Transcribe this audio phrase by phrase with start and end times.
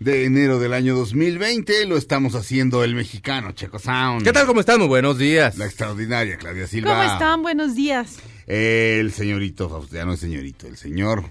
[0.00, 1.86] de enero del año 2020.
[1.86, 4.24] Lo estamos haciendo el mexicano, Checo Sound.
[4.24, 4.46] ¿Qué tal?
[4.46, 4.78] ¿Cómo están?
[4.78, 5.56] Muy buenos días.
[5.58, 6.90] La extraordinaria Claudia Silva.
[6.90, 7.42] ¿Cómo están?
[7.42, 8.18] Buenos días.
[8.46, 11.24] El señorito Fausto, ya no es señorito, el señor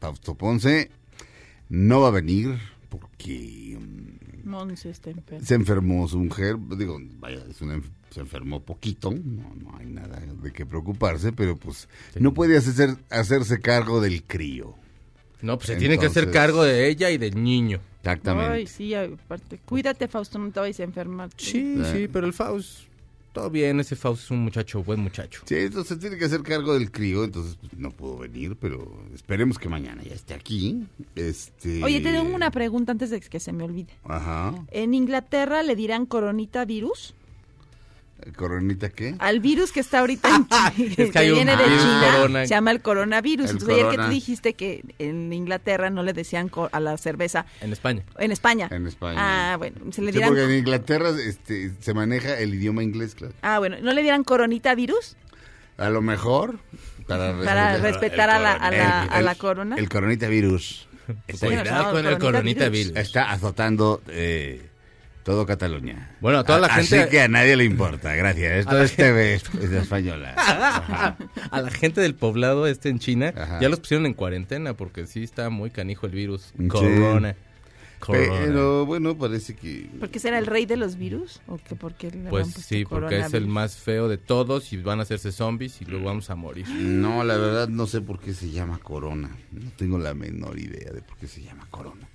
[0.00, 0.90] Fausto Ponce
[1.68, 5.44] no va a venir porque mm, Monse está enfermo.
[5.46, 6.56] se enfermó su mujer.
[6.76, 11.30] Digo, vaya, es una enf- se enfermó poquito, no, no hay nada de qué preocuparse,
[11.32, 14.74] pero pues no puede hacer, hacerse cargo del crío.
[15.42, 17.80] No, pues se tiene que hacer cargo de ella y del niño.
[18.08, 18.52] Exactamente.
[18.52, 19.58] Ay, sí, aparte.
[19.64, 21.30] Cuídate, Fausto, no te vayas a enfermar.
[21.36, 22.84] Sí, sí, pero el Faust,
[23.32, 25.42] todo bien, ese Faust es un muchacho, buen muchacho.
[25.44, 29.58] Sí, entonces tiene que hacer cargo del crío, entonces pues, no pudo venir, pero esperemos
[29.58, 30.86] que mañana ya esté aquí.
[31.14, 31.84] Este...
[31.84, 33.92] Oye, te tengo una pregunta antes de que se me olvide.
[34.04, 34.54] Ajá.
[34.70, 37.14] ¿En Inglaterra le dirán coronita virus?
[38.36, 39.14] ¿Coronita qué?
[39.18, 42.42] Al virus que está ahorita en China, Es que hay un viene de China, corona.
[42.42, 43.46] se llama el coronavirus.
[43.50, 47.46] El Entonces, ayer que tú dijiste que en Inglaterra no le decían a la cerveza,
[47.60, 48.02] En España.
[48.18, 48.68] en España.
[48.70, 49.16] En España.
[49.52, 53.34] Ah, bueno, se le Sí, porque en Inglaterra este, se maneja el idioma inglés, claro.
[53.42, 55.16] Ah, bueno, ¿no le dirán coronita virus?
[55.76, 56.58] A lo mejor,
[57.06, 59.76] para, Para respetar a la, a la, el- a la el- corona.
[59.76, 60.88] El coronita virus
[61.40, 62.88] Bueno, Cuidado no, con el coronita coronita virus.
[62.92, 62.98] virus.
[63.02, 64.67] está azotando eh,
[65.28, 66.10] todo Cataluña.
[66.22, 68.50] Bueno, a toda la A- gente- Así que a nadie le importa, gracias.
[68.60, 70.32] Esto es TV es- es española.
[70.38, 71.16] Ajá.
[71.50, 73.60] A la gente del poblado este en China Ajá.
[73.60, 76.54] ya los pusieron en cuarentena porque sí está muy canijo el virus.
[76.58, 76.66] Sí.
[76.68, 77.36] Corona.
[77.98, 78.40] Corona.
[78.46, 79.90] Pero bueno, parece que...
[80.00, 81.42] ¿Porque será el rey de los virus?
[81.46, 85.00] ¿O que porque le Pues sí, porque es el más feo de todos y van
[85.00, 86.66] a hacerse zombies y luego vamos a morir.
[86.70, 89.30] No, la verdad no sé por qué se llama Corona.
[89.52, 92.06] No tengo la menor idea de por qué se llama Corona.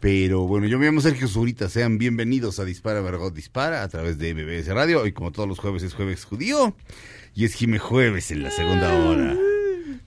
[0.00, 1.68] Pero bueno, yo me llamo Sergio Zurita.
[1.68, 5.02] Sean bienvenidos a Dispara, Margot Dispara a través de MBS Radio.
[5.02, 6.74] Hoy, como todos los jueves, es jueves judío.
[7.34, 9.36] Y es Jime Jueves en la segunda hora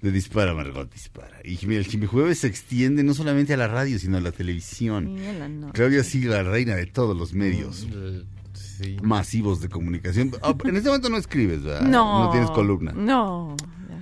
[0.02, 1.38] de Dispara, Margot Dispara.
[1.44, 4.31] Y Jime- el Jime Jueves se extiende no solamente a la radio, sino a la
[4.31, 5.16] televisión.
[5.62, 5.72] La.
[5.74, 8.98] Claudia sigue la reina de todos los medios El- Sí.
[9.04, 10.31] masivos de comunicación.
[10.42, 11.81] Ah, En este momento no escribes, ¿verdad?
[11.88, 12.25] No.
[12.25, 12.92] No tienes columna.
[12.94, 13.56] No.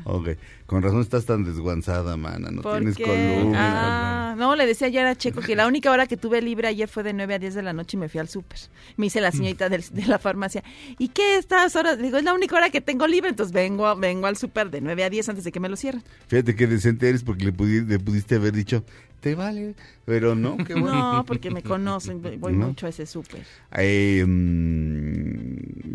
[0.05, 0.29] Ok,
[0.65, 3.03] con razón estás tan desguanzada, mana, no ¿Por tienes qué?
[3.03, 4.31] columna.
[4.31, 6.87] Ah, no, le decía ayer a Checo que la única hora que tuve libre ayer
[6.87, 8.59] fue de 9 a 10 de la noche y me fui al súper.
[8.97, 10.63] Me dice la señorita del- de, la farmacia,
[10.97, 11.97] ¿y qué estas horas?
[11.97, 14.81] Le digo, es la única hora que tengo libre, entonces vengo, vengo al súper de
[14.81, 16.03] 9 a 10 antes de que me lo cierren.
[16.27, 18.83] Fíjate que decente eres porque le, pudi- le pudiste haber dicho,
[19.19, 19.75] te vale,
[20.05, 21.13] pero no, qué bueno.
[21.13, 22.67] No, porque me conocen, voy ¿No?
[22.67, 23.43] mucho a ese súper.
[23.73, 25.50] Eh, mm,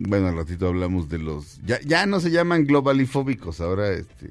[0.06, 1.60] bueno, al ratito hablamos de los...
[1.64, 4.30] Ya, ya no se llaman globalifóbicos, ahora este...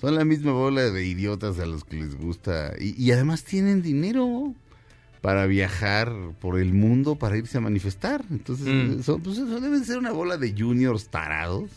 [0.00, 2.74] Son la misma bola de idiotas a los que les gusta.
[2.78, 4.52] Y, y además tienen dinero
[5.22, 8.22] para viajar por el mundo, para irse a manifestar.
[8.30, 9.02] Entonces, Mm.
[9.02, 11.70] son, pues, deben ser una bola de juniors tarados.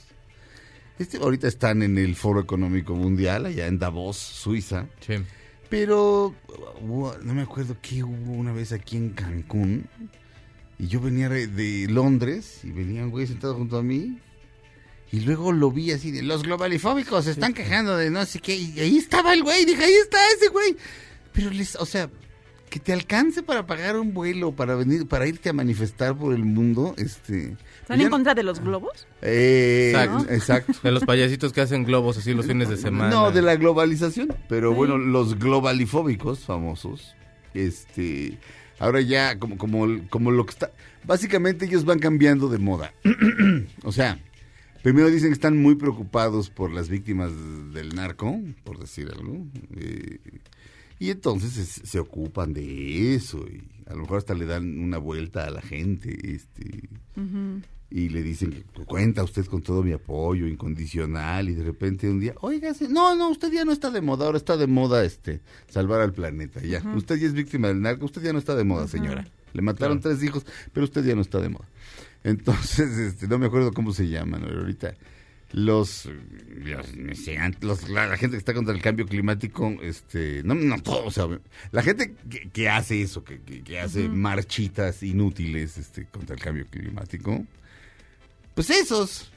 [0.99, 4.85] Este, ahorita están en el Foro Económico Mundial, allá en Davos, Suiza.
[4.99, 5.13] Sí.
[5.69, 6.35] Pero
[6.81, 9.85] hubo- no me acuerdo qué hubo una vez aquí en Cancún.
[10.79, 14.17] Y yo venía de, Londres y venía un güey sentado junto a mí.
[15.11, 18.55] Y luego lo vi así de los globalifóbicos se están quejando de no sé qué.
[18.55, 20.77] Y ahí estaba el güey, dije, ahí está ese güey.
[21.33, 22.09] Pero les, o sea,
[22.69, 26.45] que te alcance para pagar un vuelo, para venir, para irte a manifestar por el
[26.45, 27.57] mundo, este.
[27.81, 29.07] ¿Están en contra de los globos?
[29.21, 30.33] Eh, Exacto.
[30.33, 30.73] exacto.
[30.83, 33.09] De los payasitos que hacen globos así los fines de semana.
[33.09, 34.33] No, de la globalización.
[34.47, 34.75] Pero Sí.
[34.77, 37.15] bueno, los globalifóbicos famosos,
[37.55, 38.37] este,
[38.79, 40.71] ahora ya como, como, como lo que está,
[41.03, 42.93] básicamente ellos van cambiando de moda.
[43.83, 44.19] o sea,
[44.81, 47.31] primero dicen que están muy preocupados por las víctimas
[47.73, 49.45] del narco, por decir algo.
[49.75, 50.19] eh,
[51.01, 54.97] y entonces se, se ocupan de eso y a lo mejor hasta le dan una
[54.97, 56.89] vuelta a la gente, este,
[57.91, 62.19] y le dicen que cuenta usted con todo mi apoyo incondicional y de repente un
[62.19, 65.41] día, oiga, no, no, usted ya no está de moda, ahora está de moda este
[65.69, 66.83] salvar al planeta, ya.
[66.95, 69.27] Usted ya es víctima del narco, usted ya no está de moda, señora.
[69.53, 71.67] Le mataron tres hijos, pero usted ya no está de moda.
[72.23, 74.93] Entonces, este, no me acuerdo cómo se llaman ahorita.
[75.51, 76.07] Los,
[77.89, 81.39] la, la gente que está contra el cambio climático, este, no, no todos, o sea,
[81.71, 86.41] la gente que, que hace eso, que, que- que hace marchitas inútiles, este, contra el
[86.43, 87.43] cambio climático,
[88.59, 89.31] pues esos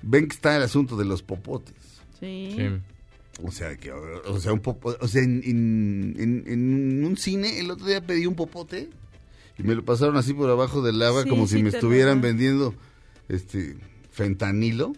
[0.00, 1.74] ven que está el asunto de los popotes.
[2.18, 2.54] Sí.
[2.56, 2.68] Sí.
[3.44, 7.60] O sea, que, o sea, un popo- o sea, en, en- en- en un cine
[7.60, 8.88] el otro día pedí un popote
[9.58, 12.22] y me lo pasaron así por abajo del agua Sí, como sí si me estuvieran
[12.22, 12.74] vendiendo
[13.28, 13.76] este
[14.12, 14.94] fentanilo.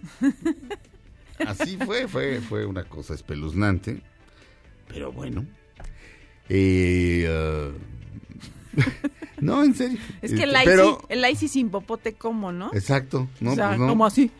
[1.44, 4.00] Así fue, fue, fue una cosa espeluznante.
[4.86, 5.44] Pero bueno.
[6.48, 7.70] Eh, ah,
[9.40, 9.98] no, en serio.
[10.22, 12.70] Es que Este, el ICI, pero- el ICI sin popote, ¿cómo, no?
[12.72, 13.28] Exacto.
[13.40, 13.88] No, o sea, pues no.
[13.88, 14.30] como así.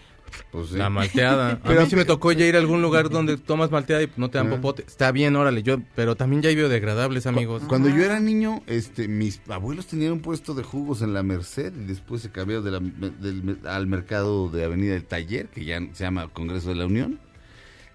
[0.52, 0.76] Pues sí.
[0.76, 1.50] La malteada.
[1.52, 4.10] A Pero- mí sí me tocó ya ir a algún lugar donde tomas malteada y
[4.16, 4.50] no te dan Ah.
[4.56, 4.84] popote.
[4.86, 7.64] Está bien, órale, yo, pero también ya hay biodegradables, amigos.
[7.66, 11.72] Cuando yo era niño, este, mis abuelos tenían un puesto de jugos en la Merced
[11.74, 15.80] y después se cambiaron de la- del- al mercado de Avenida del Taller, que ya
[15.94, 17.18] se llama Congreso de la Unión.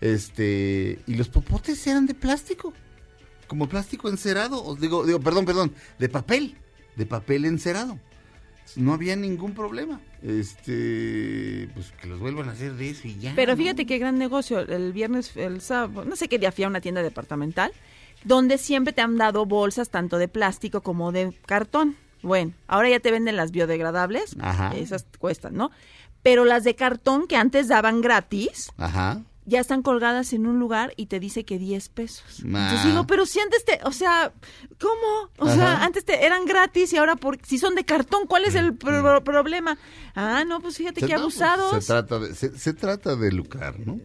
[0.01, 2.73] Este, y los popotes eran de plástico,
[3.47, 6.57] como plástico encerado, os digo, digo, perdón, perdón, de papel,
[6.95, 7.99] de papel encerado.
[8.75, 10.01] No había ningún problema.
[10.23, 13.33] Este, pues que los vuelvan a hacer de eso y ya.
[13.35, 13.57] Pero ¿no?
[13.57, 14.59] fíjate qué gran negocio.
[14.59, 17.71] El viernes, el sábado, no sé qué día fui a una tienda departamental,
[18.23, 21.95] donde siempre te han dado bolsas tanto de plástico como de cartón.
[22.23, 24.75] Bueno, ahora ya te venden las biodegradables, Ajá.
[24.75, 25.69] esas cuestan, ¿no?
[26.23, 29.21] Pero las de cartón que antes daban gratis, Ajá.
[29.45, 32.23] Ya están colgadas en un lugar y te dice que 10 pesos.
[32.39, 32.67] Ah.
[32.69, 34.33] Entonces digo, pero si antes te, o sea,
[34.79, 35.29] ¿cómo?
[35.37, 35.55] O Ajá.
[35.55, 38.73] sea, antes te eran gratis y ahora por, si son de cartón, ¿cuál es el
[38.73, 39.77] pro- problema?
[40.15, 41.83] Ah, no, pues fíjate Se- que no, abusados.
[41.83, 43.99] Se trata de, se, se trata de lucrar, ¿no?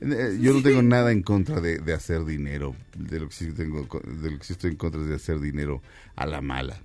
[0.00, 2.74] Eh, Yo no tengo nada en contra de, de hacer dinero.
[2.96, 5.40] De lo que sí tengo, de lo que sí estoy en contra es de hacer
[5.40, 5.82] dinero
[6.16, 6.80] a la mala.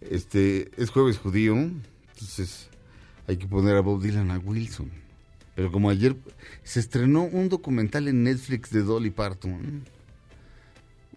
[0.00, 2.68] Este es jueves judío, entonces
[3.26, 4.90] hay que poner a Bob Dylan a Wilson.
[5.54, 6.16] Pero como ayer
[6.62, 9.84] se estrenó un documental en Netflix de Dolly Parton,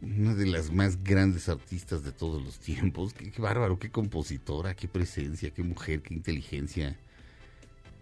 [0.01, 3.13] una de las más grandes artistas de todos los tiempos.
[3.13, 6.97] Qué, bárbaro, qué compositora, qué presencia, qué mujer, qué inteligencia.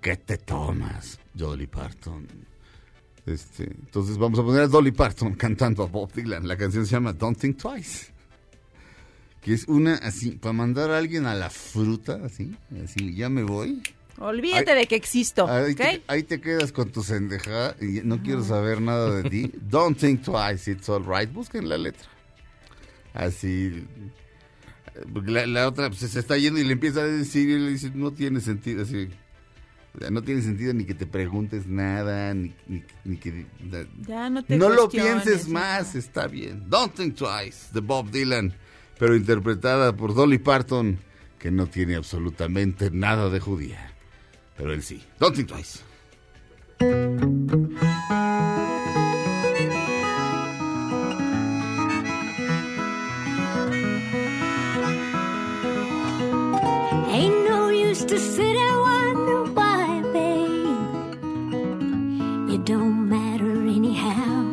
[0.01, 2.27] ¿Qué te tomas, Dolly Parton?
[3.25, 6.47] Este, entonces vamos a poner a Dolly Parton cantando a Bob Dylan.
[6.47, 8.13] La canción se llama Don't Think Twice.
[9.41, 13.43] Que es una así, para mandar a alguien a la fruta, así, así, ya me
[13.43, 13.81] voy.
[14.17, 18.44] Olvídate de que existo, Ahí, te, ahí te quedas con tu sendeja y no quiero
[18.44, 19.51] saber nada de ti.
[19.69, 21.31] Don't think twice, it's all right.
[21.31, 22.07] Busquen la letra.
[23.13, 23.85] Así.
[25.13, 27.71] porque La, la otra pues, se está yendo y le empieza a decir y le
[27.71, 28.83] dice, no tiene sentido.
[28.83, 29.09] Así.
[30.12, 33.45] No tiene sentido ni que te preguntes nada, ni, ni, ni que...
[34.06, 36.69] Ya no te no lo pienses más, está bien.
[36.69, 38.53] Don't think twice, de Bob Dylan,
[39.00, 41.00] pero interpretada por Dolly Parton,
[41.39, 43.94] que no tiene absolutamente nada de judía.
[44.57, 45.04] Pero él sí.
[45.19, 45.84] Don't think twice.
[57.07, 61.19] Ain't no use to sit and wonder why, babe.
[62.50, 64.44] You don't matter anyhow.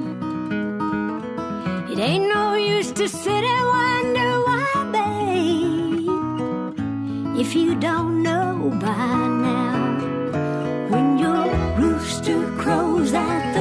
[1.93, 6.09] It ain't no use to sit and wonder why, babe.
[7.39, 9.82] If you don't know by now,
[12.63, 13.52] crows that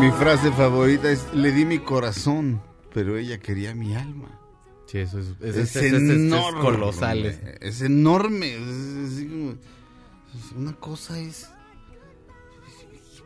[0.00, 2.60] mi, frase favorita es, le di mi corazón,
[2.92, 4.38] pero ella quería mi alma.
[4.86, 6.60] Sí, eso es, es, Es, es- es- es- es enorme.
[6.60, 7.26] colosal.
[7.26, 8.54] es- Es enorme.
[8.54, 11.48] Es, es así como- es una cosa es...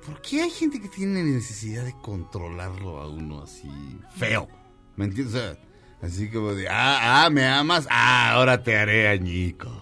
[0.05, 3.71] ¿Por qué hay gente que tiene necesidad de controlarlo a uno así
[4.17, 4.49] feo?
[4.97, 5.35] ¿Me entiendes?
[5.35, 5.57] O sea,
[6.03, 9.73] así como de, ah, ah, me amas, ah, ahora te haré añicos.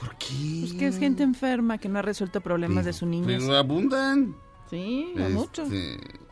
[0.00, 0.60] ¿Por qué?
[0.60, 3.42] Pues que es gente enferma que no ha resuelto problemas de su niñez.
[3.42, 4.34] Pero abundan.
[4.70, 5.68] Sí, a Este, muchos.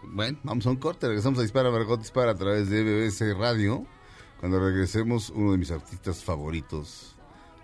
[0.03, 1.07] Bueno, vamos a un corte.
[1.07, 3.87] Regresamos a Dispara Margot Dispara a través de BBC Radio.
[4.41, 7.17] Cuando regresemos, uno de mis artistas favoritos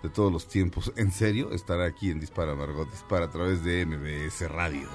[0.03, 3.85] de todos los tiempos, en serio, estará aquí en Dispara Margot Dispara a través de
[3.85, 4.89] MBS Radio.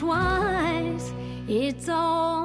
[0.00, 1.12] Twice,
[1.46, 2.40] it's alright.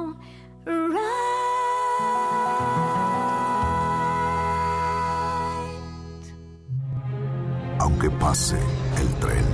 [7.78, 8.58] Aunque pase
[9.00, 9.44] el tren,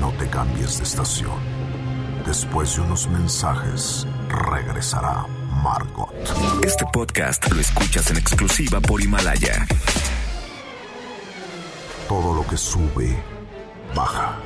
[0.00, 1.38] no te cambies de estación.
[2.26, 5.26] Después de unos mensajes, regresará
[5.62, 6.12] Margot.
[6.64, 9.64] Este podcast lo escuchas en exclusiva por Himalaya.
[12.08, 13.16] Todo lo que sube,
[13.94, 14.45] baja.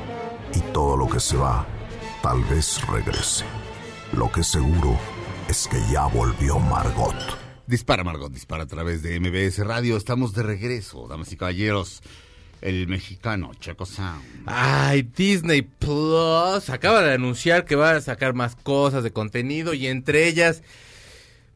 [0.55, 1.67] Y todo lo que se va,
[2.23, 3.45] tal vez regrese.
[4.13, 4.99] Lo que seguro
[5.49, 7.15] es que ya volvió Margot.
[7.67, 9.97] Dispara Margot Dispara a través de MBS Radio.
[9.97, 12.03] Estamos de regreso, damas y caballeros.
[12.61, 14.23] El mexicano Checo Sound.
[14.47, 19.87] Ay, Disney Plus acaba de anunciar que va a sacar más cosas de contenido y
[19.87, 20.63] entre ellas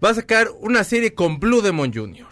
[0.02, 2.26] va a sacar una serie con Blue Demon Jr.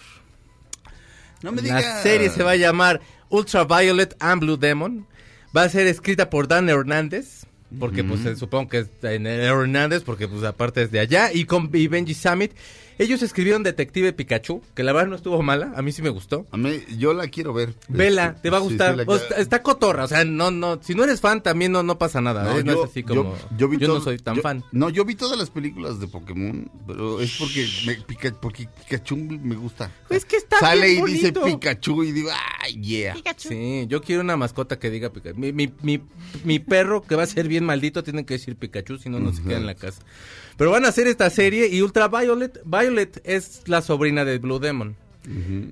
[1.43, 2.03] No me La digas.
[2.03, 5.07] serie se va a llamar Ultraviolet and Blue Demon.
[5.57, 7.47] Va a ser escrita por Dan Hernández.
[7.79, 11.33] Porque pues supongo que es en Hernández, porque pues aparte es de allá.
[11.33, 12.53] Y con y Benji Summit.
[12.99, 16.47] Ellos escribieron Detective Pikachu, que la verdad no estuvo mala, a mí sí me gustó.
[16.51, 17.75] A mí, yo la quiero ver.
[17.89, 18.97] Vela, Este, te va a sí, sí, gustar.
[18.97, 21.83] la O quiero- está, cotorra, o sea, no, no, si no eres fan también no,
[21.83, 22.45] no pasa nada.
[22.45, 22.65] No, ¿eh?
[22.65, 23.35] No yo- es así como.
[23.57, 24.63] Yo, vi no todo- soy tan yo- fan.
[24.73, 29.17] No, yo vi todas las películas de Pokémon, pero es porque, me, Pica- porque Pikachu
[29.17, 29.91] me gusta.
[30.11, 31.33] Es que está Sale bien y dice.
[31.33, 32.31] Pikachu y digo,
[32.63, 33.15] ¡ay, yeah!
[33.37, 35.39] Sí, yo quiero una mascota que diga Pikachu.
[35.39, 36.01] Mi, mi, mi,
[36.45, 39.33] mi perro que va a ser bien maldito tiene que decir Pikachu, si no, no
[39.33, 40.03] se queda en la casa.
[40.57, 44.97] Pero van a hacer esta serie y Ultraviolet, Violet es la sobrina de Blue Demon.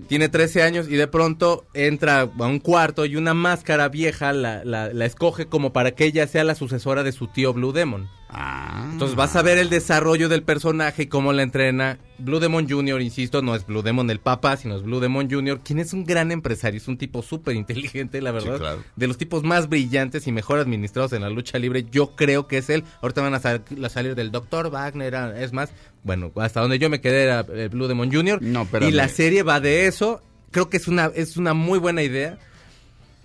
[0.07, 4.65] Tiene 13 años y de pronto entra a un cuarto y una máscara vieja la,
[4.65, 8.09] la, la escoge como para que ella sea la sucesora de su tío Blue Demon.
[8.33, 8.89] Ah.
[8.93, 11.99] Entonces vas a ver el desarrollo del personaje y cómo la entrena.
[12.19, 15.61] Blue Demon Jr., insisto, no es Blue Demon el papá, sino es Blue Demon Jr.,
[15.65, 18.59] quien es un gran empresario, es un tipo súper inteligente, la verdad.
[18.59, 18.85] claro.
[18.95, 22.59] De los tipos más brillantes y mejor administrados en la lucha libre, yo creo que
[22.59, 22.85] es él.
[23.03, 24.71] Ahorita van a, sal- a salir del Dr.
[24.71, 25.71] Wagner, ah, es más,
[26.05, 28.41] bueno, hasta donde yo me quedé era eh, Blue Demon Jr.
[28.43, 30.23] No, y la serie va de eso.
[30.51, 32.39] Creo que es una, es una muy buena idea.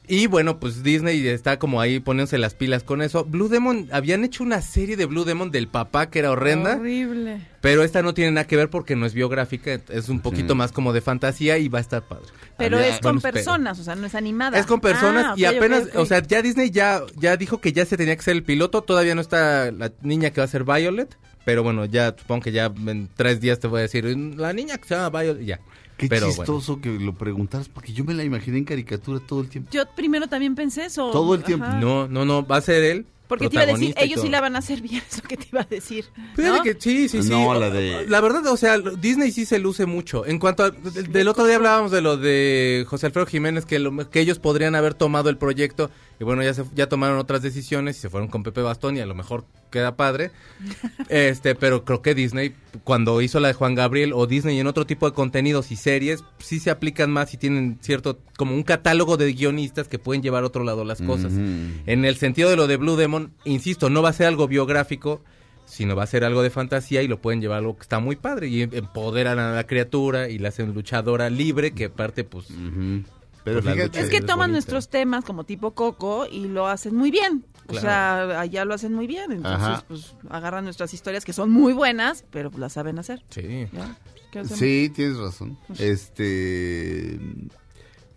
[0.07, 3.23] Y bueno, pues Disney está como ahí poniéndose las pilas con eso.
[3.25, 7.41] Blue Demon, habían hecho una serie de Blue Demon del papá que era horrenda, Horrible.
[7.61, 10.71] pero esta no tiene nada que ver porque no es biográfica, es un poquito más
[10.71, 12.25] como de fantasía y va a estar padre.
[12.57, 13.33] Pero Había- es con bueno, espero.
[13.33, 14.57] personas, o sea, no es animada.
[14.59, 17.85] Es con personas Ah, y apenas, o sea, ya Disney ya, ya dijo que ya
[17.85, 20.63] se tenía que ser el piloto, todavía no está la niña que va a ser
[20.63, 24.05] Violet, pero bueno, ya supongo que ya en tres días te voy a decir,
[24.37, 25.59] la niña que se llama Violet, ya.
[25.97, 26.35] Qué pero bueno.
[26.43, 29.69] chistoso que lo preguntaras, porque yo me la imaginé en caricatura todo el tiempo.
[29.71, 31.09] Yo primero también pensé eso.
[31.11, 31.65] Todo el tiempo.
[31.65, 31.79] Ajá.
[31.79, 33.05] No, no, no, va a ser él.
[33.27, 35.35] Porque te iba a decir, ellos sí la van a hacer bien, es lo que
[35.35, 36.05] te iba a decir.
[36.37, 36.61] ¿no?
[36.61, 37.29] que sí, sí, sí.
[37.29, 40.27] No, la de- La verdad, o sea, lo- Disney sí se luce mucho.
[40.27, 40.69] En cuanto a...
[40.69, 44.37] Del, del otro día hablábamos de lo de José Alfredo Jiménez, que, lo- que ellos
[44.37, 45.89] podrían haber tomado el proyecto.
[46.19, 49.01] Y bueno, ya, se, ya tomaron otras decisiones y se fueron con Pepe Bastón y
[49.01, 50.31] a lo mejor queda padre.
[51.09, 54.85] este, pero creo que Disney, cuando hizo la de Juan Gabriel o Disney en otro
[54.85, 59.17] tipo de contenidos y series, sí se aplican más y tienen cierto, como un catálogo
[59.17, 61.33] de guionistas que pueden llevar a otro lado las cosas.
[61.33, 65.21] En el sentido de lo de Blue Demon, insisto, no va a ser algo biográfico,
[65.65, 67.99] sino va a ser algo de fantasía y lo pueden llevar a algo que está
[67.99, 72.47] muy padre y empoderan a la criatura y la hacen luchadora libre, que aparte, pues...
[73.45, 74.51] Pero Pues fíjate, Es que toman bonita.
[74.53, 77.45] nuestros temas como tipo Coco y lo hacen muy bien.
[77.67, 79.31] O sea, allá lo hacen muy bien.
[79.31, 79.83] Entonces, Ajá.
[79.87, 83.23] pues agarran nuestras historias que son muy buenas, pero pues, las saben hacer.
[83.29, 83.67] Sí.
[84.53, 85.57] Sí, tienes razón.
[85.79, 87.17] Este.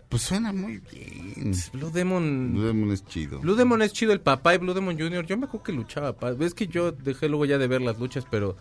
[0.08, 1.52] Pues suena muy bien.
[1.74, 2.52] Blue Demon...
[2.54, 3.40] Blue Demon es chido.
[3.40, 5.26] Blue Demon es chido, el papá y Blue Demon Jr.
[5.26, 6.14] Yo me acuerdo que luchaba.
[6.14, 8.56] pa- Ves que yo dejé luego ya de ver las luchas, pero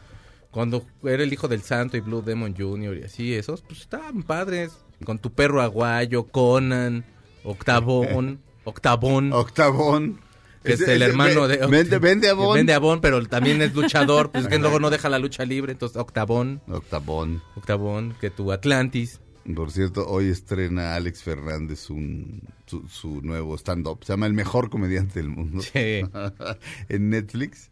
[0.52, 2.98] cuando era el hijo del santo y Blue Demon Jr.
[2.98, 4.74] y así, esos, pues estaban padres.
[5.06, 7.06] Con tu perro aguayo, Conan,
[7.44, 9.32] Octavón, Octavón.
[9.34, 10.20] Octavón.
[10.64, 11.60] que es el hermano de...
[11.68, 12.56] vende- vende Avon.
[12.56, 15.98] Vende Avon, pero también es luchador, pues que luego no deja la lucha libre, entonces
[15.98, 17.42] Octavón, Octabón.
[17.56, 19.22] Octavón, que tu Atlantis.
[19.56, 24.00] Por cierto, hoy estrena Alex Fernández un, su, su nuevo stand-up.
[24.04, 25.62] Se llama El Mejor Comediante del Mundo.
[25.62, 26.02] Sí.
[26.90, 27.70] en Netflix.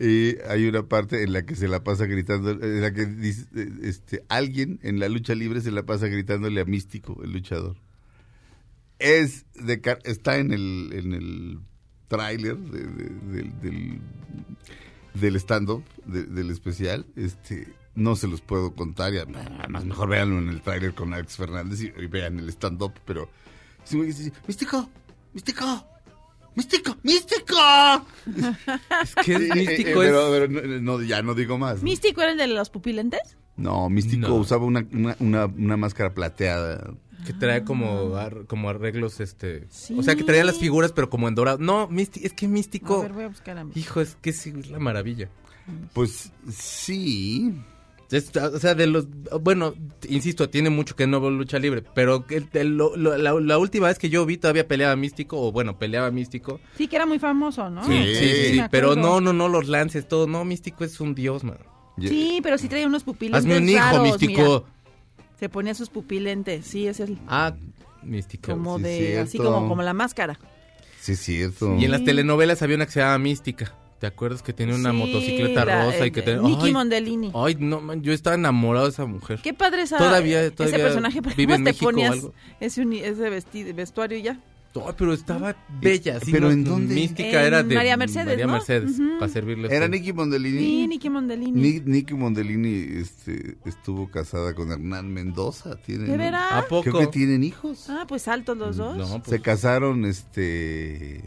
[0.00, 3.46] Y hay una parte en la que se la pasa gritando, en la que dice,
[3.82, 7.76] este, alguien en la lucha libre se la pasa gritándole a Místico, el luchador.
[9.00, 11.60] Es de, está en el, en
[12.08, 14.00] tráiler de- de- del,
[15.14, 17.04] del, stand-up, de- del especial.
[17.16, 21.36] Este, no se los puedo contar, y además mejor véanlo en el tráiler con Alex
[21.36, 23.28] Fernández y, vean el stand-up, pero...
[23.92, 24.88] güey, sí, sí, Místico,
[25.34, 25.84] Místico,
[26.58, 27.56] Místico, Místico.
[29.02, 30.12] Es que Eh, eh, místico eh, es...
[30.12, 31.78] pero, pero no, ya no digo más.
[31.78, 31.84] ¿no?
[31.84, 33.36] ¿Místico era el de los pupilentes?
[33.56, 34.34] No, Místico No.
[34.34, 36.92] usaba una, una, una, una máscara plateada.
[37.26, 39.66] Que trae como, ar- como arreglos, este...
[39.70, 39.96] Sí.
[39.98, 41.58] O sea, que traía las figuras, pero como en dorado.
[41.58, 43.02] No, místi- es que A místico...
[43.02, 43.72] ver, voy a buscar a mí.
[43.74, 45.28] Hijo, es que sí, es la maravilla.
[45.92, 47.54] Pues sí.
[48.10, 49.06] Es- o sea, de los...
[49.42, 49.74] Bueno,
[50.08, 53.58] insisto, tiene mucho que no veo lucha libre, pero el- el- lo- lo- la, la
[53.58, 56.58] última vez que yo vi todavía peleaba místico, o bueno, peleaba místico.
[56.76, 57.84] Sí, que era muy famoso, ¿no?
[57.86, 60.26] Sí, sí, sí, pero no, no, no los lances, todo.
[60.26, 61.58] No, místico es un dios, man.
[62.00, 64.42] Sí, pero sí traía unos pupilentes Hazme un hijo, raros, místico.
[64.42, 65.34] mira.
[65.38, 67.18] Se ponía sus pupilentes, sí, es el...
[67.28, 67.54] Ah,
[68.02, 68.52] místico.
[68.52, 68.96] Como sí, de...
[68.98, 69.22] cierto.
[69.24, 70.38] Así como, como la máscara.
[71.00, 71.76] Sí, cierto.
[71.76, 73.74] Y en las telenovelas había una que se llamaba Mística.
[74.00, 76.42] ¿Te acuerdas que tenía una Sí, motocicleta la- rosa y eh, que tenía...
[76.42, 77.32] Nicky ay, Mondellini.
[77.34, 79.40] Ay, no, man, yo estaba enamorado de esa mujer.
[79.42, 82.32] Qué padre esa, Todavía- todavía ese personaje, pero vive en te México o ponías algo.
[82.60, 84.40] ese, uni- ese vesti- vestuario y ya.
[84.96, 86.20] Pero estaba bella.
[86.20, 86.94] sí, ¿Pero no, en dónde?
[86.94, 88.52] Mística En era de María Mercedes, María ¿no?
[88.52, 89.74] Mercedes, para servirle.
[89.74, 89.88] Era.
[89.88, 90.58] Nicky Mondellini.
[90.58, 91.60] Sí, Nicky Mondellini.
[91.60, 95.74] Ni- Nicky Mondellini este, estuvo casada con Hernán Mendoza.
[95.82, 96.52] Tienen, ¿De veras?
[96.52, 96.82] ¿A poco?
[96.82, 97.86] Creo que tienen hijos.
[97.88, 98.96] Ah, pues altos los dos.
[98.96, 101.22] No, pues, Se casaron este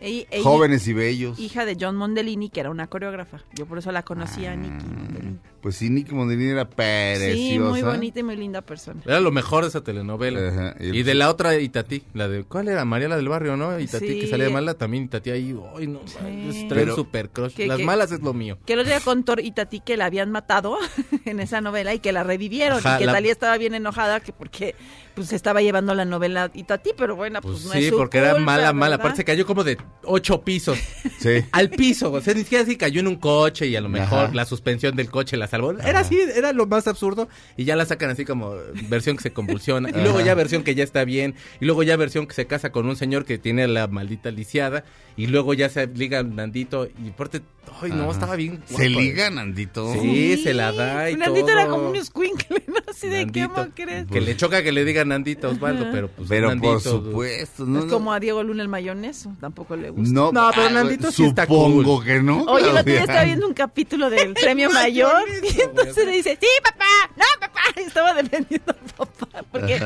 [0.00, 1.38] Ella- jóvenes y bellos.
[1.38, 3.38] Hija de John Mondellini, que era una coreógrafa.
[3.54, 5.38] Yo por eso la conocía a Nicky Mondellini.
[5.60, 7.32] Pues sí, Nicky Mondellini era preciosa.
[7.34, 9.00] Sí, muy bonita y muy linda persona.
[9.04, 10.48] Era lo mejor de esa telenovela.
[10.48, 12.84] Ajá, y el- y de la otra Itatí, la de ¿cuál era?
[12.84, 13.78] María la del barrio, ¿no?
[13.80, 14.20] Itatí Sí.
[14.20, 16.66] que salía de mala también Itatí ahí, ay no, Sí.
[16.68, 17.54] trae Pero- un super crush.
[17.54, 18.56] Que- Las que- malas es lo mío.
[18.66, 20.78] Que el otro día contó Itatí que la habían matado
[21.24, 22.78] en esa novela y que la revivieron.
[22.78, 24.76] Ajá, y que la- Talía estaba bien enojada que porque
[25.16, 27.96] pues se estaba llevando la novela Itatí, pero bueno, pues, Pues, no sí, es su
[27.96, 28.90] porque era culpa, mala, mala.
[28.90, 29.00] ¿verdad?
[29.06, 30.78] Aparte se cayó como de ocho pisos.
[31.18, 31.42] Sí.
[31.50, 34.26] Al piso, o sea, ni siquiera así cayó en un coche y a lo mejor
[34.26, 34.34] Ajá.
[34.34, 35.72] la suspensión del coche la salvó.
[35.72, 37.28] Era así, era lo más absurdo.
[37.56, 38.54] Y ya la sacan así como
[38.88, 39.88] versión que se convulsiona.
[39.98, 41.34] Y luego ya versión que ya está bien.
[41.60, 44.84] Y luego ya versión que se casa con un señor que tiene la maldita lisiada.
[45.16, 46.86] Y luego ya se liga Nandito.
[47.04, 47.40] Y aparte,
[47.82, 48.12] ay no, Ajá.
[48.12, 48.62] estaba bien.
[48.66, 49.92] Se liga, Nandito.
[50.00, 51.58] Sí, se la da y Nandito todo.
[51.58, 52.74] era como un escuincle, ¿no?
[52.88, 54.06] Así de qué crees.
[54.06, 57.66] Que le choca que le diga Nandito a Osvaldo, pero pues Pero Nandito, por supuesto.
[57.66, 60.12] No, es no- como a Diego Luna el mayoneso, tampoco le gusta.
[60.14, 62.04] No, No, pero ah, Nandito sí está Supongo cool.
[62.04, 62.44] que no.
[62.44, 63.00] Oye, Claudia.
[63.00, 66.84] estaba viendo un capítulo del premio mayor y entonces le dice, sí, papá,
[67.16, 69.80] no, papá, y estaba defendiendo al papá, porque,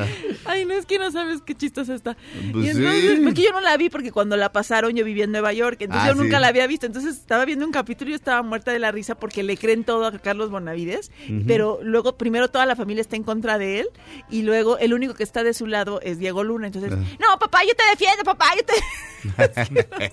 [0.45, 2.17] ay, no, es que no sabes qué chistosa está.
[2.53, 3.21] Pues y entonces, sí.
[3.25, 6.07] porque yo no la vi, porque cuando la pasaron yo vivía en Nueva York, entonces
[6.07, 6.43] Ah, yo nunca sí.
[6.43, 9.15] la había visto, entonces estaba viendo un capítulo y yo estaba muerta de la risa
[9.15, 11.11] porque le creen todo a Carlos Bonavides,
[11.47, 13.89] pero luego primero toda la familia está en contra de él
[14.31, 17.61] y luego el único que está de su lado es Diego Luna, entonces, no, papá,
[17.67, 18.75] yo te defiendo, papá, yo te...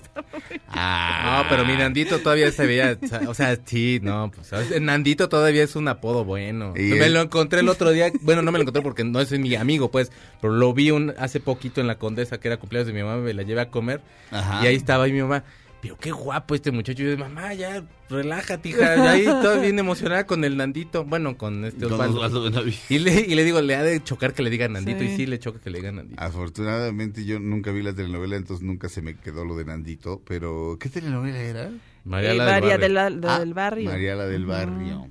[0.74, 4.80] No, pero mi Nandito todavía se veía, o sea, sí, no, pues.
[4.80, 6.74] Nandito todavía es un apodo bueno.
[6.76, 9.18] Y me él- lo encontré el otro día, bueno, no me lo encontré porque no
[9.20, 10.12] es mi amigo, pues,
[10.42, 13.16] pero lo vi un, hace poquito en la Condesa, que era cumpleaños de mi mamá,
[13.22, 14.62] me la llevé a comer, Ajá.
[14.62, 15.42] y ahí estaba ahí mi mamá,
[15.80, 19.78] pero qué guapo este muchacho, y yo, mamá, ya, relájate, hija, y ahí toda bien
[19.78, 22.62] emocionada con el Nandito, bueno, con este Osvaldo.
[22.90, 25.06] Y le, y le digo, le ha de chocar que le diga Nandito, Sí.
[25.06, 26.20] y sí le choca que le diga Nandito.
[26.22, 30.76] Afortunadamente yo nunca vi la telenovela, entonces nunca se me quedó lo de Nandito, pero
[30.78, 31.70] ¿qué telenovela era?
[32.04, 32.78] María Eh, la del María barrio.
[32.78, 33.90] de la- de- Ah, del barrio.
[33.90, 35.08] María la del barrio.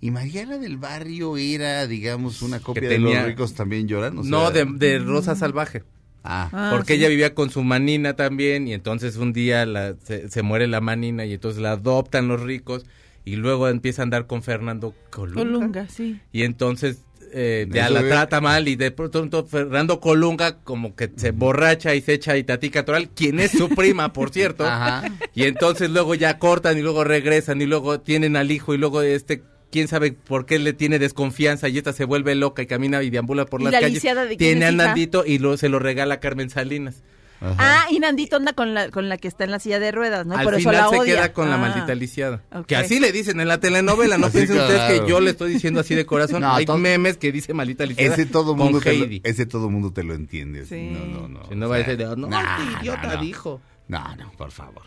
[0.00, 4.18] Y María la del barrio era, digamos, una copia de tenía- Los ricos también lloran.
[4.18, 5.82] o no, sea- de, de Rosa Salvaje.
[6.22, 6.98] Ah, Ah, porque sí.
[6.98, 10.80] ella vivía con su manina también y entonces un día la- se, se muere la
[10.80, 12.84] manina y entonces la adoptan los ricos
[13.24, 15.42] y luego empieza a andar con Fernando Colunga.
[15.42, 16.20] Colunga, sí.
[16.32, 16.98] Y entonces
[17.32, 22.00] eh, ya la trata mal y de pronto Fernando Colunga como que se borracha y
[22.00, 24.64] se echa a Itatí Cantoral, quien es su prima, por cierto.
[24.66, 25.04] Ajá.
[25.34, 29.02] Y entonces luego ya cortan y luego regresan y luego tienen al hijo y luego
[29.02, 29.42] este
[29.76, 33.10] quién sabe por qué le tiene desconfianza y esta se vuelve loca y camina y
[33.10, 33.94] deambula por ¿Y las la calles.
[33.94, 34.72] lisiada de Tiene a?
[34.72, 37.02] Nandito y lo, se lo regala a Carmen Salinas.
[37.42, 37.54] ajá.
[37.58, 40.24] Ah, y Nandito anda con la, con la que está en la silla de ruedas,
[40.24, 40.34] ¿no?
[40.36, 41.14] Al Por eso final la se odia.
[41.16, 41.58] queda con la Ah.
[41.58, 42.42] maldita lisiada.
[42.66, 45.80] Que así le dicen en la telenovela, no piensen ustedes que yo le estoy diciendo
[45.80, 46.40] así de corazón.
[46.46, 49.44] No, Hay todo- memes que dice maldita lisiada Ese todo con mundo te lo, ese
[49.44, 50.64] todo mundo te lo entiende.
[50.64, 50.88] Sí.
[50.90, 51.46] No, no, no.
[51.48, 53.20] Si no o va a decir, no, nah, idiota no, no.
[53.20, 53.60] dijo.
[53.88, 54.82] No, no, por favor.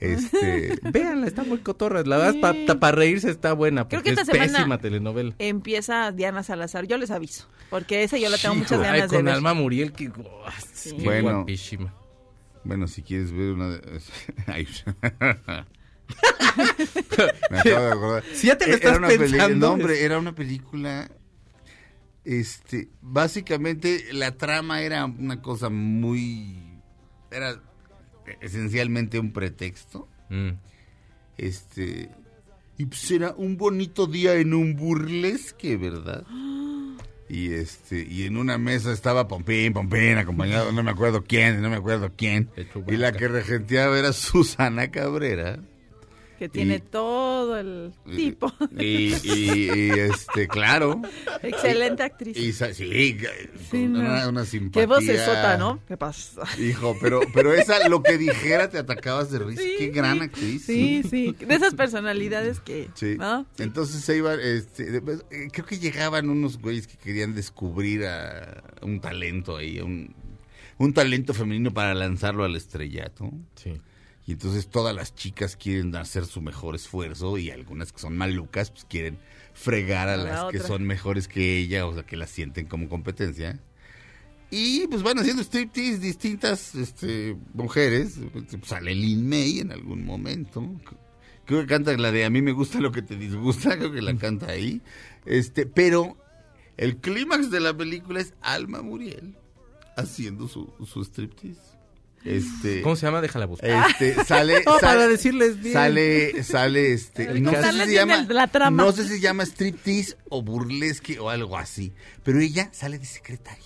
[0.00, 2.02] Este, Véanla, está muy cotorra.
[2.04, 2.66] La verdad, Sí.
[2.78, 3.86] para reírse está buena.
[3.86, 5.34] Creo Porque que es esta semana- pésima telenovela.
[5.38, 8.80] Empieza Diana Salazar, yo les aviso, porque esa yo la tengo muchas Hijo.
[8.82, 9.34] Ay, ganas de con ver.
[9.34, 10.10] Alma Muriel, que,
[10.72, 10.96] Sí.
[10.96, 11.32] qué Bueno.
[11.38, 11.94] guapísima.
[12.64, 14.00] bueno, si quieres ver una de...
[14.46, 14.66] Ay.
[17.50, 18.24] Me acabo de acordar.
[18.32, 21.10] Si ya te lo Eh, estás pensando, No, hombre, es- era una película...
[22.24, 26.58] Este, básicamente la trama era una cosa muy...
[27.30, 27.60] Era
[28.40, 30.08] esencialmente un pretexto.
[30.28, 30.50] Mm.
[31.36, 32.10] Este.
[32.78, 36.24] Y pues era un bonito día en un burlesque, ¿verdad?
[37.32, 41.70] Y este, y en una mesa estaba Pompín, Pompín, acompañado, no me acuerdo quién, no
[41.70, 42.50] me acuerdo quién.
[42.88, 45.60] Y la que regenteaba era Susana Cabrera.
[46.40, 48.50] Que tiene y- todo el tipo.
[48.78, 51.02] Y, y- y, este, claro.
[51.42, 52.34] Excelente actriz.
[52.34, 52.74] Y sí,
[53.70, 54.00] Sí, con no.
[54.00, 54.82] una, una simpatía.
[54.82, 55.80] Qué voz sota, ¿no?
[55.86, 56.40] ¿Qué pasa?
[56.58, 59.60] Hijo, pero, pero esa, lo que dijera te atacabas de risa.
[59.60, 60.24] Sí, Qué gran sí.
[60.24, 60.64] actriz.
[60.64, 61.36] Sí, sí.
[61.38, 62.88] De esas personalidades que.
[62.94, 63.16] Sí.
[63.18, 63.44] ¿no?
[63.58, 68.62] Entonces se iban, este, de- eh, creo que llegaban unos güeyes que querían descubrir a
[68.80, 70.14] un talento ahí, un,
[70.78, 73.30] un talento femenino para lanzarlo al estrellato.
[73.56, 73.74] Sí.
[74.30, 78.70] Y entonces todas las chicas quieren hacer su mejor esfuerzo y algunas que son malucas
[78.70, 79.18] pues quieren
[79.54, 82.66] fregar a A la las que son mejores que ella, o sea, que las sienten
[82.66, 83.58] como competencia.
[84.48, 88.20] Y pues van haciendo striptease distintas este, mujeres.
[88.62, 90.62] Sale Lin May en algún momento.
[91.44, 94.00] Creo que canta la de A mí me gusta lo que te disgusta, creo que
[94.00, 94.80] la canta ahí.
[95.26, 96.16] Este, pero
[96.76, 99.34] el clímax de la película es Alma Muriel
[99.96, 101.69] haciendo su, su striptease.
[102.24, 103.20] Este, ¿Cómo se llama?
[103.22, 103.90] Déjala buscar.
[103.90, 105.72] este, sale, No, para sale- decirles bien.
[105.72, 108.82] Sale, sale, este, no sé si llama, el- la trama.
[108.82, 113.06] no sé si se llama striptease o burlesque o algo así, pero ella sale de
[113.06, 113.64] secretaria.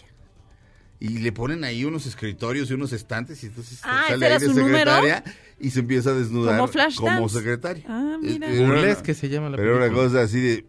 [1.00, 4.40] Y le ponen ahí unos escritorios y unos estantes y entonces Ah, sale ¿ese ahí
[4.40, 4.78] de su número?
[4.78, 5.24] secretaria
[5.60, 7.14] y se empieza a desnudar Como Flashdance.
[7.16, 7.84] como secretaria.
[7.88, 8.48] Ah, mira.
[8.54, 10.04] Eh, una- Burlesque se llama la Pero una película.
[10.08, 10.64] cosa así de,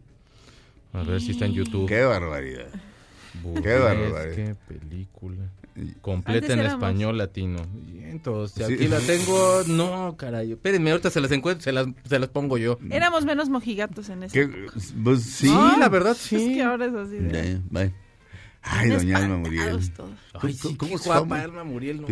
[0.91, 1.88] A ver si está en YouTube.
[1.88, 2.67] qué barbaridad.
[3.43, 4.56] Burlesque, barbaridad.
[4.67, 5.50] película.
[5.76, 7.60] Y- Completa Antes en éramos- español latino.
[7.86, 8.74] Y entonces, Sí.
[8.76, 9.63] aquí la tengo.
[9.67, 10.54] No, caray.
[10.54, 12.80] Espérenme, ahorita se las encuentro, se las, se las pongo yo.
[12.89, 14.34] Éramos menos mojigatos en eso.
[14.34, 14.48] ¿Qué?
[15.04, 15.48] Pues, sí.
[15.48, 16.36] Sí, la verdad, sí.
[16.38, 17.15] Es que ahora es así.
[17.17, 17.93] de- Ya, bye.
[18.67, 19.80] Ay, doña Alma Muriel.
[20.41, 21.39] Ay, ¿Cómo se guapa?
[21.41, 22.01] Alma Muriel.
[22.01, 22.08] no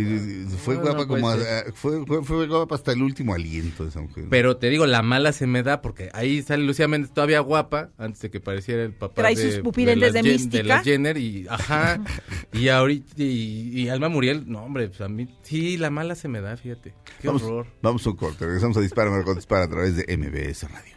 [0.60, 1.38] Fue No, guapa no como a-
[1.74, 4.26] fue, fue, fue guapa hasta el último aliento de esa mujer.
[4.30, 7.90] Pero te digo, la mala se me da porque ahí sale Lucía Méndez todavía guapa,
[7.98, 10.64] antes de que pareciera el papá Trae de, sus pupilentes las de Jen- mística.
[10.64, 12.00] las Jenner y, ajá,
[12.54, 16.28] y ahorita, y, y Alma Muriel, no hombre, pues a mí, sí, la mala se
[16.28, 17.68] me da, fíjate, qué vamos, horror.
[17.82, 18.46] vamos a un corte.
[18.46, 20.94] Regresamos a Dispara, Margot Dispara a través de MBS Radio.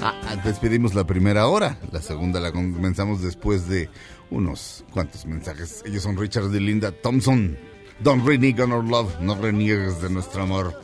[0.00, 1.78] Ah, despedimos la primera hora.
[1.92, 3.88] La segunda la comenzamos después de
[4.34, 5.82] unos cuantos mensajes.
[5.86, 7.56] Ellos son Richard y Linda Thompson.
[8.00, 9.20] Don't renege on our love.
[9.20, 10.74] No reniegues de nuestro amor.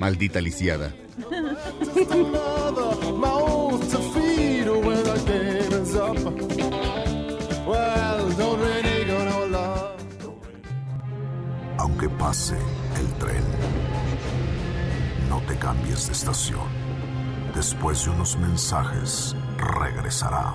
[0.00, 0.92] Maldita lisiada.
[11.78, 12.56] Aunque pase
[12.98, 13.44] el tren,
[15.28, 16.82] no te cambies de estación.
[17.54, 20.54] Después de unos mensajes, regresará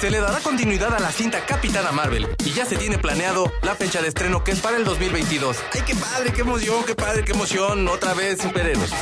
[0.00, 3.74] Se le dará continuidad a la cinta Capitana Marvel y ya se tiene planeado la
[3.74, 5.56] fecha de estreno que es para el 2022.
[5.72, 7.88] ¡Ay, qué padre, qué emoción, qué padre, qué emoción!
[7.88, 8.92] Otra vez superhéroes.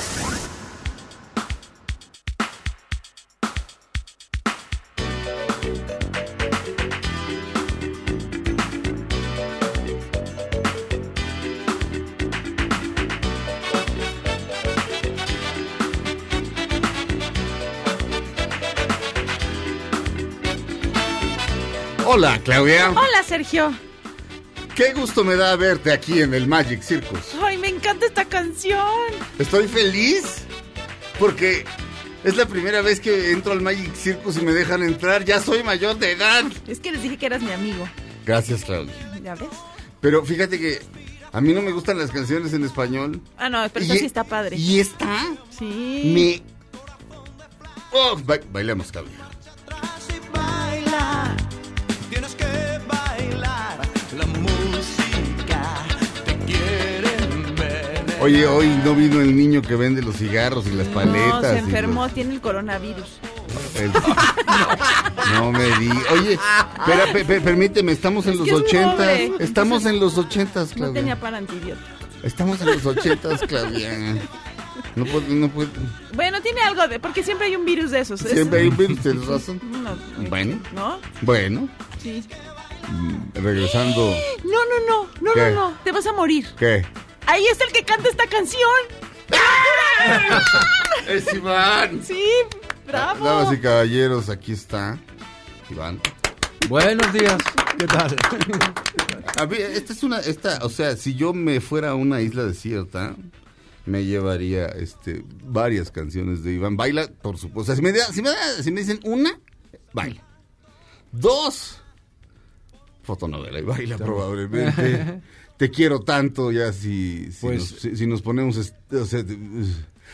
[22.16, 22.88] Hola, Claudia.
[22.92, 23.74] Hola, Sergio.
[24.74, 27.20] Qué gusto me da verte aquí en el Magic Circus.
[27.42, 28.81] Ay, me encanta esta canción.
[29.38, 30.24] Estoy feliz
[31.18, 31.66] porque
[32.24, 35.26] es la primera vez que entro al Magic Circus y me dejan entrar.
[35.26, 36.42] Ya soy mayor de edad.
[36.66, 37.87] Es que les dije que eras mi amigo.
[38.24, 38.94] Gracias, Claudia.
[39.22, 39.50] ¿Ya ves?
[40.00, 40.81] Pero fíjate que
[41.33, 43.20] a mí no me gustan las canciones en español.
[43.37, 44.57] Ah, no, pero esta sí está padre.
[44.57, 46.12] Y esta Sí.
[46.14, 46.42] me...
[47.92, 49.12] Oh, ba- bailemos, Claudia.
[58.20, 61.29] Oye, hoy no vino el niño que vende los cigarros y las paletas.
[61.29, 63.05] No, se enfermó, los- tiene el coronavirus.
[63.76, 63.92] El-
[65.35, 65.90] no, me di.
[66.12, 66.33] Oye,
[66.79, 69.09] espera, pe- pe- permíteme, estamos en Es los ochentas.
[69.38, 70.94] Estamos en los ochentas, No Claudia.
[71.00, 71.87] tenía para antibiótico.
[72.22, 74.16] Estamos en los ochentas, Claudia.
[74.94, 75.68] No puedo, no puedo.
[76.14, 76.98] Bueno, tiene algo de...
[76.98, 78.22] Porque siempre hay un virus de esos.
[78.22, 79.61] es- Siempre hay un virus, tienes razón.
[79.62, 79.94] No,
[80.31, 80.59] Bueno.
[80.74, 80.98] ¿No?
[81.20, 81.68] Bueno,
[82.02, 82.24] Sí.
[82.90, 84.11] mm, regresando.
[84.44, 85.50] No, no, no, no, ¿Qué?
[85.52, 85.76] no, no.
[85.85, 86.46] Te vas a morir.
[86.59, 86.85] ¿Qué?
[87.26, 88.70] Ahí está el que canta esta canción.
[91.08, 92.02] Es Iván.
[92.04, 92.22] Sí,
[92.86, 93.24] bravo.
[93.24, 94.98] Damas y caballeros, aquí está
[95.70, 96.00] Iván.
[96.68, 97.38] Buenos días,
[97.78, 98.16] ¿qué tal?
[99.38, 102.44] A ver, esta es una, esta, o sea, si yo me fuera a una isla
[102.44, 103.14] desierta,
[103.84, 106.76] me llevaría, este, varias canciones de Iván.
[106.76, 107.60] Baila, por supuesto.
[107.60, 109.38] O sea, si me, da- si me, da- si me dicen una,
[109.92, 110.22] baila.
[111.12, 111.80] Dos,
[113.04, 115.20] fotonovela y baila probablemente.
[115.57, 119.37] Te quiero tanto, ya si, si, Pues- nos, si, si nos ponemos, o sea, te,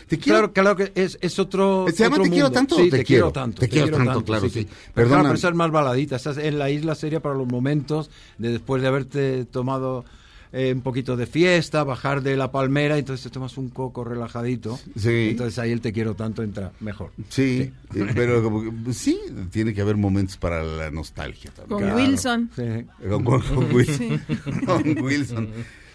[0.09, 1.87] te quiero Claro, claro que es, es otro.
[1.93, 2.55] ¿Se llama otro Te quiero mundo.
[2.59, 3.27] tanto o Sí, Te te, quiero?
[3.27, 3.61] quiero tanto.
[3.61, 4.67] Te quiero tanto, claro, sí.
[4.95, 6.17] Pero claro, pero esa es más baladita.
[6.17, 10.05] Estás en la isla seria para los momentos de después de haberte tomado
[10.53, 14.79] eh, un poquito de fiesta, bajar de la palmera, entonces te tomas un coco relajadito.
[14.97, 15.29] Sí.
[15.31, 17.11] Entonces ahí el te quiero tanto entra mejor.
[17.31, 19.19] Sí, eh, pero como que, pues, sí,
[19.51, 21.81] tiene que haber momentos para la nostalgia también.
[21.91, 22.51] Con Wilson.
[22.55, 22.87] Sí.
[23.09, 24.21] Con, con- con Wilson.
[24.67, 25.45] Con Wilson.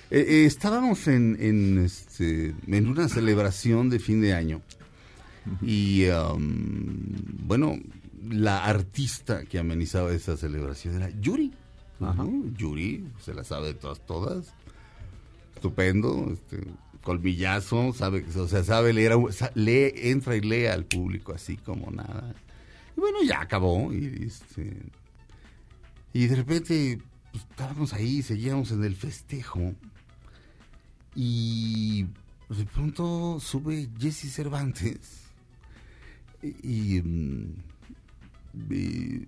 [0.10, 4.62] Eh, eh, estábamos en, en, este, en una celebración de fin de año
[5.62, 7.14] y, um,
[7.46, 7.78] bueno,
[8.30, 11.52] la artista que amenizaba esa celebración era Yuri.
[12.00, 12.46] ¿No?
[12.58, 14.54] Yuri, se la sabe de todas, todas.
[15.56, 16.62] Estupendo, este,
[17.04, 19.14] colmillazo, sabe, o sea, sabe leer,
[19.56, 22.36] lee, entra y lee al público así como nada.
[22.96, 23.92] Y bueno, ya acabó.
[23.92, 24.78] Y, este,
[26.14, 27.00] y de repente
[27.32, 29.74] pues, estábamos ahí, seguíamos en el festejo.
[31.16, 32.04] Y
[32.50, 35.24] de pronto sube Jesse Cervantes.
[36.44, 37.54] Y, mm,
[38.70, 39.28] y-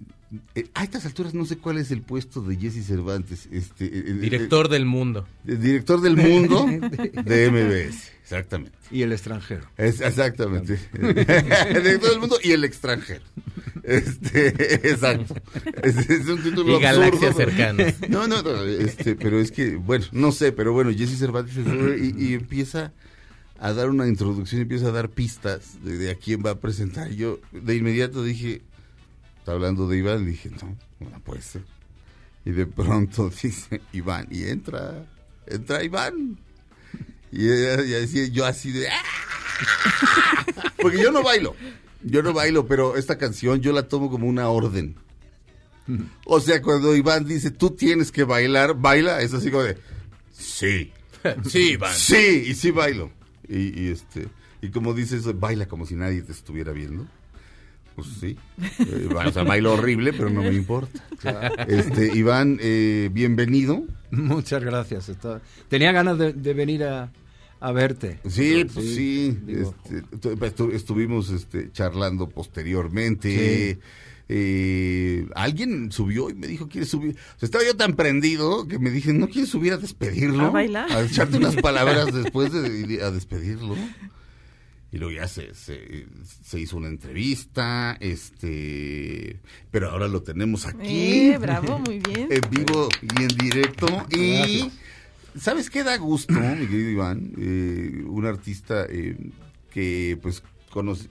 [0.56, 3.48] eh, a estas alturas no sé cuál es el puesto de Jesse Cervantes.
[3.52, 5.28] Este, eh, eh, Director del mundo.
[5.44, 6.65] director del mundo
[7.26, 8.12] de MBS.
[8.24, 8.78] Exactamente.
[8.92, 9.68] Y el extranjero.
[9.78, 10.80] Es, exactamente.
[10.94, 13.24] de todo el mundo y el extranjero.
[13.84, 14.50] Este,
[14.92, 15.36] exacto.
[15.84, 17.96] Es, es un título Y galaxias absurdo, pero- cercanas.
[18.10, 22.24] No, no, no, este, pero es que, bueno, no sé, pero bueno, Jesse Cervantes y,
[22.24, 22.94] y empieza
[23.60, 27.10] a dar una introducción, empieza a dar pistas de, de a quién va a presentar.
[27.12, 28.62] Yo de inmediato dije,
[29.50, 31.64] está hablando de Iván, dije, no, no puede ser.
[32.46, 35.06] Y de pronto dice Iván, y entra,
[35.48, 36.38] entra Iván.
[37.32, 38.90] Y, y así- yo así de...
[38.90, 39.02] ¡ah!
[40.82, 41.56] Porque yo no bailo,
[42.04, 44.96] yo no bailo, pero esta canción yo la tomo como una orden.
[46.26, 49.78] O sea, cuando Iván dice, tú tienes que bailar, baila, es así como de,
[50.32, 50.92] sí,
[51.50, 51.94] Sí, Iván.
[51.96, 53.12] sí, y sí bailo.
[53.48, 54.28] Y, y, este,
[54.62, 57.08] y como dices, baila como si nadie te estuviera viendo.
[58.04, 58.38] Pues sí,
[58.80, 61.02] Eh, o sea, bailo horrible, pero no me importa.
[61.68, 63.84] Este, Iván, eh, bienvenido.
[64.12, 65.10] Muchas gracias.
[65.10, 67.12] está- Tenía ganas de, de venir a,
[67.60, 68.20] a verte.
[68.28, 69.38] Sí, pues sí.
[69.46, 73.74] digo, este, tu- estu- estuvimos este, charlando posteriormente.
[73.76, 73.80] Sí.
[74.32, 77.16] Eh, alguien subió y me dijo, ¿quieres subir?
[77.36, 80.46] O sea, estaba yo tan prendido que me dije, ¿no quieres subir a despedirlo?
[80.46, 80.92] ¿A bailar?
[80.92, 83.76] A echarte unas palabras después de, de- a despedirlo.
[84.91, 86.08] Y luego ya se, se,
[86.43, 91.30] se hizo una entrevista, este, pero ahora lo tenemos aquí.
[91.32, 92.28] Eh, bravo, muy bien.
[92.32, 93.88] En vivo y en directo.
[94.12, 94.71] Y,
[95.39, 97.32] ¿sabes qué da gusto, mi querido Iván?
[97.38, 99.15] Eh, un artista eh,
[99.71, 101.08] que, pues, conoce,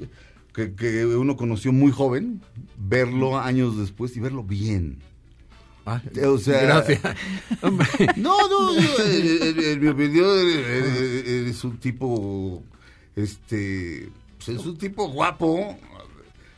[0.53, 2.41] que, que uno conoció muy joven,
[2.77, 4.99] verlo años después y verlo bien.
[5.87, 7.01] ah, O sea, gracias.
[8.17, 12.65] No, no, yo, en, en- en mi opinión, eres un tipo,
[13.23, 15.77] este, pues, es un tipo guapo,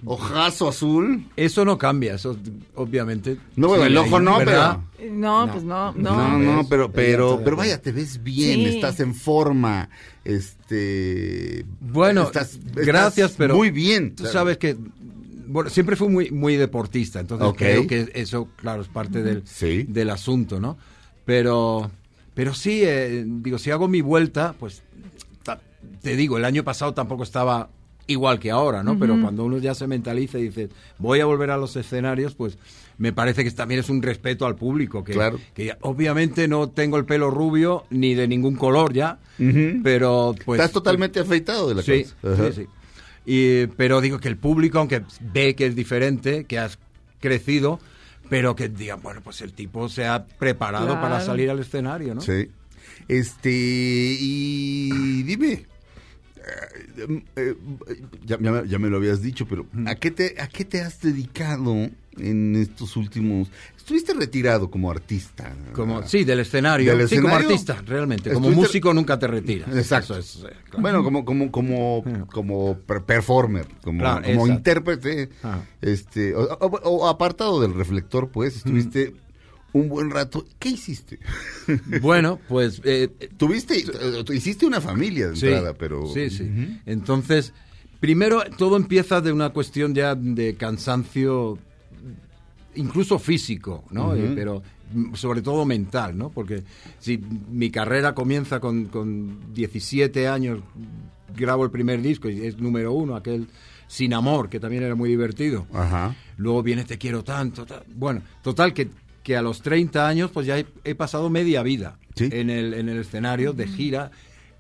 [0.05, 1.27] ojazo azul.
[1.37, 2.37] Eso no cambia, eso
[2.75, 3.37] obviamente.
[3.57, 4.79] No, bueno, el ojo no, ¿verdad?
[4.97, 5.13] pero...
[5.15, 5.53] No, No.
[5.53, 6.39] pues no, No, no.
[6.39, 8.77] no, pero, pero, pero vaya, te ves bien, Sí.
[8.77, 9.89] estás en forma,
[10.25, 11.65] este...
[11.81, 14.15] Bueno, estás- estás gracias, pero Muy bien.
[14.15, 14.77] Tú sabes que
[15.53, 19.83] bueno, siempre fui muy muy deportista, entonces creo que eso, claro, es parte del, Sí.
[19.89, 20.79] del asunto, ¿no?
[21.25, 21.91] Pero,
[22.35, 24.83] pero sí, eh, digo, si hago mi vuelta, pues
[26.03, 27.69] te digo, el año pasado tampoco estaba
[28.07, 28.99] igual que ahora, ¿no?
[28.99, 32.59] Pero cuando uno ya se mentaliza y dice, voy a volver a los escenarios, pues
[32.99, 35.39] me parece que también es un respeto al público, que, Claro.
[35.55, 39.19] que obviamente no tengo el pelo rubio ni de ningún color ya,
[39.85, 40.59] pero pues...
[40.61, 42.05] estás totalmente afeitado de la Sí.
[42.25, 42.51] Ajá.
[42.53, 42.67] sí, sí.
[43.27, 46.79] Y, pero digo que el público, aunque ve que es diferente, que has
[47.21, 47.79] crecido,
[48.29, 51.01] pero que digan, bueno, pues el tipo se ha preparado Claro.
[51.01, 52.23] para salir al escenario, ¿no?
[52.23, 52.49] Sí.
[53.09, 53.51] Este,
[54.19, 55.67] y dime,
[56.97, 57.55] Eh, eh,
[58.25, 60.81] ya, ya me- ya me lo habías dicho, pero ¿a qué, te, ¿a qué te
[60.81, 61.75] has dedicado
[62.17, 63.49] en estos últimos...
[63.77, 65.53] Estuviste retirado como artista.
[65.73, 66.97] Como, sí, del escenario.
[66.97, 67.49] ¿Del Sí, como escenario?
[67.49, 68.33] artista, realmente.
[68.33, 69.75] Como músico nunca te retiras.
[69.77, 70.17] Exacto.
[70.19, 70.81] Eso es, eh, claro.
[70.83, 75.63] Bueno, como como como como per- performer, como, Claro, como intérprete, Ah.
[75.81, 79.15] este o, o- o apartado del reflector, pues estuviste
[79.73, 80.45] un buen rato.
[80.59, 81.19] ¿Qué hiciste?
[82.03, 86.51] Bueno, pues eh, Tuviste eh, hiciste una familia de Sí, entrada, pero Sí, sí.
[86.87, 87.53] Entonces,
[88.01, 91.59] primero todo empieza de una cuestión ya de cansancio,
[92.75, 94.15] incluso físico, ¿no?
[94.15, 96.31] Eh, pero mm, sobre todo mental, ¿no?
[96.31, 96.63] Porque
[96.99, 97.19] si
[97.51, 100.61] mi carrera comienza con, con 17 años,
[101.37, 103.47] grabo el primer disco y es número uno, aquel
[103.89, 105.67] Sin Amor, que también era muy divertido.
[105.73, 106.15] Ajá.
[106.37, 107.67] Luego viene Te quiero tanto.
[107.67, 108.89] ta- Bueno, total, que,
[109.31, 112.29] que a los 30 años pues ya he, he pasado media vida Sí.
[112.33, 114.11] en, el, en el escenario de gira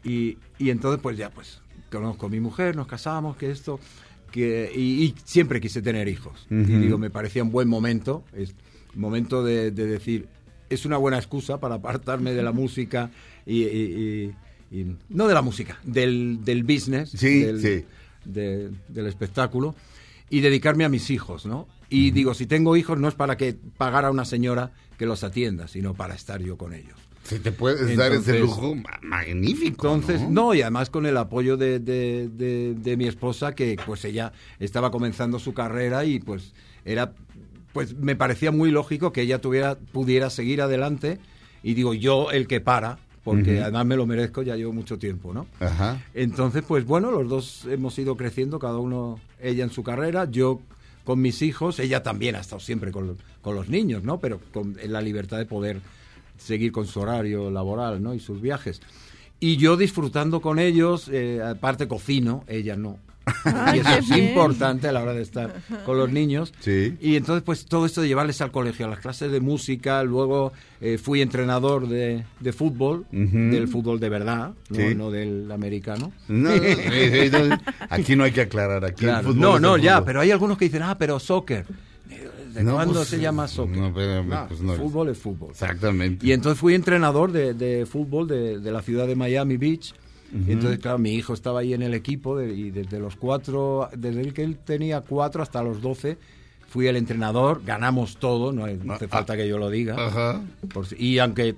[0.04, 3.80] y, y entonces pues ya pues conozco a mi mujer, nos casamos, que esto...
[4.30, 6.46] Que, y, y siempre quise tener hijos.
[6.48, 8.54] Y digo, me parecía un buen momento, es
[8.94, 10.28] momento de, de decir,
[10.68, 13.10] es una buena excusa para apartarme de la música
[13.44, 14.32] y, y-
[14.70, 17.84] y- y- no de la música, del, del business, Sí, del, sí.
[18.24, 19.74] de- del espectáculo
[20.30, 21.66] y dedicarme a mis hijos, ¿no?
[21.90, 25.24] Y digo, si tengo hijos no es para que pagar a una señora que los
[25.24, 26.94] atienda, sino para estar yo con ellos.
[27.24, 29.92] Si te puedes dar ese lujo, ma- magnífico.
[29.94, 30.30] Entonces, ¿no?
[30.30, 34.32] no, y además con el apoyo de, de- de- de mi esposa, que pues ella
[34.58, 37.12] estaba comenzando su carrera y pues era,
[37.72, 41.18] pues me parecía muy lógico que ella tuviera, pudiera seguir adelante
[41.62, 45.34] y digo, yo el que para, porque además me lo merezco, ya llevo mucho tiempo,
[45.34, 45.46] ¿no?
[45.60, 46.02] Ajá.
[46.14, 50.62] Entonces, pues bueno, los dos hemos ido creciendo, cada uno, ella en su carrera, yo
[51.04, 54.18] con mis hijos, ella también ha estado siempre con, con los niños, ¿no?
[54.20, 55.80] Pero con la libertad de poder
[56.38, 58.14] seguir con su horario laboral, ¿no?
[58.14, 58.80] Y sus viajes.
[59.38, 62.98] Y yo disfrutando con ellos, eh, aparte cocino, ella no.
[63.44, 64.28] Ay, y eso es bien.
[64.28, 66.52] importante a la hora de estar con los niños.
[66.60, 66.96] Sí.
[67.00, 70.52] Y entonces, pues todo esto de llevarles al colegio, a las clases de música, luego
[70.80, 73.36] eh, fui entrenador de, de fútbol, Ujú.
[73.50, 74.76] del fútbol de verdad, ¿no?
[74.76, 74.94] Sí.
[74.94, 76.12] no del americano.
[76.28, 76.78] No, no, eh,
[77.26, 77.58] eh, no,
[77.90, 78.84] aquí no hay que aclarar.
[78.84, 79.28] Aquí el Claro.
[79.28, 80.06] fútbol No, no, el ya, fútbol.
[80.06, 81.66] pero hay algunos que dicen, ah, pero soccer.
[82.54, 83.76] ¿De No, cuándo pues, se llama soccer?
[83.76, 84.74] no, espérame, pues, no.
[84.74, 85.50] fútbol es fútbol.
[85.50, 86.26] Exactamente.
[86.26, 89.94] Y entonces fui entrenador de, de fútbol de, de la ciudad de Miami Beach.
[90.32, 93.88] Y entonces, claro, mi hijo estaba ahí en el equipo de- y desde los cuatro,
[93.96, 96.18] desde el que él tenía cuatro hasta los doce,
[96.68, 99.96] fui el entrenador, ganamos todo, no, no hace Ah, falta que yo lo diga.
[100.06, 100.40] Ajá.
[100.72, 101.56] Por y aunque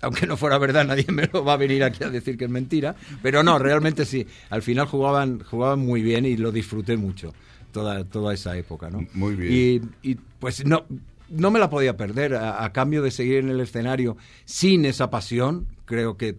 [0.00, 2.50] aunque no fuera verdad, nadie me lo va a venir aquí a decir que es
[2.50, 2.94] mentira.
[3.22, 4.26] Pero no, realmente sí.
[4.50, 7.32] Al final jugaban, jugaban muy bien y lo disfruté mucho
[7.72, 9.06] toda, toda esa época, ¿no?
[9.14, 9.90] Muy bien.
[10.02, 10.84] Y, y, pues no,
[11.30, 12.34] no me la podía perder.
[12.34, 16.36] A, a cambio de seguir en el escenario sin esa pasión, creo que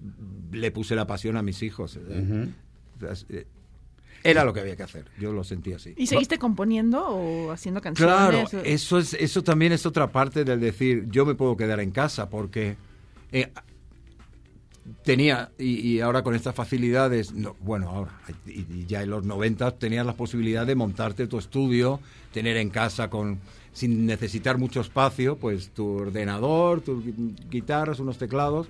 [0.54, 1.98] le puse la pasión a mis hijos.
[1.98, 2.48] Eh,
[4.24, 5.06] Era lo que había que hacer.
[5.20, 5.94] Yo lo sentía así.
[5.98, 8.14] ¿Y seguiste componiendo o haciendo canciones?
[8.16, 11.92] Claro, eso es eso también es otra parte del decir yo me puedo quedar en
[11.92, 12.76] casa porque
[13.32, 13.50] eh,
[15.04, 18.12] tenía y, y ahora con estas facilidades no, bueno ahora
[18.46, 22.00] y, y ya en los 90 tenías la posibilidad de montarte tu estudio
[22.34, 23.40] tener en casa con
[23.72, 28.68] sin necesitar mucho espacio pues tu ordenador tus gui- guitarras unos teclados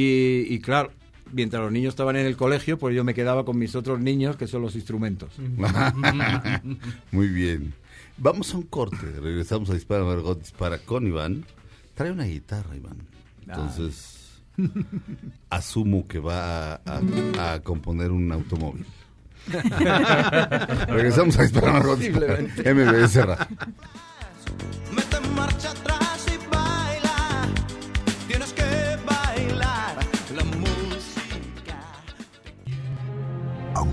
[0.00, 0.90] y, y claro
[1.32, 4.36] mientras los niños estaban en el colegio pues yo me quedaba con mis otros niños
[4.36, 5.30] que son los instrumentos
[7.10, 7.72] Muy bien.
[8.18, 9.06] Vamos a un corte.
[9.20, 11.44] Regresamos a Dispara Margot Dispara con Iván.
[11.94, 12.96] Trae una guitarra, Iván.
[13.46, 14.40] Entonces,
[15.50, 16.80] asumo que va a,
[17.38, 18.86] a- a componer un automóvil.
[20.88, 22.38] Regresamos a Dispara Margot Dispara.
[22.40, 23.46] MBS Radio.
[24.94, 26.15] Mete marcha atrás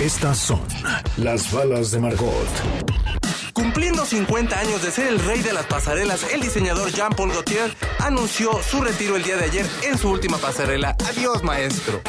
[0.00, 0.62] Estas son
[1.18, 2.48] las balas de Margot.
[3.52, 8.50] Cumpliendo 50 años de ser el rey de las pasarelas, el diseñador Jean-Paul Gaultier anunció
[8.62, 10.96] su retiro el día de ayer en su última pasarela.
[11.06, 12.00] Adiós, maestro.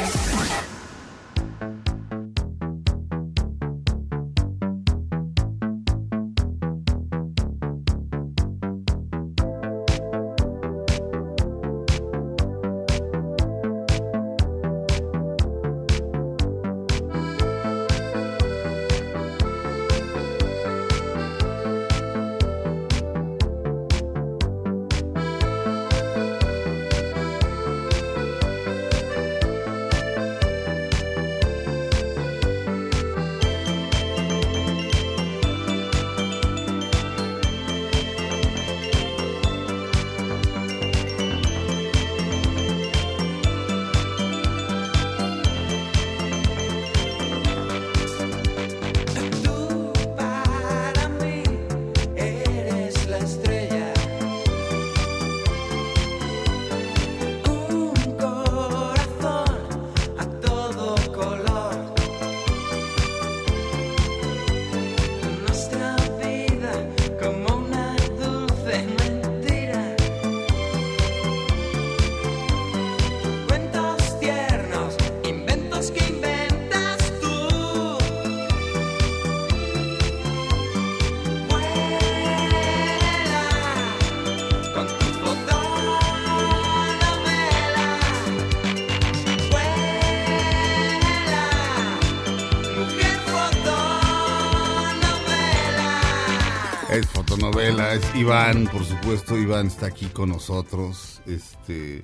[96.92, 101.22] Es fotonovela, es Iván, por supuesto, Iván está aquí con nosotros.
[101.24, 102.02] Este.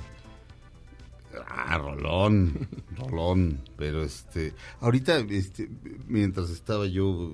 [1.46, 2.66] Ah, Rolón,
[2.96, 4.54] Rolón, pero este.
[4.80, 5.68] Ahorita, este,
[6.06, 7.30] mientras estaba yo.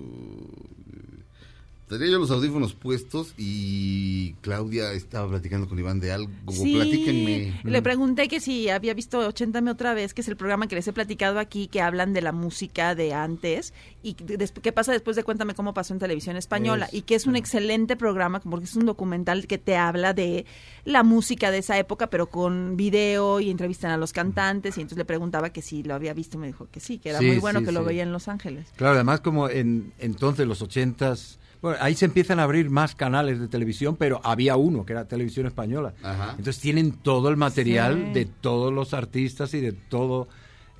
[1.89, 6.30] Tenía yo los audífonos puestos y Claudia estaba platicando con Iván de algo.
[6.47, 7.61] Platíquenme.
[7.62, 10.89] Le pregunté que si había visto 80 otra vez, que es el programa que les
[10.89, 15.24] he platicado aquí, que hablan de la música de antes y qué pasa después de
[15.24, 16.87] Cuéntame cómo pasó en televisión española.
[16.87, 20.47] Es- y que es un excelente programa, porque es un documental que te habla de
[20.85, 24.78] la música de esa época, pero con video y entrevistan a los cantantes.
[24.78, 27.11] Y entonces le preguntaba que si lo había visto y me dijo que sí, que
[27.11, 27.87] era Sí, muy bueno sí, que lo sí.
[27.87, 28.68] veía en Los Ángeles.
[28.76, 33.40] Claro, además como en entonces los ochentas, bueno, ahí se empiezan a abrir más canales
[33.40, 35.94] de televisión, pero había uno que era televisión española.
[36.02, 36.30] Ajá.
[36.38, 38.12] Entonces tienen todo el material Sí.
[38.12, 40.28] de todos los artistas y de todo.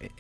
[0.01, 0.11] eh,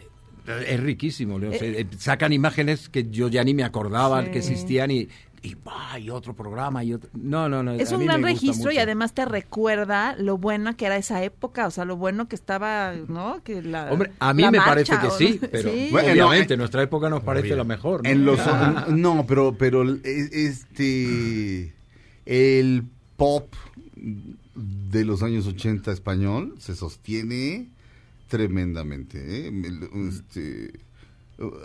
[0.46, 1.38] eh, Es riquísimo.
[1.38, 1.52] Leo.
[1.52, 1.58] Eh.
[1.60, 4.30] Eh, sacan imágenes que yo ya ni me acordaba Sí.
[4.30, 5.08] que existían y,
[5.44, 7.10] y, bah, y otro programa y otro.
[7.12, 7.72] No, no, no.
[7.72, 11.22] Es a un mí gran registro y además te recuerda lo buena que era esa
[11.22, 13.42] época, o sea, lo bueno que estaba, ¿no?
[13.44, 15.88] Que la, Hombre, a mí la me marcha, parece que o sí, pero sí.
[15.90, 18.02] Bueno, obviamente eh, nuestra época nos parece la mejor.
[18.02, 18.08] ¿no?
[18.08, 18.86] En los Ah.
[18.88, 21.74] no, pero pero este
[22.24, 22.84] el
[23.16, 23.52] pop
[24.54, 27.68] de los años 80 español se sostiene
[28.28, 29.48] tremendamente.
[29.48, 29.52] ¿eh?
[30.08, 30.80] Este,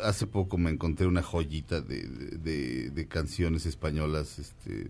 [0.03, 4.87] hace poco me encontré una joyita de, de- de- de canciones españolas este,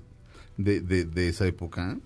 [0.57, 1.97] de, de- de esa época.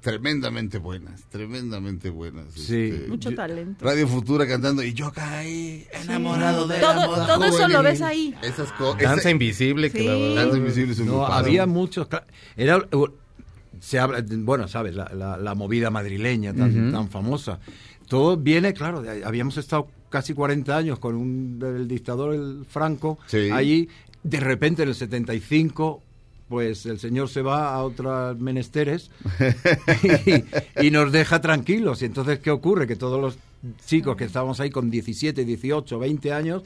[0.00, 2.52] Tremendamente buenas, tremendamente buenas.
[2.54, 2.90] Sí.
[2.92, 3.84] este, Mucho Yo- talento.
[3.84, 7.82] Radio Futura cantando y yo caí enamorado de Todo- la moda todo eso lo juvenil".
[7.82, 8.34] ves ahí.
[8.42, 8.72] Esas.
[9.00, 12.06] Danza invisible, que la Danza invisible es un No, había muchos.
[12.56, 12.86] Era,
[13.80, 17.58] se habla, bueno, sabes, la, la- la movida madrileña tan, tan famosa.
[18.06, 23.18] Todo viene, claro, de- habíamos estado casi 40 años con un, el dictador el Franco
[23.26, 23.50] Sí.
[23.52, 23.86] allí.
[24.22, 26.02] De repente, en el 75,
[26.48, 29.10] pues el señor se va a otras menesteres
[30.80, 32.00] y, y nos deja tranquilos.
[32.00, 32.86] Y entonces, ¿qué ocurre?
[32.86, 33.36] Que todos los
[33.84, 36.62] chicos que estábamos ahí con 17, 18, 20 años,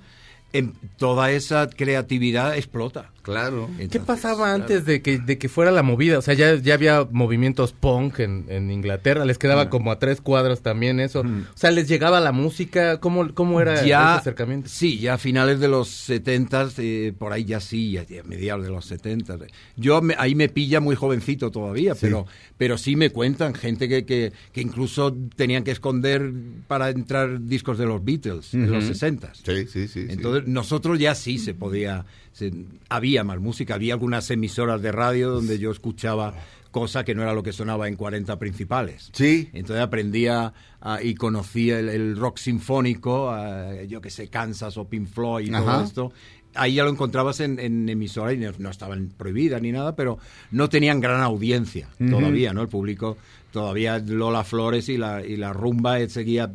[0.52, 3.10] en toda esa creatividad explota.
[3.22, 3.68] Claro.
[3.76, 4.62] ¿Qué Entonces, pasaba claro.
[4.62, 6.18] antes de que, de que fuera la movida?
[6.18, 10.20] O sea, ya, ya había movimientos punk en, en Inglaterra, les quedaba como a tres
[10.22, 11.20] cuadras también eso.
[11.20, 11.26] O
[11.56, 14.68] sea, les llegaba la música, ¿cómo, cómo era ya, ese acercamiento?
[14.70, 18.24] Sí, ya a finales de los 70, eh, por ahí ya sí, ya, ya a
[18.24, 19.36] mediados de los 70.
[19.76, 22.26] Yo me- ahí me pilla muy jovencito todavía, pero,
[22.56, 26.32] pero sí me cuentan gente que, que, que incluso tenían que esconder
[26.66, 29.34] para entrar discos de los Beatles en los 60.
[29.34, 29.88] Sí, sí, sí.
[29.88, 30.06] sí.
[30.46, 32.52] Nosotros ya sí se podía, se-
[32.88, 36.34] había más música, había algunas emisoras de radio donde yo escuchaba
[36.70, 39.10] cosa que no era lo que sonaba en 40 principales.
[39.12, 39.48] Sí.
[39.52, 44.88] Entonces aprendía ah, y conocía el, el rock sinfónico, ah, yo que sé, Kansas o
[44.88, 46.12] Pink Floyd y todo esto.
[46.54, 50.18] Ahí ya lo encontrabas en, en emisoras y no, no estaban prohibidas ni nada, pero
[50.52, 52.62] no tenían gran audiencia todavía, ¿no?
[52.62, 53.16] El público
[53.52, 56.52] todavía Lola Flores y la, y la rumba eh, seguía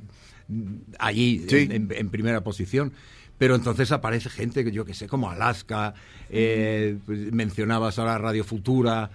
[0.99, 1.55] allí Sí.
[1.57, 2.93] en, en- en primera posición.
[3.37, 5.93] Pero entonces aparece gente que yo que sé, como Alaska,
[6.29, 9.11] eh, pues, mencionabas ahora Radio Futura,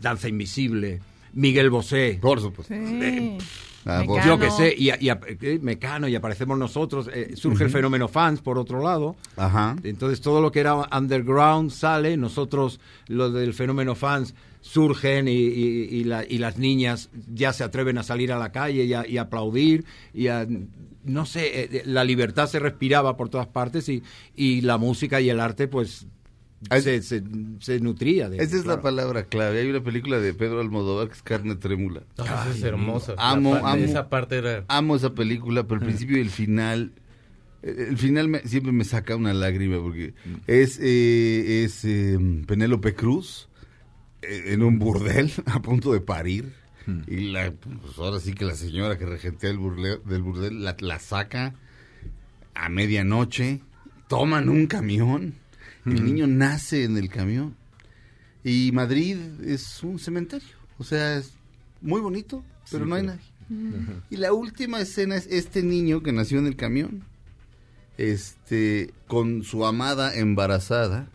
[0.00, 1.00] Danza Invisible,
[1.34, 2.18] Miguel Bosé.
[2.20, 2.74] Por supuesto.
[2.74, 3.38] Sí.
[3.84, 4.26] Mecano.
[4.26, 8.08] Yo que sé, y, y a- eh, Mecano, y aparecemos nosotros, eh, surge el fenómeno
[8.08, 9.16] fans, por otro lado.
[9.36, 9.76] Ajá.
[9.82, 15.88] Entonces todo lo que era underground sale, nosotros lo del fenómeno fans surgen y, y-
[15.90, 19.06] y la- y las niñas ya se atreven a salir a la calle y, a,
[19.06, 20.46] y aplaudir y a,
[21.04, 24.02] no sé, eh, la libertad se respiraba por todas partes y,
[24.36, 26.06] y la música y el arte pues Es-
[26.80, 27.22] se, se-
[27.60, 29.60] se nutría de Esa es la palabra clave.
[29.60, 32.02] Hay una película de Pedro Almodóvar que es Carne Trémula.
[32.18, 33.14] Ah, es hermosa.
[33.18, 33.84] Amo, amo.
[33.84, 34.64] Esa parte era...
[34.68, 36.92] Amo esa película, pero el principio y el final.
[37.62, 40.14] eh, El final me- siempre me saca una lágrima porque
[40.46, 43.48] es, eh, es eh, Penélope Cruz
[44.22, 46.52] eh, en un burdel a punto de parir.
[47.06, 50.74] Y la, pues ahora sí que la señora que regentea el burdel, del burdel la,
[50.80, 51.54] la saca
[52.54, 53.60] a medianoche,
[54.08, 55.34] toman un camión,
[55.92, 57.56] el niño nace en el camión.
[58.44, 60.48] Y Madrid es un cementerio.
[60.78, 61.32] O sea, es
[61.80, 63.24] muy bonito, pero no hay nadie.
[64.10, 67.02] Y la última escena es este niño que nació en el camión,
[67.96, 71.08] este, con su amada embarazada,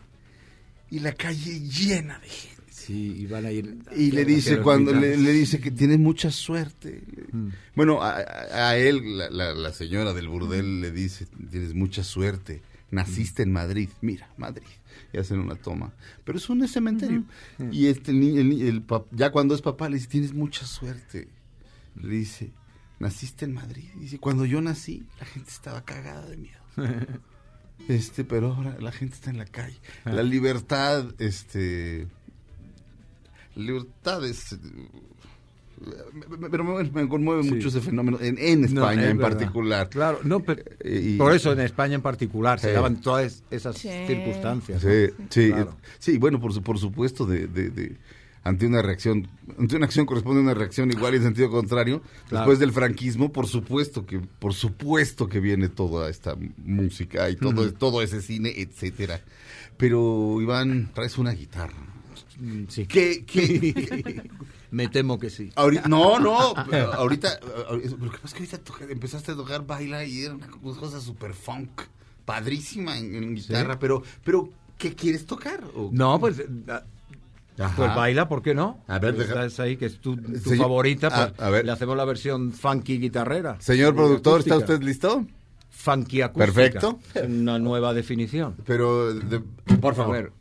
[0.90, 2.54] y la calle llena de gente.
[2.70, 6.30] Sí, y van a ir Y le dice cuando le, le dice que tienes mucha
[6.30, 7.02] suerte.
[7.74, 12.60] Bueno, a, él, la, la- la señora del burdel le dice, tienes mucha suerte.
[12.94, 13.88] Naciste en Madrid.
[14.00, 14.66] Mira, Madrid.
[15.12, 15.92] Y hacen una toma.
[16.24, 17.24] Pero es un cementerio.
[17.72, 21.28] Y este el, el pap- ya cuando es papá le dice, tienes mucha suerte.
[22.00, 22.52] Le dice,
[22.98, 23.84] naciste en Madrid.
[23.96, 26.60] Dice, cuando yo nací, la gente estaba cagada de miedo.
[27.88, 29.76] Este, pero ahora la gente está en la calle.
[30.04, 32.06] La libertad, este,
[33.56, 34.58] libertades.
[34.62, 35.13] me- me-
[36.50, 37.50] Pero me, me conmueve Sí.
[37.50, 39.38] mucho ese fenómeno en, en No, España es en verdad.
[39.38, 39.88] particular.
[39.90, 43.76] Claro, no, pero Eh, y- por eso en España en particular se daban todas esas
[43.78, 43.88] Sí.
[44.06, 44.80] circunstancias.
[44.82, 45.26] Sí, ¿no?
[45.30, 45.70] sí, Claro.
[45.82, 47.96] eh, sí, bueno, por, su- por supuesto, de, de- de-
[48.44, 49.26] ante una reacción,
[49.58, 52.02] ante una acción corresponde una reacción igual y en sentido contrario.
[52.28, 52.42] Claro.
[52.44, 57.72] Después del franquismo, por supuesto que, por supuesto que viene toda esta música y todo,
[57.72, 59.20] todo ese cine, etcétera.
[59.78, 61.72] Pero Iván, traes una guitarra.
[62.38, 62.86] Mm, Sí.
[62.86, 64.22] ¿Qué, qué?
[64.74, 65.50] Me temo que sí.
[65.54, 67.40] Ahorita, no, no, ahorita, ahorita-
[68.00, 70.48] lo que pasa es que ahorita empezaste a tocar baila y era una
[70.80, 71.82] cosa super funk,
[72.24, 74.48] padrísima en, en guitarra, pero, pero,
[74.78, 75.62] ¿qué quieres tocar?
[75.76, 76.48] ¿O- No, pues, eh,
[77.58, 77.76] Ajá.
[77.76, 78.80] pues baila, ¿por qué no?
[78.88, 81.64] A ver, deja- Estás ahí, que es tu, tu Señor- favorita, pues a- a ver.
[81.64, 83.56] le hacemos la versión funky guitarrera.
[83.60, 85.24] Señor productor, ¿está usted listo?
[85.70, 86.52] Funky acústica.
[86.52, 86.98] Perfecto.
[87.28, 88.56] Una nueva definición.
[88.66, 89.40] Pero, de-
[89.80, 90.12] por A favor.
[90.14, 90.32] ver.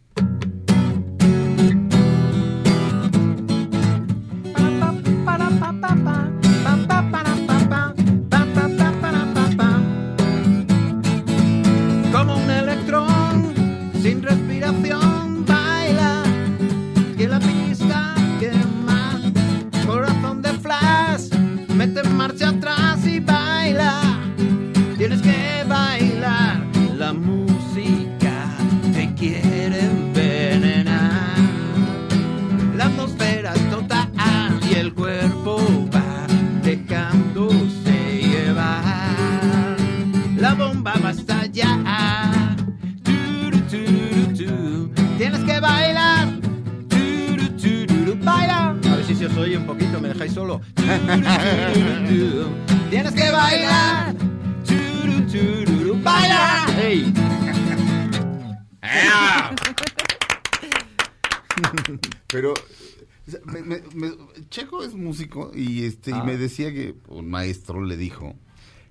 [66.10, 66.24] Y este y Ah.
[66.24, 68.36] me decía que un maestro le dijo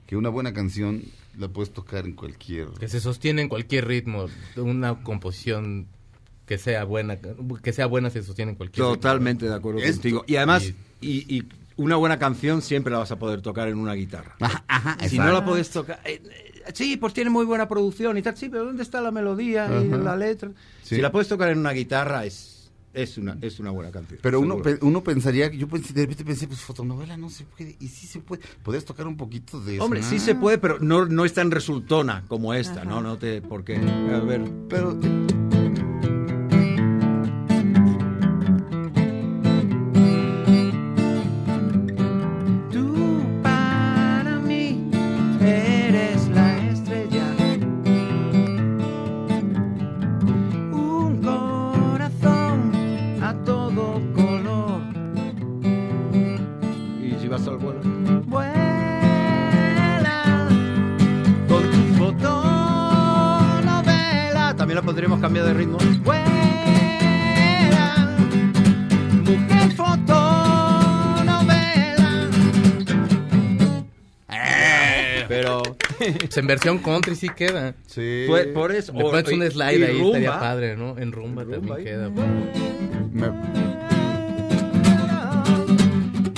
[0.07, 1.03] que una buena canción
[1.39, 2.69] la puedes tocar en cualquier...
[2.79, 4.27] Que se sostiene en cualquier ritmo.
[4.57, 5.87] Una composición
[6.47, 7.19] que sea buena,
[7.63, 8.97] que sea buena se sostiene en cualquier ritmo.
[8.97, 10.25] Totalmente de acuerdo Esto- contigo.
[10.27, 11.45] Y además, y, y
[11.77, 14.37] una buena canción siempre la vas a poder tocar en una guitarra.
[14.41, 15.25] Ajá, ajá, si exacto.
[15.25, 16.01] no la puedes tocar...
[16.05, 18.37] eh, eh, sí, pues tiene muy buena producción y tal.
[18.37, 19.97] Sí, pero ¿dónde está la melodía y Ajá.
[20.03, 20.51] la letra?
[20.83, 20.97] Sí.
[20.97, 22.52] Si la puedes tocar en una guitarra, es,
[22.95, 24.19] es, una, es una buena canción.
[24.23, 24.79] Pero uno, seguro.
[24.79, 28.07] pe- uno pensaría, yo pensé, de repente pensé, pues fotonovela no se puede, y sí
[28.07, 28.43] se puede.
[28.63, 29.85] ¿Podrías tocar un poquito de eso?
[29.85, 33.01] Hombre, sí se puede, pero no, no es tan resultona como esta, ¿no?
[33.01, 33.41] No te...
[33.43, 34.43] Porque, a ver...
[34.69, 34.99] Pero,
[75.99, 77.75] Pero Pues en versión country sí queda.
[77.87, 78.25] sí.
[78.27, 78.93] Pues, por eso.
[78.93, 80.07] Le o- pones un slide y ahí, rumba.
[80.19, 80.97] estaría padre, ¿no?
[80.99, 81.85] En rumba, Rumba también ahí.
[81.85, 82.09] queda.
[83.13, 83.33] Me-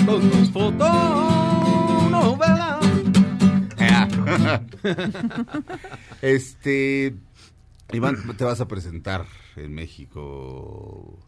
[0.06, 1.70] Con tu fotonovela.
[6.22, 7.14] Este,
[7.92, 11.18] Iván, te vas a presentar en México.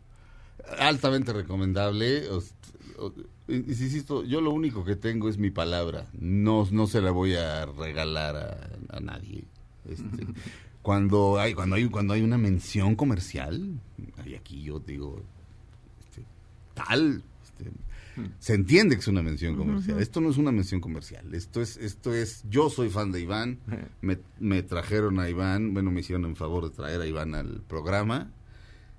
[0.78, 2.28] Altamente recomendable.
[2.30, 3.12] O-
[3.48, 6.08] Insisto, yo lo único que tengo es mi palabra.
[6.18, 9.44] No, no se la voy a regalar a, a nadie.
[9.88, 10.26] Este,
[10.82, 13.80] cuando hay, cuando hay, cuando hay una mención comercial,
[14.24, 15.22] y aquí yo digo,
[16.00, 16.24] este,
[16.74, 17.70] tal, este,
[18.38, 20.00] se entiende que es una mención comercial.
[20.00, 21.34] Esto no es una mención comercial.
[21.34, 23.58] Esto es, esto es, yo soy fan de Iván.
[24.00, 27.62] Me, me trajeron a Iván, bueno, me hicieron en favor de traer a Iván al
[27.62, 28.32] programa.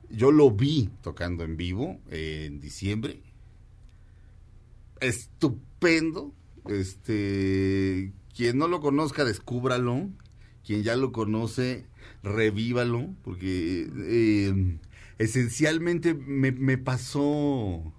[0.10, 3.22] Yo lo vi tocando en vivo eh, en diciembre.
[5.02, 6.34] Estupendo.
[6.68, 10.10] Este, quien no lo conozca, descúbralo.
[10.66, 11.86] Quien ya lo conoce,
[12.24, 14.78] revívalo, porque eh,
[15.18, 17.94] esencialmente me, me pasó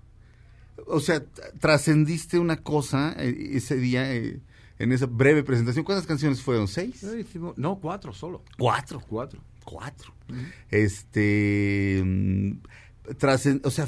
[0.86, 1.24] o sea,
[1.60, 4.40] trascendiste una cosa eh, ese día eh,
[4.78, 5.84] en esa breve presentación.
[5.84, 6.68] ¿Cuántas canciones fueron?
[6.68, 7.02] ¿Seis?
[7.56, 8.44] No, cuatro solo.
[8.58, 9.00] Cuatro.
[9.08, 9.40] Cuatro.
[9.64, 10.12] Cuatro.
[10.70, 12.02] Este.
[12.04, 12.50] mm,
[13.18, 13.86] trascen- o sea,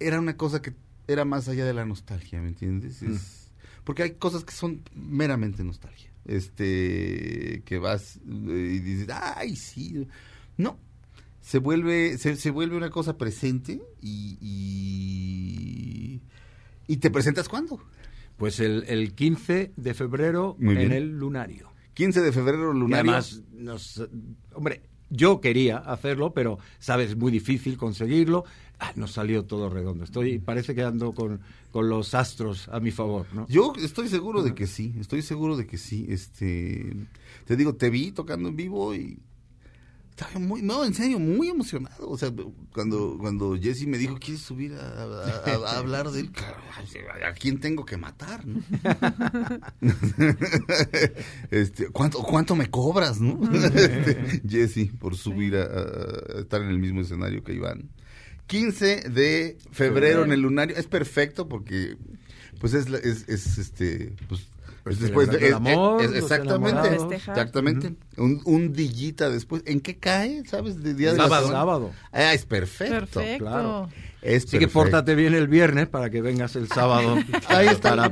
[0.00, 0.74] era una cosa que
[1.08, 3.02] era más allá de la nostalgia, ¿me entiendes?
[3.02, 3.50] Es-
[3.84, 6.12] porque hay cosas que son meramente nostalgia.
[6.26, 7.62] Este.
[7.64, 10.06] Que vas eh, y dices, ¡ay, sí!
[10.58, 10.78] No.
[11.40, 16.20] Se vuelve, se, se vuelve una cosa presente y, y
[16.86, 17.80] ¿Y te presentas cuándo?
[18.36, 21.72] Pues el, el 15 de febrero en el Lunario.
[21.94, 23.10] 15 de febrero, Y lunario.
[23.12, 24.02] además, nos-
[24.52, 28.44] hombre, yo quería hacerlo, pero, sabes, es muy difícil conseguirlo.
[28.78, 30.04] Ah, nos salió todo redondo.
[30.04, 31.40] Estoy, parece que ando con,
[31.72, 33.46] con los astros a mi favor, ¿no?
[33.48, 36.06] Yo estoy seguro de que sí, estoy seguro de que sí.
[36.08, 36.94] Este,
[37.44, 39.18] te digo, te vi tocando en vivo y
[40.20, 42.08] estaba muy, no, en serio, muy emocionado.
[42.10, 42.32] O sea,
[42.72, 46.30] cuando, cuando Jesse me dijo, ¿quieres subir a, a- a- a hablar de él?
[47.24, 48.44] ¿A quién tengo que matar?
[48.46, 48.60] no?
[51.50, 53.38] este, ¿cuánto, ¿Cuánto me cobras, no?
[53.52, 57.90] Este, Jesse, por subir a, estar en el mismo escenario que Iván.
[58.46, 60.76] 15 de febrero en el lunario.
[60.76, 61.96] Es perfecto porque,
[62.60, 64.46] pues, es, la- es, es, este, pues,
[64.88, 67.94] Pues es después de, es- amor, es- exactamente, exactamente.
[68.16, 69.62] Un, un dillita después.
[69.66, 70.42] ¿En qué cae?
[70.46, 70.82] ¿Sabes?
[70.82, 71.48] De día Sábado.
[71.48, 71.90] Sábado.
[72.12, 72.94] Ah, es perfecto.
[73.20, 73.44] Perfecto.
[73.44, 73.88] claro.
[74.20, 77.16] Es Así que pórtate bien el viernes para que vengas el sábado
[77.48, 77.90] Ahí está.
[77.90, 78.04] para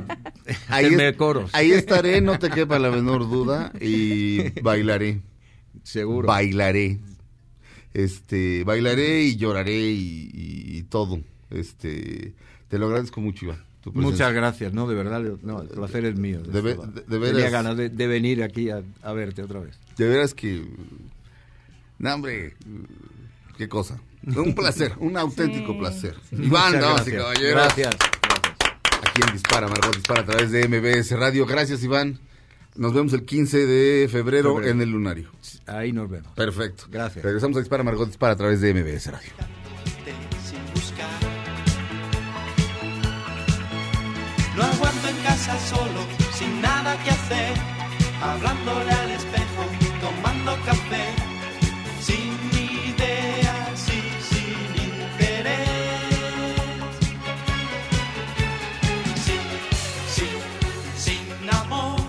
[0.69, 1.49] Ahí, hacerme es- coros.
[1.53, 5.19] ahí estaré, no te quepa la menor duda, y bailaré.
[5.83, 6.27] Seguro.
[6.27, 6.99] Bailaré.
[7.93, 11.19] Este, bailaré y lloraré y, y- y todo.
[11.49, 12.33] Este,
[12.67, 13.63] te lo agradezco mucho, Iván.
[13.93, 14.87] Muchas gracias, ¿no?
[14.87, 16.39] De verdad, no, el placer es mío.
[16.41, 16.61] De
[17.09, 19.79] Tenía ganas de, de venir aquí a, a verte otra vez.
[19.97, 20.63] De veras que.
[21.99, 22.55] No, hombre.
[23.57, 23.99] Qué cosa.
[24.25, 25.79] Un placer, un auténtico Sí.
[25.79, 26.15] placer.
[26.31, 27.15] Iván, damas y gracias.
[27.23, 27.51] caballeros.
[27.53, 27.95] Gracias.
[27.97, 29.09] gracias.
[29.09, 31.45] Aquí en Dispara, Margot Dispara a través de MBS Radio.
[31.45, 32.19] Gracias, Iván.
[32.75, 34.71] Nos vemos el 15 de febrero, Febrero.
[34.71, 35.31] en el Lunario.
[35.65, 36.31] Ahí nos vemos.
[36.33, 36.83] Perfecto.
[36.91, 37.25] Gracias.
[37.25, 39.31] Regresamos a Dispara, Margot Dispara a través de MBS Radio.
[44.57, 46.01] No aguanto en casa solo,
[46.33, 47.53] sin nada que hacer,
[48.19, 49.63] hablándole al espejo,
[50.01, 51.13] tomando café,
[52.01, 55.69] sin ideas y sin interés.
[59.25, 59.37] Sí,
[60.15, 60.29] sí,
[61.05, 61.99] sin amor,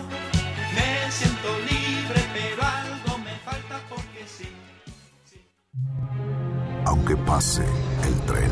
[0.74, 4.48] me siento libre, pero algo me falta porque sí.
[6.86, 7.66] Aunque pase
[8.06, 8.50] el tren,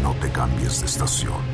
[0.00, 1.53] no te cambies de estación.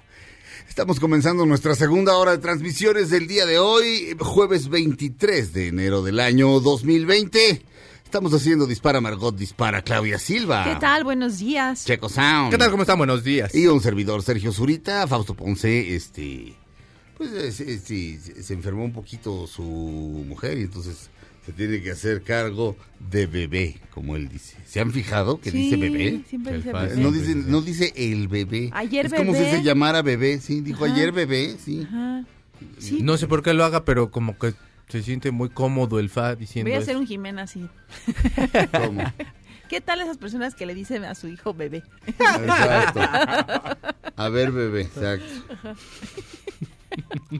[0.71, 6.01] Estamos comenzando nuestra segunda hora de transmisiones del día de hoy, jueves 23 de enero
[6.01, 7.61] del año 2020.
[8.05, 10.63] Estamos haciendo Dispara, Margot Dispara, Claudia Silva.
[10.63, 11.03] ¿Qué tal?
[11.03, 11.83] Buenos días.
[11.83, 12.51] Checo Sound.
[12.51, 12.71] ¿Qué tal?
[12.71, 12.97] ¿Cómo están?
[12.97, 13.53] Buenos días.
[13.53, 16.53] Y un servidor, Sergio Zurita, Fausto Ponce, este,
[17.17, 21.09] pues sí, sí, se, se enfermó un poquito su mujer y entonces
[21.51, 24.57] se tiene que hacer cargo de bebé, como él dice.
[24.65, 26.21] ¿Se han fijado que Sí, dice bebé?
[26.27, 26.95] Siempre dice bebé.
[26.97, 28.69] No dice, no dice el bebé.
[28.73, 29.51] Ayer es como si bebé.
[29.57, 30.93] se llamara bebé, sí, dijo Ajá.
[30.93, 31.81] ayer bebé, sí.
[31.87, 32.23] Ajá.
[32.77, 32.99] Sí.
[33.01, 34.53] No sé por qué lo haga, pero como que
[34.89, 36.99] se siente muy cómodo el fa diciendo Voy a hacer eso.
[36.99, 37.67] un Jimena así.
[38.85, 39.03] ¿Cómo?
[39.69, 41.81] ¿Qué tal esas personas que le dicen a su hijo bebé?
[42.05, 42.99] Exacto.
[44.17, 45.25] A ver, bebé, exacto.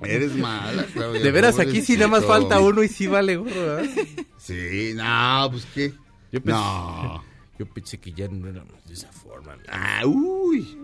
[0.04, 1.22] Eres mala, Claudia.
[1.22, 3.90] De veras, aquí sí nada más falta uno y sí vale gorro, ¿verdad?
[4.38, 5.94] Sí, no, pues qué.
[6.32, 7.24] Yo pensé, No.
[7.60, 9.58] yo pensé que ya no éramos de esa forma.
[9.70, 10.78] Ah, uy.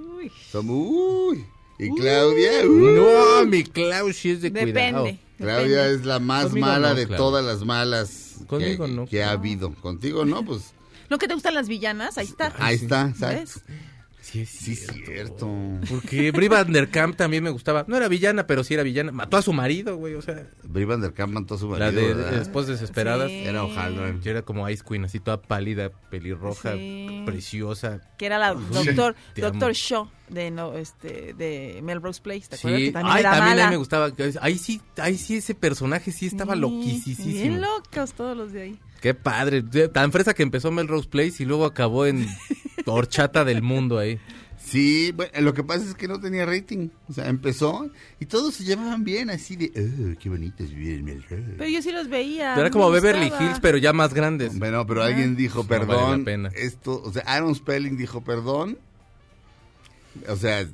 [0.51, 1.45] Somos, uy.
[1.80, 2.93] Y Claudia, uy.
[2.95, 5.03] No, mi Clau sí es de cuidado.
[5.05, 5.20] Depende.
[5.38, 5.95] Claudia depende.
[6.01, 7.18] es la más Conmigo mala no, de Claudia.
[7.18, 9.74] todas las malas Conmigo que, no, que ha habido.
[9.76, 10.74] Contigo no, pues
[11.09, 12.18] ¿No que te gustan las villanas?
[12.18, 12.53] Ahí está.
[12.57, 13.61] ahí está, ¿Ves?
[14.28, 15.05] Sí, es Sí, cierto.
[15.05, 15.49] cierto.
[15.89, 17.86] Porque Brie Van der Kamp también me gustaba.
[17.88, 19.11] No era villana, pero sí era villana.
[19.13, 20.45] Mató a su marido, güey, o sea.
[20.63, 22.34] Brie Van der Kamp mató a su marido, La de ¿verdad?
[22.41, 23.30] Esposas Desesperadas.
[23.30, 23.43] Sí.
[23.45, 24.21] Era O'Halloran.
[24.21, 27.23] Yo era como Ice Queen, así toda pálida, pelirroja, Sí.
[27.25, 28.01] preciosa.
[28.17, 32.47] Que era la doctor, doctor Shaw de, no, este, de Melrose Place.
[32.49, 32.80] ¿Te acuerdas?
[32.82, 33.65] Sí, Que también ay, era también a mala.
[33.67, 34.11] mí me gustaba.
[34.41, 37.25] Ahí sí, ahí sí ese personaje sí estaba Sí, loquísimo.
[37.25, 38.80] Bien locos todos los de ahí.
[38.99, 39.61] Qué padre.
[39.93, 42.28] Tan fresa que empezó Melrose Place y luego acabó en
[42.93, 44.19] horchata del mundo ahí.
[44.57, 46.89] Sí, bueno, lo que pasa es que no tenía rating.
[47.07, 50.95] O sea, empezó y todos se llevaban bien, así de, oh, qué bonito es vivir
[50.99, 51.43] en Melrose.
[51.57, 52.53] Pero yo sí los veía.
[52.55, 53.45] Era como Beverly gustaba.
[53.45, 54.57] Hills, pero ya más grandes.
[54.59, 56.49] Bueno, pero alguien dijo, No vale perdón, la pena.
[56.55, 58.77] esto, o sea, Aaron Spelling dijo, perdón,
[60.27, 60.67] o sea,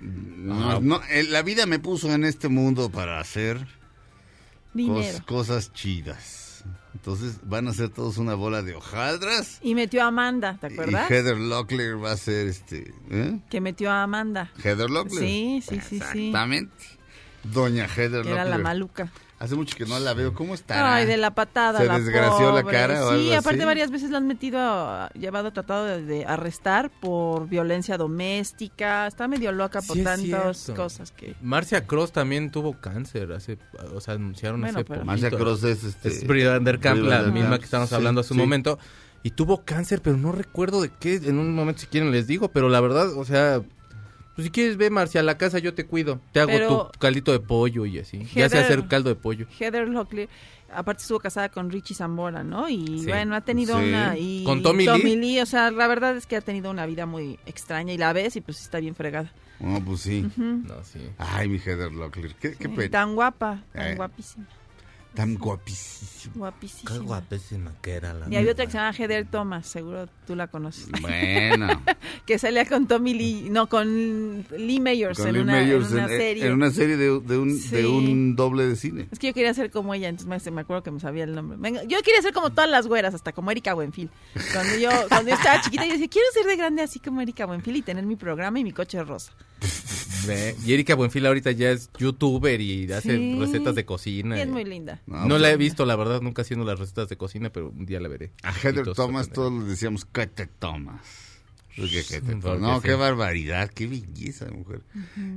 [0.00, 0.78] no, Ah.
[0.80, 3.66] no, eh, la vida me puso en este mundo para hacer
[4.74, 6.43] cos- cosas chidas.
[6.94, 9.58] Entonces van a ser todos una bola de hojaldras.
[9.62, 11.10] Y metió a Amanda, ¿te acuerdas?
[11.10, 13.40] Y Heather Locklear va a ser este, ¿eh?
[13.50, 14.50] Que metió a Amanda.
[14.62, 15.22] Heather Locklear.
[15.26, 15.96] Sí, sí, sí, sí.
[15.96, 16.72] Exactamente.
[17.42, 18.62] Doña Heather Que era la Locklear.
[18.62, 19.12] maluca.
[19.38, 20.32] Hace mucho que no la veo.
[20.32, 20.94] ¿Cómo está?
[20.94, 21.80] Ay, de la patada.
[21.80, 23.66] ¿Se la desgració la cara o Sí, algo aparte así?
[23.66, 29.06] varias veces la han metido, a- llevado, tratado de, de arrestar por violencia doméstica.
[29.06, 31.34] Está medio loca por Sí, tantas cosas que...
[31.42, 33.58] Marcia Cross también tuvo cáncer hace,
[33.94, 35.04] o sea, anunciaron Bueno, hace pero- poquito.
[35.06, 38.42] Marcia Cross es, este, Es la misma que estábamos Sí, hablando hace un sí.
[38.44, 38.78] momento.
[39.22, 41.14] Y tuvo cáncer, pero no recuerdo de qué.
[41.16, 42.48] En un momento, si quieren, les digo.
[42.50, 43.62] Pero la verdad, o sea,
[44.34, 46.20] pues si quieres, ve, Marcia, a la casa yo te cuido.
[46.32, 48.18] Te hago Pero- tu caldito de pollo y así.
[48.34, 49.46] Ya sé Heather- hacer caldo de pollo.
[49.58, 50.28] Heather Locklear,
[50.72, 52.68] aparte estuvo casada con Richie Zambora, ¿no?
[52.68, 53.06] Y Sí.
[53.06, 53.84] bueno, ha tenido Sí.
[53.88, 54.18] una...
[54.18, 55.40] Y ¿Con Tommy Lee?
[55.40, 58.36] o sea, la verdad es que ha tenido una vida muy extraña y la ves
[58.36, 59.32] y pues está bien fregada.
[59.60, 60.26] No, pues sí.
[60.36, 60.98] No, sí.
[61.16, 62.34] Ay, mi Heather Locklear.
[62.34, 62.90] Qué, qué Sí, pena.
[62.90, 63.94] Tan guapa, tan Eh.
[63.94, 64.46] guapísima,
[65.14, 66.34] Tan guapísimo.
[66.34, 66.98] guapísima.
[66.98, 68.26] guapísima que era la.
[68.28, 70.88] Y había otra que se llama Heather Thomas, seguro tú la conoces.
[71.00, 71.68] Bueno.
[72.26, 75.92] que salía con Tommy Lee, no, con Lee Mayers, Con en, Lee una, Mayers en
[75.92, 76.46] una en, serie.
[76.46, 77.76] en una serie de, de un, Sí.
[77.76, 79.08] de un doble de cine.
[79.12, 81.34] Es que yo quería ser como ella, entonces me, me acuerdo que me sabía el
[81.34, 81.58] nombre.
[81.86, 84.10] Yo quería ser como todas las güeras, hasta como Erika Buenfil.
[84.52, 87.46] Cuando yo, cuando yo estaba chiquita, yo decía, quiero ser de grande así como Erika
[87.46, 89.32] Buenfil y tener mi programa y mi coche rosa.
[90.26, 93.36] Ve, Y Erika Buenfil ahorita ya es youtuber y hace Sí.
[93.38, 94.36] recetas de cocina.
[94.38, 95.00] Y es y- muy linda.
[95.06, 97.70] No, No, pues, la he visto, la verdad, nunca haciendo las recetas de cocina, pero
[97.70, 98.32] un día la veré.
[98.42, 101.00] A Heather Thomas todos le decíamos, ¿qué te tomas?
[101.76, 102.60] Porque te tomas.
[102.60, 102.86] No, sí.
[102.86, 104.80] qué barbaridad, qué belleza, mujer.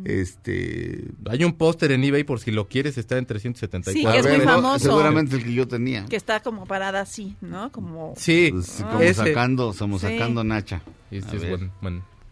[0.05, 1.05] Este...
[1.29, 3.91] Hay un póster en eBay por si lo quieres, está en 374.
[3.93, 4.79] Sí, que es a muy ver, famoso.
[4.85, 6.05] Seguramente el que yo tenía.
[6.05, 7.71] Que está como parada así, ¿no?
[7.71, 8.13] Como...
[8.17, 9.13] Sí, Pues, como ese.
[9.15, 10.07] sacando, somos Sí.
[10.07, 10.81] sacando Nacha.
[11.11, 11.69] Este A es ver.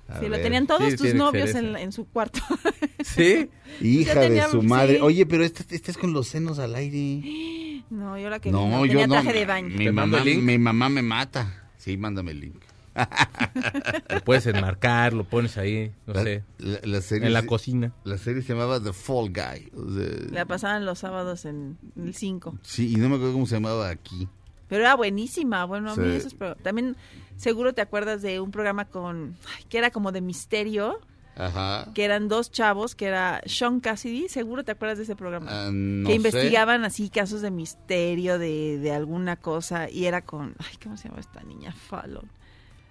[0.07, 0.43] A Sí, lo ver.
[0.43, 2.39] tenían todos Sí, tus novios en, su cuarto.
[3.03, 3.49] Sí,
[3.81, 4.95] Hija de su madre.
[4.95, 5.01] sí.
[5.01, 7.83] Oye, pero esta, esta es con los senos al aire.
[7.89, 9.13] no, yo la que No, yo tenía no.
[9.13, 9.69] traje de baño.
[9.69, 11.69] Mi ¿Te mando mamá, mi mamá me mata.
[11.77, 12.61] Sí, mándame el link.
[14.09, 17.47] lo puedes enmarcar, lo pones ahí, no La, sé, la- la serie, en la se-
[17.47, 17.93] cocina.
[18.05, 19.71] la serie se llamaba The Fall Guy.
[19.75, 22.57] o sea, La pasaban los sábados en el 5.
[22.61, 24.27] sí, y no me acuerdo cómo se llamaba aquí.
[24.67, 25.65] Pero era buenísima.
[25.65, 26.15] Bueno, a mí Sí.
[26.17, 26.95] esos pro- También
[27.37, 29.35] seguro te acuerdas de un programa con...
[29.57, 30.99] ay, que era como de misterio.
[31.37, 31.91] Ajá.
[31.93, 34.29] Que eran dos chavos, que era Sean Cassidy.
[34.29, 35.47] Seguro te acuerdas de ese programa.
[35.49, 36.15] Ah, no que sé.
[36.15, 39.89] investigaban así casos de misterio, de, de alguna cosa.
[39.89, 40.55] Y era con...
[40.59, 41.73] Ay, ¿cómo se llama esta niña?
[41.73, 42.29] Fallon.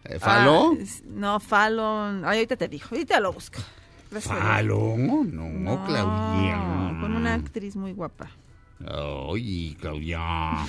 [0.05, 0.73] Eh, ¿Falo?
[0.73, 2.25] Ah, es- no, Fallon.
[2.27, 2.95] Ay, ahorita te dijo.
[2.95, 3.61] Ahorita lo busco.
[4.21, 4.95] ¿Falo?
[4.99, 6.99] No, No, Claudia.
[7.01, 8.31] Con una actriz muy guapa.
[8.89, 10.67] Oye, Claudia.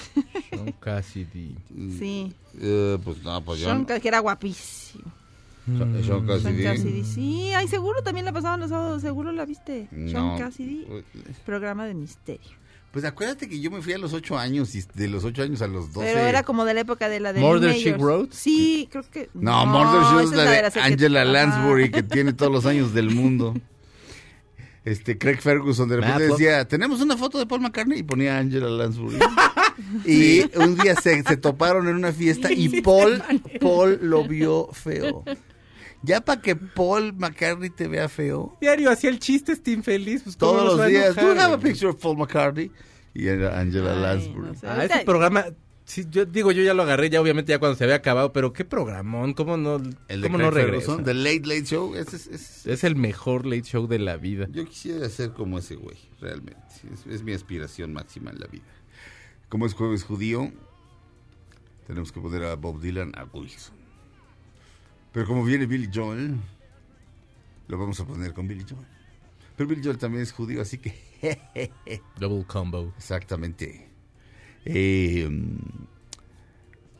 [0.55, 1.55] Son casi di-
[1.99, 2.33] Sí.
[2.61, 3.65] Eh, pues no, pues yo.
[3.67, 5.03] Sean, Ca- que era guapísimo.
[5.65, 6.61] Sean- Sean Cassidy.
[6.61, 7.03] Sean Cassidy.
[7.03, 9.87] Sí, ay, seguro también la pasaban los sábados, seguro la viste.
[9.91, 10.37] Sean No.
[10.37, 10.85] Cassidy,
[11.45, 12.51] programa de misterio.
[12.91, 15.61] Pues acuérdate que yo me fui a los ocho años y de los ocho años
[15.61, 16.05] a los doce.
[16.13, 17.93] Pero era como de la época de la de Murder, She.
[17.93, 18.33] Wrote.
[18.33, 19.29] Sí, creo que.
[19.33, 21.31] No, Murder She Wrote es la de, la que- Angela Ajá.
[21.31, 23.53] Lansbury que tiene todos los años del mundo.
[24.85, 26.39] Este, Craig Ferguson de repente Matlock.
[26.39, 29.17] decía, tenemos una foto de Paul McCartney y ponía a Angela Lansbury.
[30.05, 33.23] y un día se, se toparon en una fiesta y Paul,
[33.59, 35.23] Paul lo vio feo.
[36.03, 40.21] Ya para que Paul McCartney te vea feo, Diario hacía el chiste este infeliz.
[40.21, 42.71] Pues, ¿cómo todos los días, do you have a picture of Paul McCartney?
[43.15, 44.47] Y era Angela Ay, Lansbury.
[44.49, 44.67] no sé.
[44.67, 45.45] Ah, ese programa,
[45.85, 48.51] sí, yo digo, yo ya lo agarré ya obviamente ya cuando se había acabado, pero
[48.53, 49.77] qué programón, cómo no,
[50.07, 51.03] El de cómo Craig no regresa.
[51.03, 54.47] The Late Late Show, ese es- es, Es el mejor late show de la vida.
[54.51, 56.61] Yo quisiera ser como ese güey, realmente.
[56.93, 58.65] Es, es mi aspiración máxima en la vida.
[59.49, 60.51] Como es jueves judío,
[61.87, 63.75] tenemos que poner a Bob Dylan a Wilson.
[65.13, 66.35] Pero como viene Billy Joel,
[67.67, 68.85] lo vamos a poner con Billy Joel.
[69.55, 70.93] Pero Billy Joel también es judío, así que...
[72.19, 72.91] Double combo.
[72.97, 73.84] Exactamente.
[74.65, 75.29] Eh,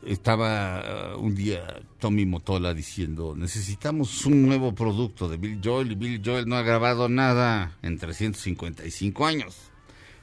[0.06, 5.96] estaba uh, un día Tommy Motola diciendo, necesitamos un nuevo producto de Bill Joel y
[5.96, 9.58] Bill Joel no ha grabado nada en 355 años.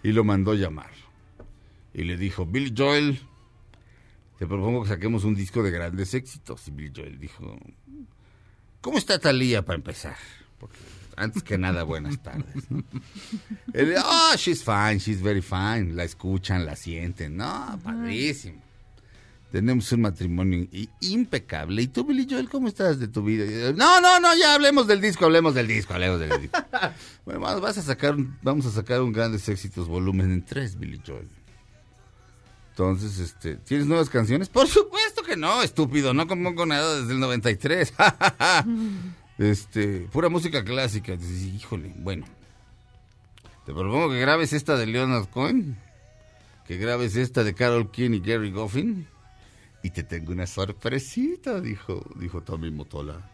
[0.05, 0.91] Y lo mandó llamar.
[1.95, 3.21] Y le dijo, Bill Joel,
[4.39, 6.67] te propongo que saquemos un disco de grandes éxitos.
[6.69, 7.57] Y Bill Joel dijo,
[8.81, 10.17] ¿cómo está Talía para empezar?
[10.59, 10.79] Porque
[11.17, 12.65] antes que nada, buenas tardes.
[14.05, 15.95] oh, she's fine, she's very fine.
[15.95, 17.37] La escuchan, la sienten.
[17.37, 18.61] No, padrísimo.
[19.51, 20.67] Tenemos un matrimonio
[21.01, 21.83] impecable.
[21.83, 23.45] ¿Y tú, Billy Joel, cómo estás de tu vida?
[23.75, 26.59] No, no, no, ya hablemos del disco, hablemos del disco, hablemos del disco.
[27.27, 30.79] bueno, vamos, vas a sacar, un- vamos a sacar un Grandes Éxitos volumen en tres,
[30.79, 31.29] Billy Joel.
[32.71, 34.49] Entonces, este, ¿tienes nuevas canciones?
[34.49, 37.93] Por supuesto que no, estúpido, no compongo nada desde el 93.
[39.51, 41.17] este, pura música clásica.
[41.17, 42.27] Dices, híjole, bueno.
[43.67, 45.79] Te propongo que grabes esta de Leonard Cohen,
[46.67, 49.07] que grabes esta de Carol King y Gary Goffin,
[49.85, 53.31] y te tengo una sorpresita, dijo, dijo Tommy Motola.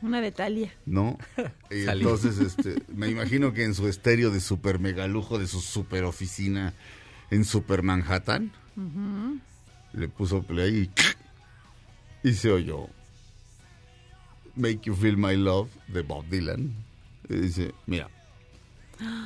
[0.00, 0.72] Una de Talia.
[0.86, 1.18] ¿no?
[1.70, 6.04] Y entonces, este, me imagino que en su estéreo de super megalujo de su super
[6.04, 6.74] oficina
[7.30, 8.52] en Super Manhattan,
[9.94, 10.90] le puso play
[12.24, 12.88] y, y se oyó
[14.56, 16.74] Make You Feel My Love de Bob Dylan.
[17.28, 18.08] Dice, mira,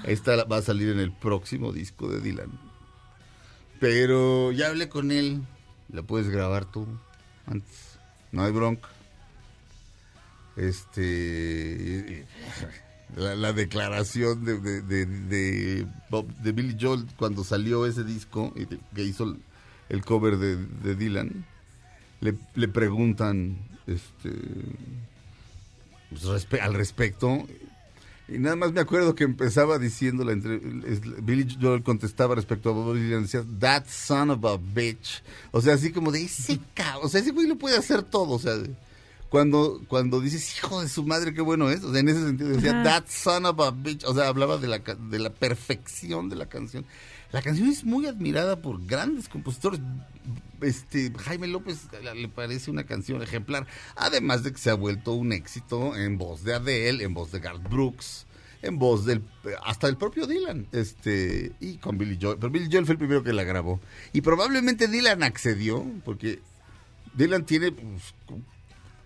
[0.05, 2.51] esta va a salir en el próximo disco de Dylan.
[3.81, 5.43] Pero ya hablé con él,
[5.93, 6.87] la puedes grabar tú
[7.47, 7.99] antes,
[8.33, 8.89] no hay bronca
[10.57, 12.25] este
[13.17, 18.53] la, la declaración de, de, de, Bob- de Billy Joel cuando salió ese disco
[18.95, 19.37] que hizo
[19.89, 21.45] el cover de, de Dylan
[22.21, 24.31] le, le preguntan este
[26.11, 27.47] pues, respe- al respecto.
[28.29, 32.73] Y nada más me acuerdo que empezaba diciendo la entre, Billy Joel contestaba respecto a
[32.73, 37.03] Bob Dylan decía that son of a bitch o sea así como de ese cabrón
[37.05, 38.55] o sea ese güey lo puede hacer todo o sea
[39.29, 42.49] cuando cuando dices hijo de su madre qué bueno es o sea en ese sentido
[42.51, 42.83] decía Ajá.
[42.83, 46.47] that son of a bitch o sea hablaba de la de la perfección de la
[46.47, 46.85] canción
[47.33, 49.81] la canción es muy admirada por grandes compositores.
[50.61, 55.13] Este Jaime López la- le parece una canción ejemplar además de que se ha vuelto
[55.13, 58.27] un éxito en voz de Adele en voz de Garth Brooks
[58.63, 59.23] en voz del
[59.65, 62.39] hasta el propio Dylan este y con Billy Joel.
[62.39, 63.81] Pero Billy Joel fue el primero que la grabó.
[64.15, 66.41] Y probablemente Dylan accedió porque
[67.15, 68.43] Dylan tiene pues, cu-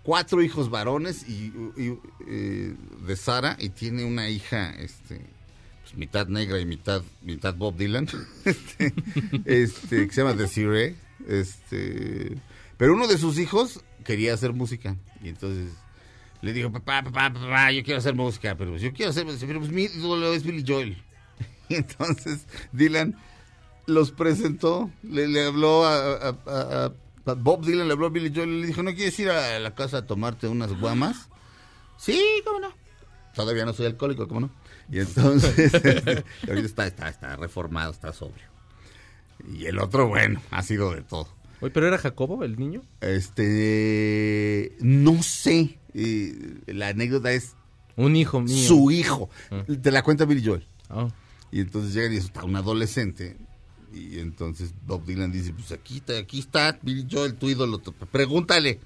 [0.05, 1.99] cuatro hijos varones y, y,
[2.29, 2.75] eh,
[3.07, 5.21] de Sara y tiene una hija este
[5.91, 8.09] pues, mitad negra y mitad mitad Bob Dylan
[8.45, 8.95] este,
[9.45, 10.97] este, que se llama Desiree
[11.29, 12.37] este
[12.77, 15.73] pero uno de sus hijos quería hacer música y entonces
[16.43, 19.73] le dijo papá papá papá yo quiero hacer música pero yo quiero hacer pero pues
[19.73, 20.97] mi ídolo es Billy Joel
[21.69, 23.17] y entonces Dylan
[23.87, 26.93] los presentó, le, habló a
[27.37, 29.75] Bob Dylan, le habló a Billy Joel y le dijo, ¿no quieres ir a la
[29.75, 31.29] casa a tomarte unas guamas?
[31.97, 32.73] Sí, cómo no.
[33.35, 34.51] Todavía no soy alcohólico, ¿cómo no?
[34.91, 35.73] Y entonces,
[36.49, 38.47] ahorita está, está, está reformado, está sobrio.
[39.53, 41.29] Y el otro, bueno, ha sido de todo.
[41.61, 42.83] Oye, ¿pero era Jacobo, el niño?
[43.01, 45.79] Este, no sé,
[46.67, 47.55] la anécdota es
[47.97, 48.67] Un hijo mío.
[48.67, 49.31] su hijo.
[49.51, 49.65] Ah.
[49.81, 50.67] Te la cuenta Billy Joel.
[50.89, 51.09] Ah.
[51.53, 53.37] Y entonces llegan y está un adolescente.
[53.93, 57.81] Y entonces Bob Dylan dice, pues aquí está, aquí está Billy Joel, tu ídolo,
[58.11, 58.81] pregúntale.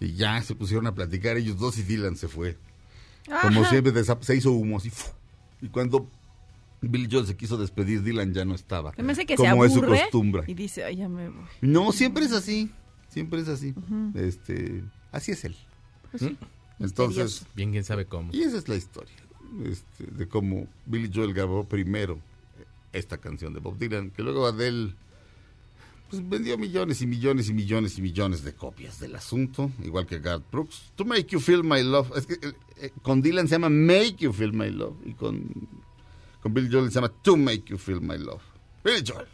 [0.00, 2.58] Y ya se pusieron a platicar ellos dos y Dylan se fue.
[3.26, 3.70] Como Ajá.
[3.70, 4.90] siempre se hizo humo así.
[5.60, 6.08] Y cuando
[6.82, 8.92] Billy Joel se quiso despedir, Dylan ya no estaba.
[8.98, 10.44] Me hace que como se es su costumbre.
[10.46, 11.44] y dice, ay, ya me voy.
[11.60, 12.70] No, siempre es así.
[13.08, 13.74] Siempre es así.
[14.14, 15.56] Este, así es él.
[16.10, 16.36] Pues sí,
[16.80, 17.46] Entonces, misterioso.
[17.54, 18.30] Bien, quién sabe cómo.
[18.32, 19.14] y esa es la historia
[19.64, 22.18] este, de cómo Billy Joel grabó primero
[22.92, 24.94] esta canción de Bob Dylan, que luego Adele
[26.10, 30.18] pues, vendió millones y millones y millones y millones de copias del asunto, igual que
[30.18, 30.92] Garth Brooks.
[30.96, 32.16] To Make You Feel My Love.
[32.16, 32.38] Es que
[32.80, 35.68] eh, con Dylan se llama Make You Feel My Love y con,
[36.40, 38.42] con Billy Joel se llama To Make You Feel My Love.
[38.84, 39.26] Billy Joel.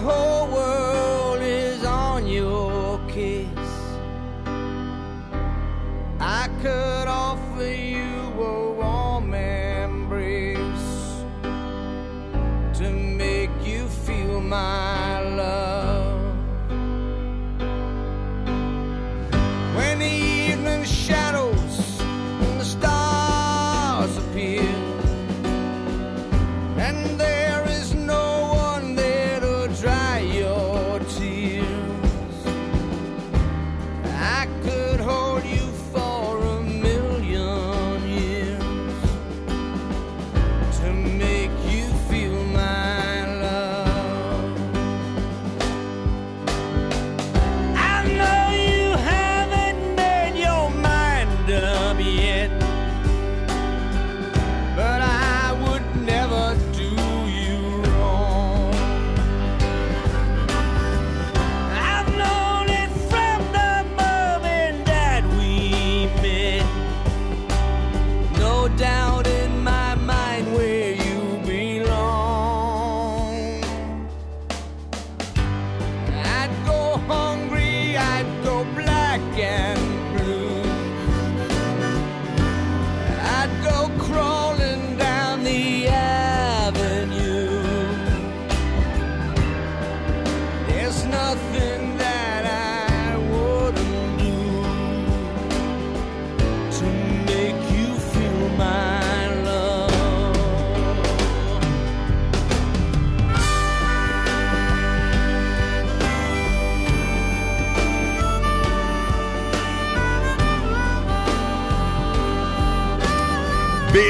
[0.00, 0.87] Whole world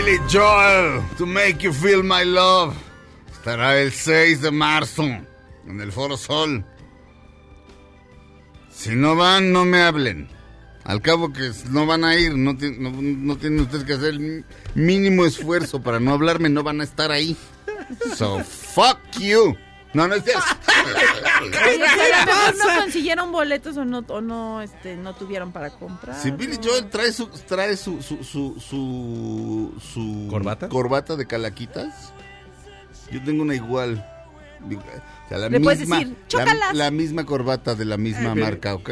[0.08, 2.74] Billy Joel, To Make You Feel My Love.
[3.30, 6.64] Estará el 6 de marzo en el Foro Sol.
[8.70, 10.28] Si no van, no me hablen.
[10.84, 14.46] Al cabo que no van a ir, no, no- no tienen ustedes que hacer el
[14.74, 17.36] mínimo esfuerzo para no hablarme, no van a estar ahí.
[18.16, 19.58] So, fuck you.
[19.94, 20.42] No, no es cierto.
[21.66, 25.70] Oye, a lo mejor no consiguieron boletos o no, o no, este, no tuvieron para
[25.70, 26.14] comprar.
[26.16, 30.68] Si Billy Joel trae su trae su su su su, su ¿Corbata?
[30.68, 32.12] corbata de calaquitas,
[33.10, 34.04] yo tengo una igual.
[34.60, 36.74] O sea, la Le puedes misma, decir, la, "Chócalas".
[36.74, 38.34] la misma corbata de la misma Ajá.
[38.34, 38.90] marca, ¿ok?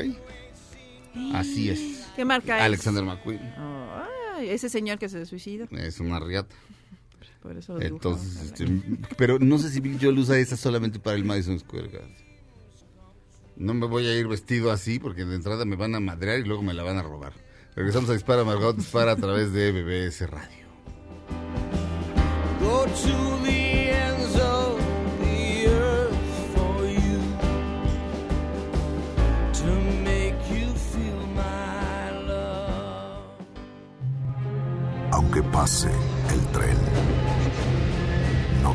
[1.35, 2.07] Así es.
[2.15, 2.63] ¿Qué marca es?
[2.63, 3.41] Alexander McQueen.
[4.37, 5.67] Ay, ese señor que se suicida.
[5.73, 6.55] Es una riata.
[7.47, 8.19] Por eso lo dibujaron.
[8.19, 8.67] Entonces, este,
[9.17, 12.17] pero no sé si Billy Joel usa esa solamente para el Madison Square Garden.
[13.57, 16.45] No me voy a ir vestido así porque de entrada me van a madrear y
[16.45, 17.33] luego me la van a robar.
[17.77, 20.67] Regresamos a Dispara Margot Dispara a través de BBS Radio.
[22.61, 24.81] Go to the ends of
[25.21, 26.17] the earth
[26.57, 27.21] for you
[29.53, 29.67] to
[30.03, 33.23] make you feel my love.
[35.13, 35.91] Aunque pase
[36.31, 36.77] el tren,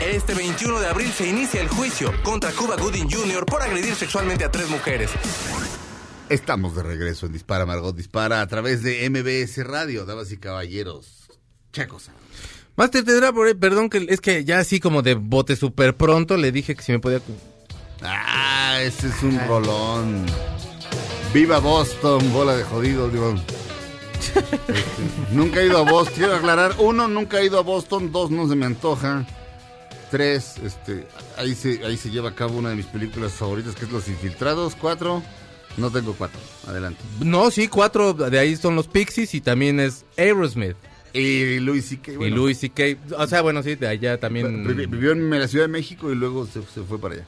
[0.00, 3.46] Este 21 de abril se inicia el juicio contra Cuba Gooding Jr.
[3.46, 5.10] por agredir sexualmente a tres mujeres.
[6.28, 11.28] Estamos de regreso en Dispara Margot Dispara a través de MBS Radio, damas y caballeros.
[11.72, 12.10] Checos.
[12.76, 16.36] Master, tendrá por ahí, perdón, que es que ya así como de bote súper pronto
[16.36, 17.20] le dije que si me podía...
[18.02, 20.26] Ah, ese es un rolón.
[21.32, 23.34] Viva Boston, bola de jodido, digo.
[24.36, 26.74] Este, nunca he ido a Boston, quiero aclarar.
[26.78, 28.12] Uno, nunca he ido a Boston.
[28.12, 29.24] Dos, no se me antoja.
[30.10, 33.86] Tres, este, ahí se, ahí se lleva a cabo una de mis películas favoritas, que
[33.86, 34.76] es Los Infiltrados.
[34.76, 35.22] Cuatro,
[35.76, 36.38] no tengo cuatro.
[36.66, 37.00] Adelante.
[37.20, 40.76] No, sí, cuatro de ahí son los Pixies y también es Aerosmith.
[41.12, 42.12] Y Louis C.K.
[42.12, 42.36] Y bueno.
[42.36, 42.82] Louis C.K.
[43.16, 44.64] O sea, bueno, sí, de allá también...
[44.66, 47.24] Vi- Vivió en la Ciudad de México y luego se, se fue para allá.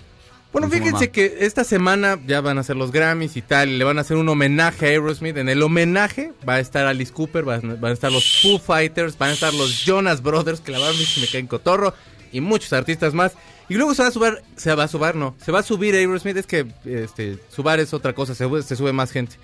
[0.53, 1.07] Bueno, fíjense mamá.
[1.09, 4.01] que esta semana ya van a ser los Grammys y tal, y le van a
[4.01, 5.37] hacer un homenaje a Aerosmith.
[5.37, 9.17] En el homenaje va a estar Alice Cooper, van, van a estar los Foo Fighters,
[9.19, 11.93] van a estar los Jonas Brothers, que la verdad me caen cotorro,
[12.33, 13.33] y muchos artistas más.
[13.71, 15.95] Y luego se va a subir, se va a subir, no, se va a subir
[15.95, 19.37] Aerosmith, es que este, subar es otra cosa, se, sube- se sube más gente.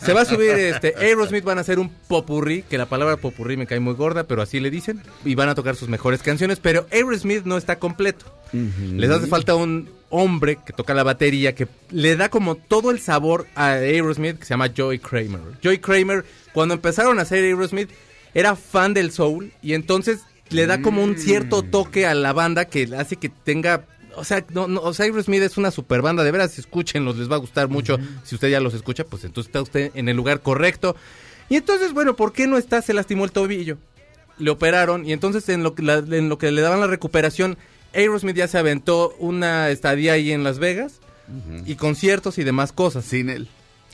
[0.00, 3.58] Se va a subir este Aerosmith, van a hacer un popurrí, que la palabra popurrí
[3.58, 6.60] me cae muy gorda, pero así le dicen, y van a tocar sus mejores canciones,
[6.60, 8.24] pero Aerosmith no está completo.
[8.54, 13.00] Les hace falta un hombre que toca la batería, que le da como todo el
[13.00, 15.40] sabor a Aerosmith, que se llama Joey Kramer.
[15.62, 16.24] Joey Kramer,
[16.54, 17.90] cuando empezaron a hacer Aerosmith,
[18.32, 20.20] era fan del soul, y entonces
[20.50, 23.84] le da como un cierto toque a la banda que hace que tenga...
[24.16, 27.30] O sea, no, no, o sea, Aerosmith es una super banda, de veras, escúchenlos, les
[27.30, 27.98] va a gustar mucho.
[28.24, 30.96] Si usted ya los escucha, pues entonces está usted en el lugar correcto.
[31.48, 32.82] Y entonces, bueno, ¿por qué no está?
[32.82, 33.78] Se lastimó el tobillo
[34.40, 37.58] le operaron y entonces en lo, que la- en lo que le daban la recuperación,
[37.92, 41.00] Aerosmith ya se aventó una estadía ahí en Las Vegas
[41.66, 43.04] y conciertos y demás cosas.
[43.04, 43.48] Sin él.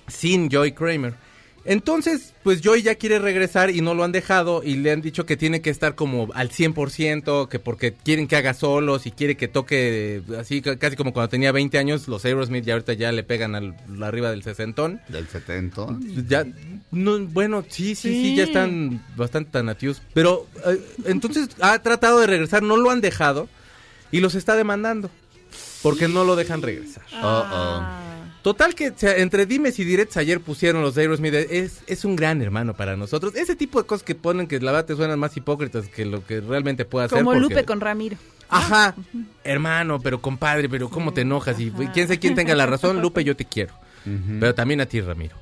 [0.07, 1.15] Sin Joey Kramer.
[1.67, 5.25] Entonces, pues Joey ya quiere regresar y no lo han dejado y le han dicho
[5.25, 9.37] que tiene que estar como al 100%, que porque quieren que haga solos y quiere
[9.37, 12.93] que toque eh, así ca- casi como cuando tenía 20 años, los Aerosmith ya ahorita
[12.93, 15.01] ya le pegan al, arriba del sesentón.
[15.09, 15.87] Del 70.
[16.29, 16.45] Ya,
[16.91, 20.03] no, bueno, sí, sí, sí, ya están bastante tan nativos.
[20.13, 23.49] Pero eh, entonces ha tratado de regresar, no lo han dejado
[24.13, 25.11] y los está demandando
[25.83, 27.05] porque no lo dejan regresar.
[28.45, 32.43] Total que entre dimes y diretes ayer pusieron los de Aerosmith, es, es un gran
[32.43, 33.35] hermano para nosotros.
[33.37, 36.27] Ese tipo de cosas que ponen que la verdad te suenan más hipócritas que lo
[36.27, 37.21] que realmente puede hacer.
[37.21, 38.19] Como porque- Lupe con Ramiro.
[38.51, 38.95] Ajá,
[39.45, 43.25] hermano, pero compadre, pero cómo te enojas y quién sé quién tenga la razón, Lupe,
[43.25, 43.73] yo te quiero.
[44.05, 45.37] Pero también a ti, Ramiro.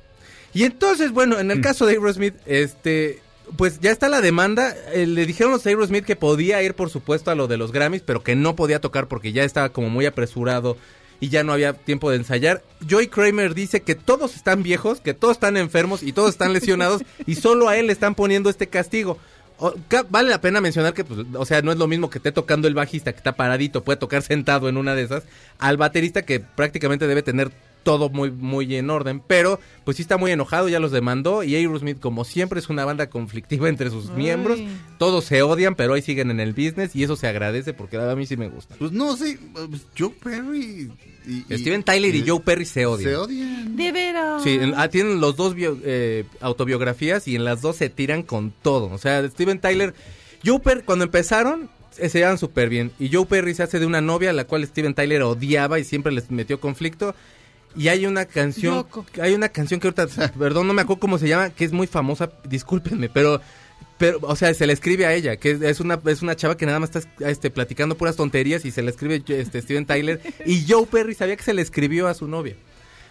[0.53, 3.19] Y entonces, bueno, en el caso de Aerosmith, este,
[3.57, 4.73] pues ya está la demanda.
[4.93, 8.01] Eh, le dijeron los Aerosmith que podía ir, por supuesto, a lo de los Grammys,
[8.01, 10.77] pero que no podía tocar porque ya estaba como muy apresurado
[11.19, 12.63] y ya no había tiempo de ensayar.
[12.89, 17.01] Joey Kramer dice que todos están viejos, que todos están enfermos y todos están lesionados
[17.25, 19.17] y solo a él le están poniendo este castigo.
[19.59, 19.73] O-
[20.09, 22.67] vale la pena mencionar que, pues, o sea, no es lo mismo que esté tocando
[22.67, 25.23] el bajista que está paradito, puede tocar sentado en una de esas,
[25.59, 27.51] al baterista que prácticamente debe tener
[27.83, 31.55] todo muy muy en orden, pero pues sí está muy enojado, ya los demandó y
[31.55, 34.15] Aerosmith como siempre es una banda conflictiva entre sus Ay.
[34.17, 34.59] miembros,
[34.97, 38.15] todos se odian, pero ahí siguen en el business y eso se agradece porque a
[38.15, 38.75] mí sí me gusta.
[38.79, 40.89] Pues no sé, pues, Joe Perry
[41.27, 43.09] y, y- Steven Tyler y Joe Perry se odian.
[43.11, 43.75] Se odian.
[43.75, 44.41] De veras.
[44.43, 48.23] Sí, en- ah, tienen los dos bio- eh, autobiografías y en las dos se tiran
[48.23, 48.89] con todo.
[48.93, 49.93] O sea, Steven Tyler,
[50.45, 52.91] Joe Perry, cuando empezaron, eh, se llevan súper bien.
[52.99, 55.83] Y Joe Perry se hace de una novia a la cual Steven Tyler odiaba y
[55.83, 57.15] siempre les metió conflicto.
[57.75, 59.05] Y hay una canción, Yoko.
[59.21, 60.07] hay una canción que ahorita,
[60.39, 63.41] perdón, no me acuerdo cómo se llama, que es muy famosa, discúlpenme, pero,
[63.97, 66.57] pero, o sea, se le escribe a ella, que es, es una, es una chava
[66.57, 70.21] que nada más está este, platicando puras tonterías y se le escribe este, Steven Tyler.
[70.45, 72.55] y Joe Perry sabía que se le escribió a su novia.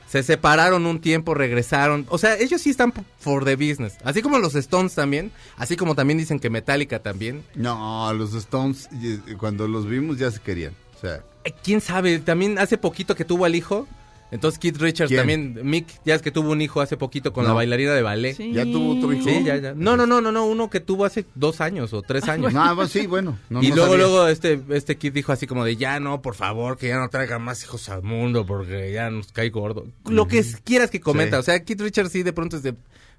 [0.09, 2.05] Se separaron un tiempo, regresaron.
[2.11, 3.95] O sea, ellos sí están for the business.
[4.05, 5.33] Así como los Stones también.
[5.57, 7.43] Así como también dicen que Metallica también.
[7.55, 8.91] No, los Stones,
[9.39, 10.75] cuando los vimos ya se querían.
[10.99, 12.19] O sea, Eh, ¿Quién sabe?
[12.19, 13.89] También hace poquito que tuvo al hijo.
[14.33, 15.21] Entonces Keith Richards ¿Quién?
[15.21, 15.61] también.
[15.63, 17.51] Mick, ya es que tuvo un hijo hace poquito con No.
[17.51, 18.35] la bailarina de ballet.
[18.35, 18.53] Sí.
[18.53, 19.29] ya tuvo otro hijo.
[19.29, 19.75] Sí, ya, ya.
[19.75, 20.47] No, no, no, no, no.
[20.47, 22.53] Uno que tuvo hace dos años o tres años.
[22.53, 23.39] No, pues sí, bueno.
[23.51, 24.07] no- y no luego, sabía.
[24.07, 27.09] luego este, este Kid dijo así como de ya no, por favor, que ya no
[27.11, 29.87] traigan más hijos al mundo porque ya nos cae gordo.
[30.09, 31.37] Lo que quieras que comenta.
[31.37, 31.41] Sí.
[31.41, 32.75] O sea, Kid Richards sí de pronto es de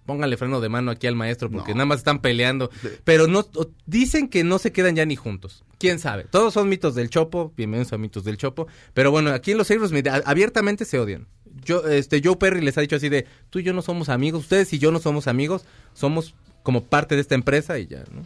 [0.06, 1.78] póngale freno de mano aquí al maestro porque No.
[1.78, 2.70] nada más están peleando.
[3.04, 3.48] Pero no
[3.86, 5.64] dicen que no se quedan ya ni juntos.
[5.80, 6.26] ¿Quién sabe?
[6.30, 8.68] Todos son mitos del Chopo, bienvenidos a mitos del Chopo.
[8.94, 11.28] Pero bueno, aquí en los Aerosmith abiertamente se odian.
[11.66, 14.42] Yo, este, Joe Perry les ha dicho así de, tú y yo no somos amigos,
[14.44, 16.34] ustedes y yo no somos amigos, somos
[16.64, 18.26] como parte de esta empresa y ya, ¿no?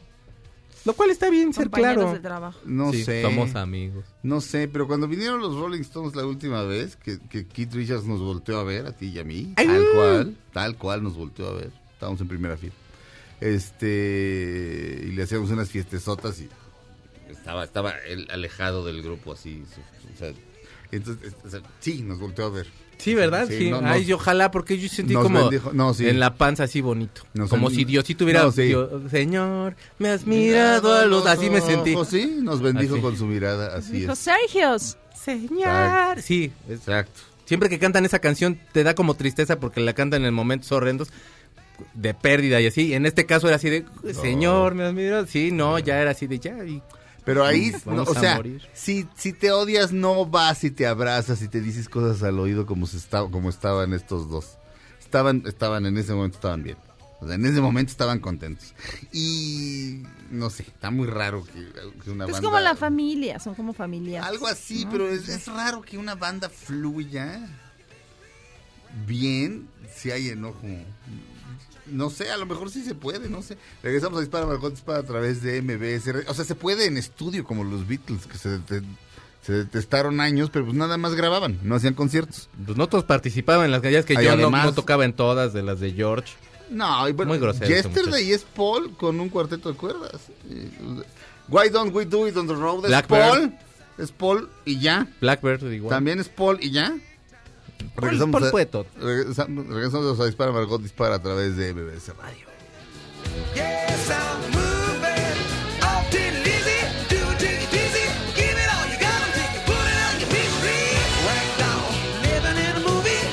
[0.88, 2.14] Lo cual está bien ser claro.
[2.14, 2.58] de trabajo.
[2.66, 3.22] No Sí, sé.
[3.22, 4.06] Somos amigos.
[4.24, 8.06] No sé, pero cuando vinieron los Rolling Stones la última vez, que, que Keith Richards
[8.06, 11.50] nos volteó a ver, a ti y a mí, tal cual, tal cual nos volteó
[11.50, 11.72] a ver.
[11.92, 12.72] Estábamos en primera fila.
[13.42, 16.50] Este, y le hacíamos unas fiestesotas y
[17.30, 19.64] estaba, estaba él alejado del grupo así.
[20.14, 20.32] o sea,
[20.92, 22.68] entonces, o sea, sí, nos volteó a ver.
[22.98, 23.48] Sí, ¿verdad?
[23.48, 23.70] Sí, Sí.
[23.70, 26.08] no, Ay, nos- y ojalá, porque yo sentí como bendijo- no, sí.
[26.10, 27.22] en la panza así bonito.
[27.34, 28.44] Nos como si Diosito hubiera...
[28.44, 28.64] No, sí.
[28.64, 31.26] Dios- Señor, me has mirado a los...
[31.28, 31.94] Así me sentí.
[31.94, 33.02] ojos, sí, nos bendijo Así.
[33.02, 34.20] con su mirada, así Dijo, es.
[34.20, 34.98] Sergios.
[35.16, 36.22] Señor.
[36.22, 37.20] Sí, Exacto.
[37.46, 41.10] siempre que cantan esa canción te da como tristeza porque la cantan en momentos horrendos
[41.94, 42.94] de pérdida y así.
[42.94, 45.26] En este caso era así de, Señor, me has mirado.
[45.28, 46.64] Sí, no, ya era así de, ya.
[46.66, 46.82] y-
[47.28, 48.66] Pero ahí, no, Vamos o sea, morir.
[48.74, 52.66] si, si te odias, no vas y te abrazas y te dices cosas al oído
[52.66, 54.58] como, se estaba, como estaban estos dos.
[55.02, 56.78] Estaban, estaban, en ese momento estaban bien.
[57.20, 58.74] O sea, en ese momento estaban contentos.
[59.12, 61.68] Y no sé, está muy raro que,
[62.02, 62.48] que una Es banda...
[62.48, 64.26] como la familia, son como familias.
[64.26, 64.92] Algo así, ¿no?
[64.92, 67.46] pero es, es raro que una banda fluya
[69.06, 70.62] bien si hay enojo.
[71.92, 73.58] No sé, a lo mejor sí se puede, no sé.
[73.84, 76.28] Regresamos a Dispara Margot Dispara a través de MBS.
[76.30, 78.82] O sea, se puede en estudio como los Beatles, que se, te-
[79.42, 82.50] se detestaron años, pero pues nada más grababan, no hacían conciertos.
[82.66, 85.14] Pues no todos participaban en las gallas que Ay, yo no, además- no tocaba en
[85.14, 86.34] todas de las de George.
[86.70, 90.20] No, y bueno, Muy grosero Yesterday es Paul con un cuarteto de cuerdas.
[91.48, 92.86] Why don't we do it on the road?
[92.92, 93.02] Es.
[93.04, 93.54] Paul.
[93.98, 95.08] Es Paul y ya.
[95.22, 95.90] Blackbird igual.
[95.90, 96.96] También es Paul y ya.
[97.96, 102.48] Regresamos, regresamos a Dispara Margot Dispara a través de MBS Radio.
[103.56, 105.38] Yes, I'm moving.
[105.84, 106.80] Off to the easy.
[107.10, 108.06] Do it, take it easy.
[108.36, 109.34] Give it all you got.
[109.34, 110.98] Take it, put it on your big screen.
[111.26, 111.92] Whacked out,
[112.24, 113.24] living in a movie.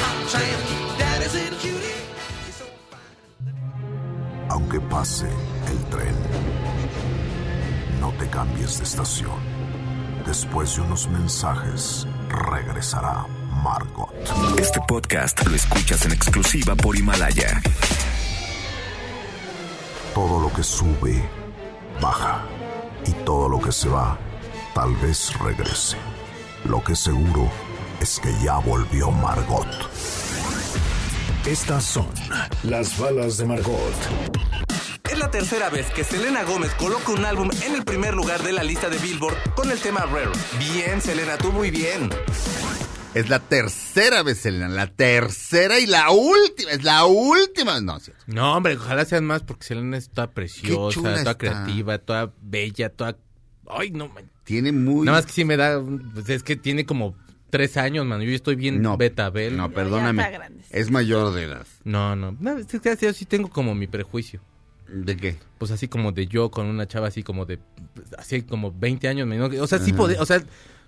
[0.00, 0.62] Hot tramp,
[0.98, 1.96] daddy's in a cutie.
[2.46, 2.66] He's so
[4.50, 5.28] Aunque pase
[5.68, 6.16] el tren,
[8.00, 9.40] no te cambies de estación.
[10.26, 13.26] Después de unos mensajes, regresará
[13.62, 14.10] Margot.
[14.58, 17.60] Este podcast lo escuchas en exclusiva por Himalaya.
[20.14, 21.22] Todo lo que sube,
[22.00, 22.44] baja.
[23.06, 24.18] Y todo lo que se va,
[24.74, 25.96] tal vez regrese.
[26.64, 27.50] Lo que seguro
[28.00, 29.68] es que ya volvió Margot.
[31.46, 32.08] Estas son
[32.64, 33.94] las balas de Margot.
[35.08, 38.52] Es la tercera vez que Selena Gómez coloca un álbum en el primer lugar de
[38.52, 40.32] la lista de Billboard con el tema Rare.
[40.58, 42.10] Bien, Selena, tú muy bien.
[43.16, 44.68] Es la tercera vez, Selena.
[44.68, 46.70] La tercera y la última.
[46.70, 47.80] Es la última.
[47.80, 48.22] No, es cierto.
[48.26, 51.38] No, hombre, ojalá sean más porque Selena es toda preciosa, toda está.
[51.38, 53.16] creativa, toda bella, toda...
[53.70, 54.30] Ay, no, man.
[54.44, 55.06] Tiene muy.
[55.06, 55.82] Nada más que sí me da...
[56.12, 57.16] pues es que tiene como
[57.48, 58.20] tres años, man.
[58.20, 59.56] Yo estoy bien No, betabel.
[59.56, 60.22] No, Ya perdóname.
[60.68, 61.66] Es mayor de edad.
[61.84, 62.36] No, no.
[62.38, 64.42] No, es que yo sí tengo como mi prejuicio.
[64.88, 65.38] ¿De qué?
[65.56, 67.60] Pues así como de yo con una chava así como de...
[68.18, 69.54] Así como 20 años menor.
[69.54, 70.20] O sea, sí podía...
[70.20, 70.42] O sea,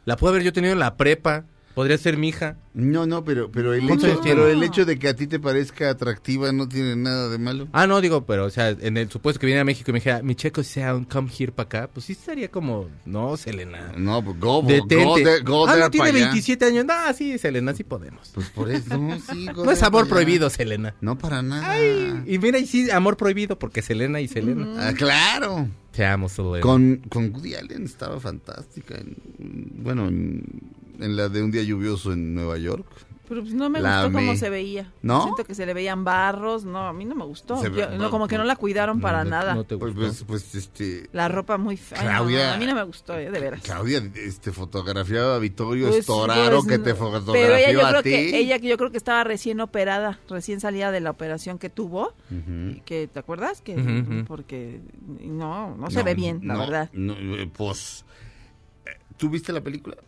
[0.05, 1.47] la pude haber yo tenido en la prepa.
[1.79, 2.57] Podría ser mi hija.
[2.75, 5.39] No, no, pero, pero, el ¿Cuántos hecho, pero el hecho de que a ti te
[5.39, 7.69] parezca atractiva no tiene nada de malo.
[7.73, 10.01] Ah, no, digo, pero, o sea, en el supuesto que viniera a México y me
[10.01, 13.93] dijera, mi checo sea un come here para acá, pues sí estaría como, no, Selena.
[13.97, 15.05] No, pues go, Detente.
[15.05, 16.25] go there, go ah, no, tiene pa' allá.
[16.27, 16.85] 27 años.
[16.85, 18.29] No, sí, Selena, sí podemos.
[18.35, 18.99] Pues por eso,
[19.31, 20.97] sí, go No es amor prohibido, Selena.
[21.01, 21.79] No para nada.
[22.27, 24.89] Y mira, y sí, amor prohibido, porque Selena y Selena.
[24.89, 25.69] Ah, claro.
[25.93, 26.61] Te amo, Selena.
[26.61, 28.97] Con, con Woody Allen estaba fantástica.
[28.97, 29.17] en-
[29.83, 30.43] bueno, en,
[30.99, 32.87] en la de un día lluvioso en Nueva York.
[33.29, 34.91] Pero pues no me La gustó cómo se veía.
[35.03, 35.23] ¿No?
[35.25, 36.65] Siento que se le veían barros.
[36.65, 37.61] No, a mí no me gustó.
[37.61, 39.55] Se ve- Yo- no, como que no la cuidaron para nada.
[39.55, 40.25] No te Pues, gustó.
[40.25, 41.11] pues, pues, este.
[41.13, 41.99] La ropa muy fea.
[42.01, 43.61] Claudia- no, a mí no me gustó, eh, de veras.
[43.61, 47.91] Claudia, este, fotografiaba a Vittorio Pues, Storaro pues, que te fotografió Pero ella yo a
[47.91, 48.09] creo ti.
[48.13, 52.15] que ella yo creo que estaba recién operada, recién salida de la operación que tuvo,
[52.87, 54.81] que te acuerdas que porque
[55.21, 56.91] no no se ve bien, la no, verdad.
[56.95, 58.07] no, eh, pues,
[58.87, 59.99] eh, ¿tú viste la película?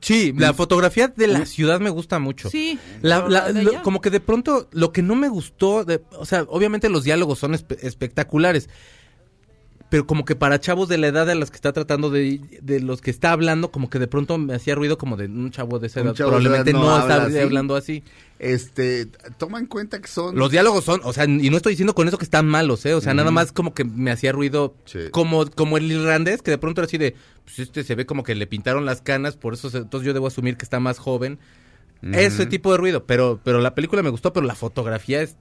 [0.00, 2.48] Sí, la fotografía de la ciudad me gusta mucho.
[2.50, 2.78] Sí.
[3.02, 3.28] La-
[3.62, 7.04] lo- como que de pronto lo que no me gustó, de- o sea, obviamente los
[7.04, 8.68] diálogos son espe- espectaculares,
[9.90, 12.80] pero como que para chavos de la edad de los que está tratando de, de
[12.80, 15.78] los que está hablando, como que de pronto me hacía ruido como de un chavo
[15.78, 17.38] de esa edad, probablemente no, no está habla así.
[17.38, 18.02] hablando así.
[18.38, 19.06] Este,
[19.36, 20.34] toma en cuenta que son...
[20.36, 22.94] Los diálogos son, o sea, y no estoy diciendo con eso que están malos, ¿eh?
[22.94, 25.00] O sea, nada más como que me hacía ruido, Sí.
[25.10, 27.14] como, como el irlandés, que de pronto era así de,
[27.44, 30.14] pues este se ve como que le pintaron las canas, por eso, se- entonces yo
[30.14, 31.38] debo asumir que está más joven.
[32.02, 35.36] Ese tipo de ruido, pero, pero la película me gustó, pero la fotografía es,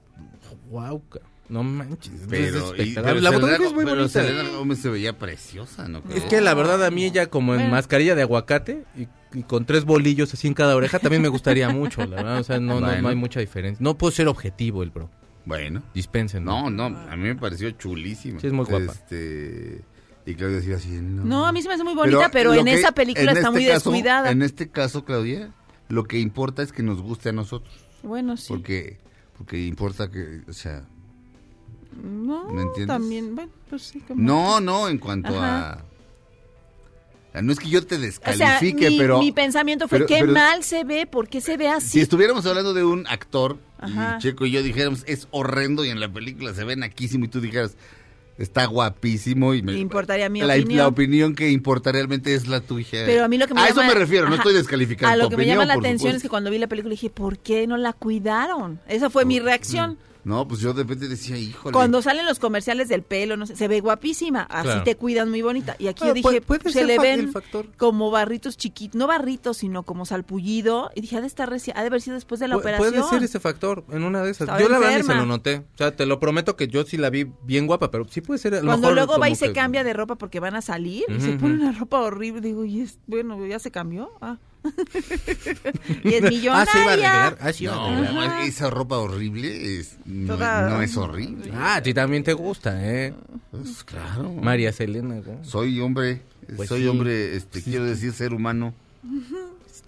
[0.69, 1.01] wow,
[1.49, 2.13] no manches.
[2.13, 4.21] es Pero, y- pero la fotografía es muy pero bonita.
[4.23, 6.01] Selena Gómez se veía preciosa, ¿no?
[6.13, 7.71] Es que la verdad a mí ella como en Bueno.
[7.75, 9.07] mascarilla de aguacate y,
[9.37, 12.39] y con tres bolillos así en cada oreja también me gustaría mucho, la verdad.
[12.39, 13.01] O sea, no, no, Bueno.
[13.01, 13.83] no hay mucha diferencia.
[13.83, 15.09] No puedo ser objetivo el bro.
[15.45, 15.81] Bueno.
[15.95, 16.43] Dispensen.
[16.43, 18.39] No, no, a mí me pareció chulísima.
[18.39, 18.91] Sí, es muy guapa.
[18.93, 19.81] Este,
[20.25, 21.23] y Claudia decía así, no.
[21.23, 23.47] No, a mí se me hace muy bonita, pero, en que- esa película en está
[23.49, 24.29] este muy caso- descuidada.
[24.31, 25.51] En este caso, Claudia,
[25.87, 27.73] lo que importa es que nos guste a nosotros.
[28.03, 28.45] Bueno, sí.
[28.49, 28.99] Porque,
[29.37, 30.85] porque importa que, o sea,
[32.03, 32.87] no, ¿me entiendes?
[32.87, 33.99] también, bueno, pues sí.
[34.07, 35.83] como- no, no, en cuanto Ajá.
[37.33, 37.41] a...
[37.41, 39.19] No es que yo te O sea, descalifique, mi, pero...
[39.19, 42.01] mi pensamiento fue, pero- qué pero- mal se ve, ¿por qué se ve Si así?
[42.01, 44.15] estuviéramos hablando de un actor, Ajá.
[44.17, 47.27] y Checo y yo dijéramos, es horrendo y en la película se ve naquísimo y
[47.27, 47.77] tú dijeras,
[48.39, 49.73] está guapísimo y me...
[49.77, 50.77] Importaría mi la, opinión.
[50.77, 53.03] la opinión que importa realmente es la tuya.
[53.05, 55.15] Pero a mí lo que me A llama, eso me refiero, no estoy descalificando A
[55.17, 57.37] lo tu que me llama la atención es que cuando vi la película dije, ¿por
[57.37, 58.79] qué no la cuidaron?
[58.87, 59.97] Esa fue mi reacción.
[60.29, 61.73] No, pues yo de repente decía, híjole.
[61.73, 64.83] Cuando salen los comerciales del pelo, no sé, se ve guapísima, así Claro.
[64.83, 65.75] te cuidan muy bonita.
[65.79, 67.33] Y aquí Ah, yo dije, puede- puede se le ven
[67.77, 70.91] como barritos chiquitos, no barritos, sino como salpullido.
[70.95, 72.91] Y dije, ha de estar reci- ha de haber sido después de la Pu- operación.
[72.93, 74.41] Puede ser ese factor en una de esas.
[74.41, 75.57] Estaba yo la verdad ni se lo noté.
[75.73, 78.37] O sea, te lo prometo que yo sí la vi bien guapa, pero sí puede
[78.37, 78.53] ser.
[78.53, 81.03] a lo Cuando mejor luego va y se cambia de ropa porque van a salir
[81.09, 84.11] y se pone una ropa horrible, digo, y es, bueno, ya se cambió.
[84.21, 84.37] Ah.
[86.03, 86.71] y es Ah, millonaria.
[86.71, 87.37] sí iba a arreglar.
[87.41, 88.25] Ah, sí iba a No, arreglar.
[88.29, 88.43] Ajá.
[88.45, 91.51] esa ropa horrible es, no, Toda- no es horrible.
[91.53, 93.13] Ah, a ti también te gusta, ¿eh?
[93.51, 94.33] Pues claro.
[94.33, 95.21] María Selena.
[95.43, 96.21] Soy hombre,
[96.55, 96.87] Pues soy sí.
[96.87, 98.73] hombre, este, quiero decir ser humano.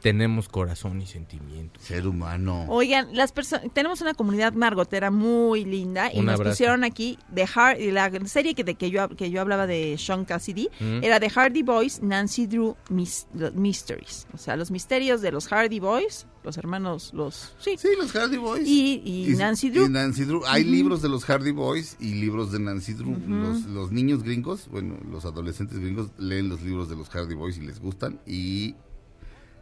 [0.02, 1.80] Tenemos corazón y sentimiento.
[1.80, 2.66] Ser humano.
[2.70, 6.52] Oigan, las personas tenemos una comunidad margotera muy linda y Un nos abrazo.
[6.54, 9.98] pusieron aquí de Hard, y la serie que de que yo que yo hablaba de
[9.98, 11.04] Sean Cassidy Mm.
[11.04, 15.80] era de Hardy Boys Nancy Drew Mis- Mysteries, o sea, los misterios de los Hardy
[15.80, 18.68] Boys, los hermanos los sí, Sí, los Hardy Boys.
[18.68, 19.86] y, y Nancy Drew.
[19.86, 20.42] y Nancy Drew.
[20.48, 23.16] Hay libros de los Hardy Boys y libros de Nancy Drew.
[23.28, 27.58] los, los niños gringos, bueno, los adolescentes gringos leen los libros de los Hardy Boys
[27.58, 28.20] y les gustan.
[28.26, 28.76] Y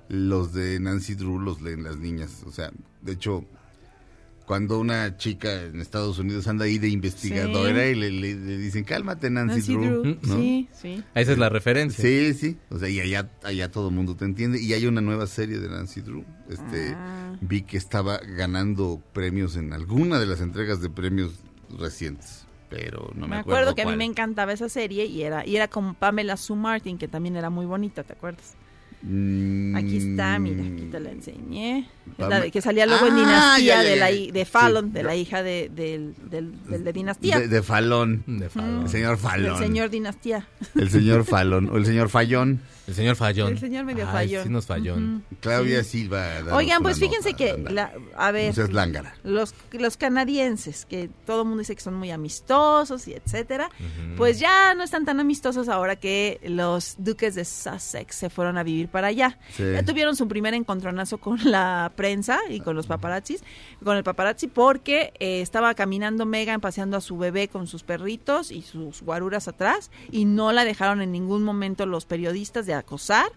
[0.10, 2.44] los de Nancy Drew los leen las niñas.
[2.45, 2.72] O sea,
[3.02, 3.45] de hecho,
[4.45, 7.90] cuando una chica en Estados Unidos anda ahí de investigadora Sí.
[7.91, 10.02] y le, le- le dicen, cálmate Nancy, Nancy Drew.
[10.02, 10.36] Drew, ¿no?
[10.38, 11.03] sí, sí.
[11.14, 12.03] Esa es la referencia.
[12.03, 12.57] Sí, sí.
[12.72, 14.60] O sea, y allá, allá todo el mundo te entiende.
[14.60, 16.26] Y hay una nueva serie de Nancy Drew.
[16.49, 17.36] Este, Ah.
[17.41, 21.34] Vi que estaba ganando premios en alguna de las entregas de premios
[21.77, 22.45] recientes.
[22.72, 25.56] Pero no me, me acuerdo que a mí me encantaba esa serie y era y
[25.56, 28.56] era con Pamela Sue Martin que también era muy bonita, ¿te acuerdas?
[29.01, 31.80] Mm, Aquí está, mira, aquí te la enseñé.
[31.80, 34.31] Es Pam- la de que salía luego en Ah, Dinastía ya, ya, de la ya.
[34.34, 37.39] de Fallon, Sí, de la hija de, del, del, del de Dinastía.
[37.39, 38.23] De, de Falón.
[38.27, 38.81] De Fallon.
[38.84, 39.59] El señor del Falón.
[39.59, 40.47] señor Dinastía.
[40.76, 41.69] El señor Falón.
[41.71, 42.59] O el señor Fallón.
[42.90, 43.52] El señor Fallón.
[43.53, 44.44] El señor medio Ay, fallón.
[44.44, 45.24] Sí nos fallón.
[45.41, 46.26] Claudia Silva.
[46.53, 48.53] Oigan, pues fíjense nota, que, la- a ver,
[49.24, 53.70] los, los canadienses, que todo el mundo dice que son muy amistosos y etcétera,
[54.18, 58.64] pues ya no están tan amistosos ahora que los duques de Sussex se fueron a
[58.64, 59.38] vivir para allá.
[59.56, 59.64] Sí.
[59.72, 63.44] Ya tuvieron su primer encontronazo con la prensa y con los paparazzis,
[63.84, 68.52] con el paparazzi porque eh, estaba caminando Megan paseando a su bebé con sus perritos
[68.52, 73.31] y sus guaruras atrás y no la dejaron en ningún momento los periodistas de acosar.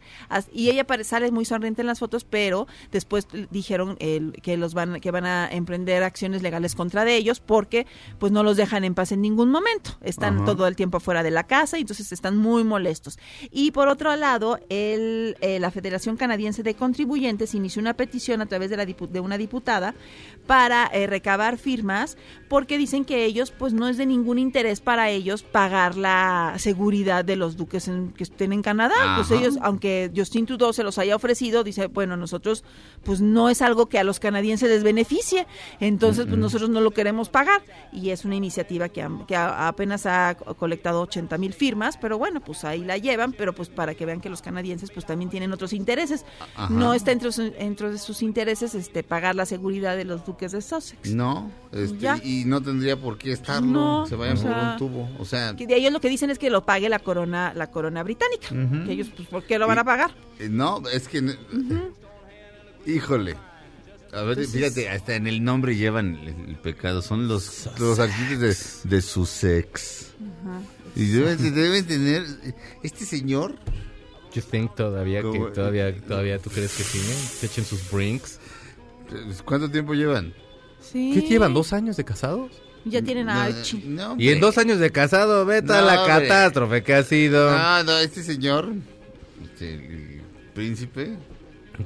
[0.52, 5.00] Y ella sale muy sonriente en las fotos, pero después dijeron el- que los van
[5.00, 7.86] que van a emprender acciones legales contra de ellos porque
[8.18, 9.92] pues no los dejan en paz en ningún momento.
[10.02, 10.44] Están Ajá.
[10.46, 13.18] todo el tiempo fuera de la casa y entonces están muy molestos.
[13.50, 18.46] Y por otro lado, el, eh, la Federación Canadiense de Contribuyentes inició una petición a
[18.46, 19.94] través de, la dipu- de una diputada
[20.46, 22.16] para eh, recabar firmas
[22.48, 27.24] porque dicen que ellos pues no es de ningún interés para ellos pagar la seguridad
[27.24, 28.94] de los duques en- que estén en Canadá.
[29.16, 29.30] Pues.
[29.36, 32.64] Ellos, aunque Justin Trudeau se los haya ofrecido, dice, bueno, nosotros
[33.04, 35.46] pues no es algo que a los canadienses les beneficie,
[35.80, 40.36] entonces pues nosotros no lo queremos pagar y es una iniciativa que, que apenas ha
[40.36, 44.06] co- colectado 80 mil firmas, pero bueno, pues ahí la llevan, pero pues para que
[44.06, 46.24] vean que los canadienses pues también tienen otros intereses.
[46.54, 46.72] Ajá.
[46.72, 50.62] No está entre, entre de sus intereses este pagar la seguridad de los duques de
[50.62, 51.10] Sussex.
[51.14, 52.18] No, este, Ya.
[52.22, 53.66] y no tendría por qué estarlo.
[53.68, 55.08] No, se vayan o sea, por un tubo.
[55.20, 57.70] O sea, Que de ellos lo que dicen es que lo pague la corona la
[57.70, 58.48] corona británica,
[58.84, 60.14] que ellos pues ¿por qué lo van a pagar?
[60.38, 61.36] eh, no, es que.
[62.86, 63.36] Híjole.
[64.12, 67.00] A ver, Entonces- fíjate, hasta en el nombre llevan el, el pecado.
[67.00, 70.08] Son los, los artistas de, de su sex.
[70.94, 72.24] Y deben, deben tener.
[72.82, 73.54] Este señor.
[74.34, 77.16] You think todavía que todavía todavía tú crees que siguen?
[77.16, 78.38] Se echen sus brinks.
[79.44, 80.32] ¿Cuánto tiempo llevan?
[80.80, 81.12] Sí.
[81.14, 81.52] ¿Qué llevan?
[81.54, 82.50] ¿Dos años de casados?
[82.84, 83.82] Ya tienen a No, Archie.
[83.84, 86.28] no, Y en dos años de casado, vete a No, la hombre.
[86.28, 87.50] catástrofe que ha sido.
[87.56, 88.72] No, no, este señor.
[89.44, 90.20] Este, el
[90.54, 91.16] príncipe.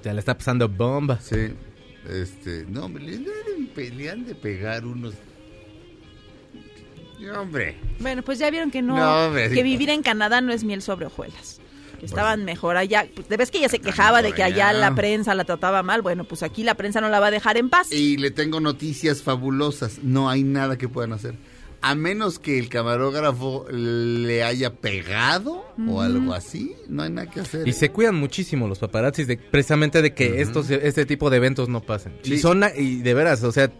[0.02, 1.20] Te la está pasando bomba.
[1.20, 1.54] Sí.
[2.08, 3.24] Este, no, hombre, le han,
[3.74, 5.14] de- le han de pegar unos.
[7.20, 7.76] No, hombre.
[7.98, 9.62] Bueno, pues ya vieron que no, No, hombre, que sí.
[9.62, 11.60] vivir en Canadá no es miel sobre hojuelas.
[11.98, 13.06] Que estaban mejor allá.
[13.14, 14.78] Pues, ¿de ves que ella se quejaba de que allá allá.
[14.78, 16.02] la prensa la trataba mal?
[16.02, 17.90] Bueno, pues aquí la prensa no la va a dejar en paz.
[17.90, 20.00] Y le tengo noticias fabulosas.
[20.02, 21.36] No hay nada que puedan hacer.
[21.82, 27.40] A menos que el camarógrafo le haya pegado o algo así, no hay nada que
[27.40, 27.68] hacer.
[27.68, 31.68] Y se cuidan muchísimo los paparazzis de, precisamente de que estos este tipo de eventos
[31.68, 32.14] no pasen.
[32.24, 33.70] Y son y de veras, o sea,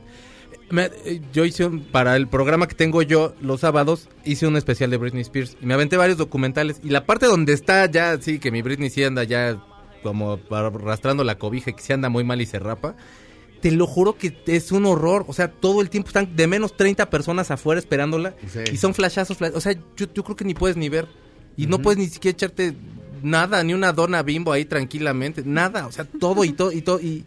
[0.71, 4.57] me- eh, yo hice un, para el programa que tengo yo los sábados hice un
[4.57, 8.21] especial de Britney Spears y me aventé varios documentales y la parte donde está ya
[8.21, 9.61] sí que mi Britney sí anda ya
[10.03, 12.95] como arrastrando la cobija y que sí anda muy mal y se rapa.
[13.61, 15.25] Te lo juro que es un horror.
[15.29, 18.35] O sea, todo el tiempo están de menos 30 personas afuera esperándola.
[18.53, 18.61] Sí.
[18.73, 19.37] Y son flashazos.
[19.39, 21.07] flash- O sea, yo, yo creo que ni puedes ni ver.
[21.57, 22.75] Y no puedes ni siquiera echarte
[23.23, 25.43] nada, ni una dona bimbo ahí tranquilamente.
[25.45, 25.87] Nada.
[25.87, 27.01] O sea, todo y todo y todo.
[27.01, 27.25] Y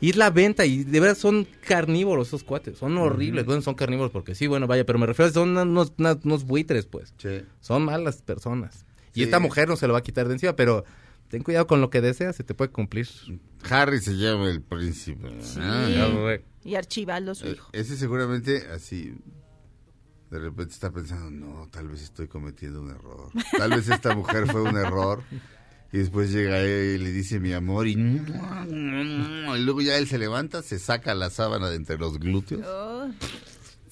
[0.00, 0.64] ir la venta.
[0.64, 2.78] Y de verdad son carnívoros esos cuates.
[2.78, 3.44] Son horribles.
[3.44, 4.84] Bueno, son carnívoros porque sí, bueno, vaya.
[4.86, 7.12] Pero me refiero a son unos, unos, buitres, pues.
[7.18, 7.42] Sí.
[7.60, 8.84] Son malas personas.
[9.14, 10.84] Y esta mujer no se lo va a quitar de encima, pero
[11.32, 13.08] ten cuidado con lo que deseas, se te puede cumplir.
[13.70, 15.30] Harry se llama el príncipe.
[15.40, 15.58] Sí.
[15.62, 17.70] Ah, Y Archibaldo, su Eh, hijo.
[17.72, 19.14] Ese seguramente así
[20.30, 23.30] de repente está pensando, no, tal vez estoy cometiendo un error.
[23.56, 25.22] Tal vez esta mujer fue un error.
[25.90, 30.18] Y después llega él y le dice mi amor y, y luego ya él se
[30.18, 32.60] levanta, se saca la sábana de entre los glúteos.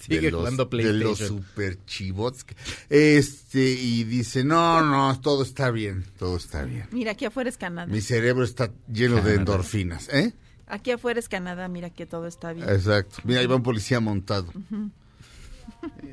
[0.07, 2.45] Sigue de los, jugando De los super chivots.
[2.45, 2.55] que-
[2.89, 6.87] Este, y dice, no, no, todo está bien, todo está bien.
[6.91, 7.87] Mira, aquí afuera es Canadá.
[7.93, 10.33] Mi cerebro está lleno de endorfinas, ¿eh?
[10.67, 12.69] Aquí afuera es Canadá, mira que todo está bien.
[12.69, 13.17] Exacto.
[13.25, 14.47] Mira, ahí va un policía montado.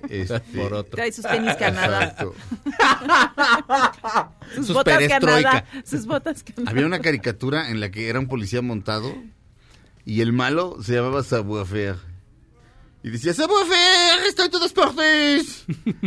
[0.09, 0.95] Este, Por otro.
[0.95, 2.15] Trae sus tenis Canadá.
[4.55, 5.07] Sus, Sus botas.
[5.07, 5.65] Canadá.
[5.85, 6.71] Sus botas Canadá.
[6.71, 9.13] Había una caricatura en la que era un policía montado
[10.05, 11.95] y el malo se llamaba Sabuafer.
[13.07, 15.63] Y decía, Sabuafer, estoy todas partes.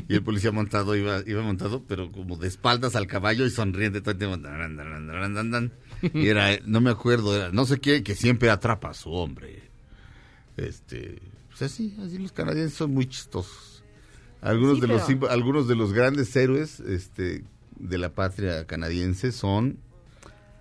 [0.07, 4.03] Y el policía montado iba, iba montado, pero como de espaldas al caballo y sonriente
[4.03, 4.37] todo el tiempo.
[6.13, 9.63] Y era, no me acuerdo, era no sé qué, que siempre atrapa a su hombre.
[10.59, 13.83] Este, pues así, así los canadienses son muy chistosos.
[14.43, 17.45] Algunos Sí, de los pero- simp- algunos de los grandes héroes este
[17.79, 19.79] de la patria canadiense son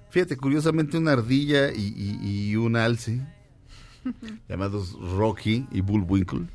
[0.10, 3.22] fíjate curiosamente una ardilla y, y- y un alce
[4.50, 6.48] llamados Rocky y Bullwinkle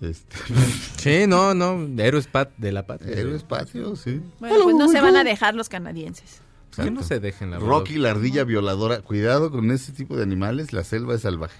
[0.00, 0.36] este,
[0.96, 3.16] Sí, no, no, héroes pat de la patria.
[3.18, 6.40] héroes patrios sí Bueno, pues no se van a dejar los canadienses.
[6.76, 7.58] Que no se dejen la.
[7.58, 11.56] Rocky la ardilla violadora cuidado con ese tipo de animales la selva es salvaje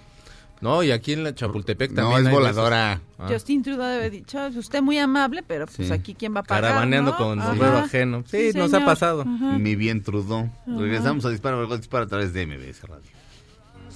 [0.61, 2.21] No, y aquí en la Chapultepec no también.
[2.21, 3.27] es hay voladora Ah.
[3.29, 5.93] Justin Trudeau debe dicho, usted muy amable, pero pues Sí.
[5.93, 7.17] aquí quién va a pagar, Caravaneando ¿no?
[7.17, 8.23] con sombrero ajeno.
[8.25, 9.21] Sí, nos ha pasado.
[9.21, 9.57] Ajá.
[9.59, 10.79] mi bien Trudeau Ajá.
[10.79, 13.11] regresamos a disparar Margot dispara a través de MBS Radio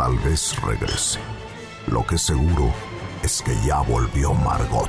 [0.00, 1.18] tal vez regrese.
[1.88, 2.72] Lo que es seguro
[3.22, 4.88] es que ya volvió Margot.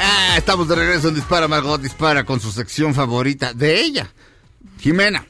[0.00, 4.10] Ah, estamos de regreso en Dispara, Margot Dispara con su sección favorita de ella,
[4.80, 5.26] Jimena.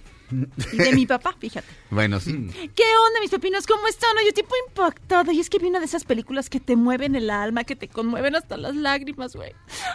[0.72, 1.66] Y de mi papá, fíjate.
[1.88, 2.32] Bueno, sí.
[2.74, 3.64] ¿Qué onda, mis pepinos?
[3.66, 4.10] ¿Cómo están?
[4.24, 5.32] Yo tipo impactada.
[5.32, 7.86] Y es que vi una de esas películas que te mueven el alma, que te
[7.88, 9.52] conmueven hasta las lágrimas, güey.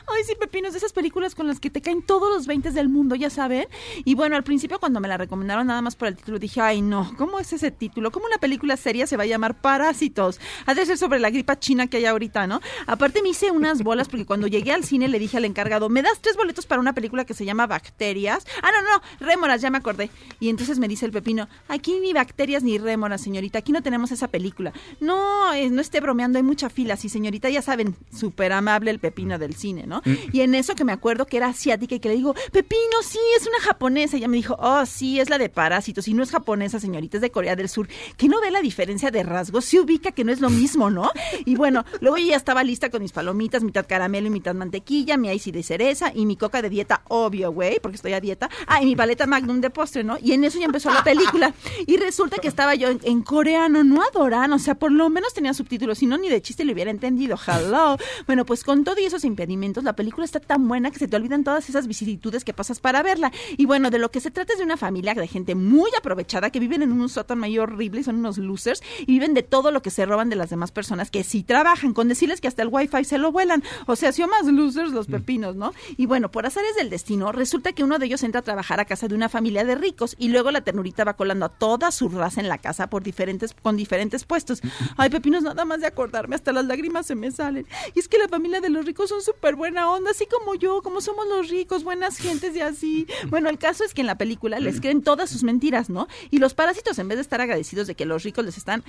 [0.08, 2.88] Ay, sí, pepinos, de esas películas con las que te caen todos los 20 del
[2.88, 3.68] mundo, ya saben.
[4.06, 6.82] Y bueno, al principio cuando me la recomendaron nada más por el título, dije, ay,
[6.82, 8.12] no, ¿cómo es ese título?
[8.12, 10.40] ¿Cómo una película seria se va a llamar Parásitos?
[10.66, 12.62] Ha de ser sobre la gripa china que hay ahorita, ¿no?
[12.88, 16.02] Aparte me hice unas bolas porque cuando llegué al cine le dije al encargado, ¿me
[16.02, 18.46] das tres boletos para una película que se llama Bacterias?
[18.62, 20.10] Ah, no, no, rémoras, ya me acordé.
[20.40, 21.50] Y entonces me dice el pepino,
[21.82, 24.72] aquí ni bacterias ni rémoras, señorita, aquí no tenemos esa película.
[25.00, 29.00] No, eh, no esté bromeando, hay mucha fila, sí, señorita, ya saben, súper amable el
[29.00, 30.04] pepino del cine, ¿no?
[30.32, 33.18] Y en eso que me acuerdo que era asiática y que le digo, pepino, sí,
[33.36, 34.16] es una japonesa.
[34.16, 37.18] Y ella me dijo, oh, sí, es la de Parásitos, y no es japonesa, señorita,
[37.18, 37.88] es de Corea del Sur.
[38.16, 41.10] Que no ve la diferencia de rasgos, se ubica que no es lo mismo, ¿no?
[41.46, 45.18] Y bueno, luego yo ya estaba lista con mis palomitas, mitad caramelo y mitad mantequilla,
[45.18, 48.52] mi icy de cereza y mi coca de dieta, obvio, güey, porque estoy a dieta.
[48.68, 50.18] Ah, y mi paleta magnum de postre, ¿no?
[50.22, 51.56] Y en eso ya empezó la película.
[51.86, 55.34] Y resulta que estaba yo en, en coreano, no adorano, o sea, por lo menos
[55.34, 57.38] tenía subtítulos, si no, ni de chiste lo hubiera entendido.
[57.46, 57.98] Hello.
[58.26, 61.44] Bueno, pues con todos esos impedimentos, la película está tan buena que se te olvidan
[61.44, 63.32] todas esas vicisitudes que pasas para verla.
[63.58, 66.50] Y bueno, de lo que se trata es de una familia de gente muy aprovechada
[66.50, 69.72] que viven en un sótano ahí horrible y son unos losers y viven de todo
[69.72, 72.62] lo que se roban de las demás personas que sí trabajan, con decirles que hasta
[72.62, 73.64] el wifi se lo vuelan.
[73.88, 75.74] O sea, si más losers los pepinos, ¿no?
[75.98, 78.86] Y bueno, por azares del destino, resulta que uno de ellos entra a trabajar a
[78.86, 82.10] casa de una familia de ricos y luego la ternurita va colando a toda su
[82.10, 84.62] raza en la casa por diferentes, con diferentes puestos.
[84.98, 87.68] Ay, pepinos, nada más de acordarme, hasta las lágrimas se me salen.
[87.94, 90.82] Y es que la familia de los ricos son súper buena onda, así como yo,
[90.82, 93.06] como somos los ricos, buenas gentes y así.
[93.30, 96.08] Bueno, el caso es que en la película les creen todas sus mentiras, ¿no?
[96.32, 98.84] Y los parásitos, en vez de estar agradecidos de que los ricos les están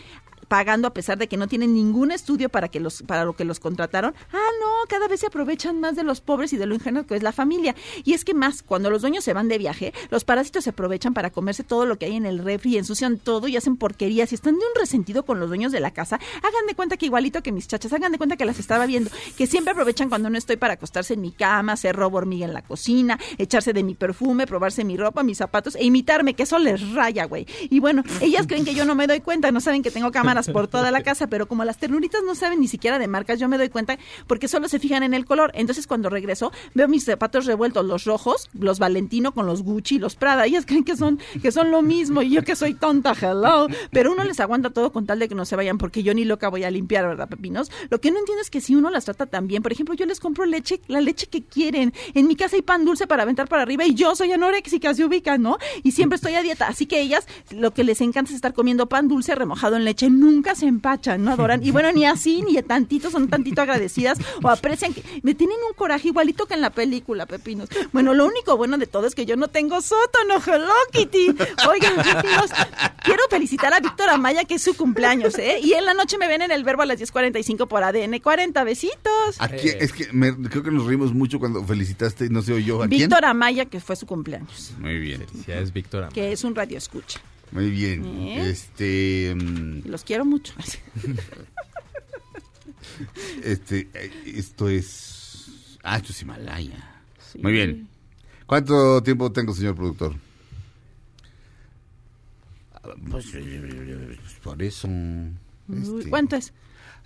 [0.48, 3.44] pagando a pesar de que no tienen ningún estudio para que los para lo que
[3.44, 4.14] los contrataron.
[4.32, 7.16] Ah, no, cada vez se aprovechan más de los pobres y de lo ingenuo que
[7.16, 7.74] es la familia.
[8.04, 11.12] Y es que más cuando los dueños se van de viaje, los parásitos se aprovechan
[11.12, 14.34] para comerse todo lo que hay en el refri, ensucian todo y hacen porquerías y
[14.34, 16.20] están de un resentido con los dueños de la casa.
[16.38, 19.10] Hagan de cuenta que igualito que mis chachas, hagan de cuenta que las estaba viendo,
[19.36, 22.54] que siempre aprovechan cuando no estoy para acostarse en mi cama, hacer robo hormiga en
[22.54, 26.58] la cocina, echarse de mi perfume, probarse mi ropa, mis zapatos e imitarme, que eso
[26.58, 27.46] les raya, güey.
[27.70, 30.48] Y bueno, ellas creen que yo no me doy cuenta, no saben que tengo cámaras
[30.48, 33.48] por toda la casa, pero como las ternuritas no saben ni siquiera de marcas, yo
[33.48, 35.50] me doy cuenta porque solo se fijan en el color.
[35.54, 40.14] Entonces cuando regreso, veo mis zapatos revueltos, los rojos, los Valentino con los Gucci, los
[40.14, 40.46] Prada.
[40.46, 43.66] Ellas creen que son, que son lo mismo y yo que soy tonta, hello.
[43.90, 46.24] Pero uno les aguanta todo con tal de que no se vayan porque yo ni
[46.24, 47.70] loca voy a limpiar, ¿verdad, Pepinos?
[47.90, 50.06] Lo que no entiendo es que si uno las trata tan bien, por ejemplo, yo
[50.06, 51.92] les compro leche, la leche que quieren.
[52.14, 55.04] En mi casa hay pan dulce para aventar para arriba y yo soy anoréxica, se
[55.04, 55.58] ubican, ¿no?
[55.82, 56.68] Y siempre estoy a dieta.
[56.68, 60.10] Así que ellas lo que les encanta es estar comiendo pan dulce remojado en leche.
[60.10, 61.62] Nunca se empachan, no adoran.
[61.64, 65.74] Y bueno, ni así, ni tantito, son tantito agradecidas o aprecian que me tienen un
[65.74, 67.68] coraje igualito que en la película, Pepinos.
[67.92, 71.28] Bueno, lo único bueno de todo es que yo no tengo sótano, hello Kitty.
[71.68, 71.96] Oigan,
[73.04, 75.58] Quiero felicitar a Víctor Amaya que es su cumpleaños, ¿eh?
[75.62, 78.64] Y en la noche me ven en el verbo a las 10.45 por ADN 40.
[78.64, 79.36] Besitos.
[79.38, 82.88] Aquí, es que me- creo que nos reímos mucho cuando felicitaste, no sé yo, ¿a
[82.88, 83.00] quién?
[83.00, 86.14] Víctor Amaya, que fue su cumpleaños, Muy bien, Ya es Víctor Amaya.
[86.14, 87.20] que es un radio escucha.
[87.50, 88.04] muy bien.
[88.04, 88.50] ¿Eh?
[88.50, 90.54] Este, mm, los quiero mucho.
[93.42, 96.88] este, eh, esto es, ah, esto es Himalaya.
[97.32, 97.38] Sí.
[97.42, 97.88] Muy bien.
[98.46, 100.14] ¿Cuánto tiempo tengo, señor productor?
[103.10, 104.88] Pues, eh, por eso.
[105.72, 106.52] Este, ¿Cuánto es?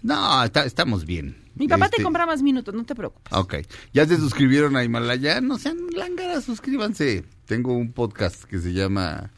[0.02, 1.36] No, está- estamos bien.
[1.54, 3.32] Mi papá te Este, compra más minutos, no te preocupes.
[3.32, 3.54] Ok.
[3.92, 5.40] ¿Ya se suscribieron a Himalaya?
[5.40, 7.24] No sean lángaras, suscríbanse.
[7.46, 9.30] Tengo un podcast que se llama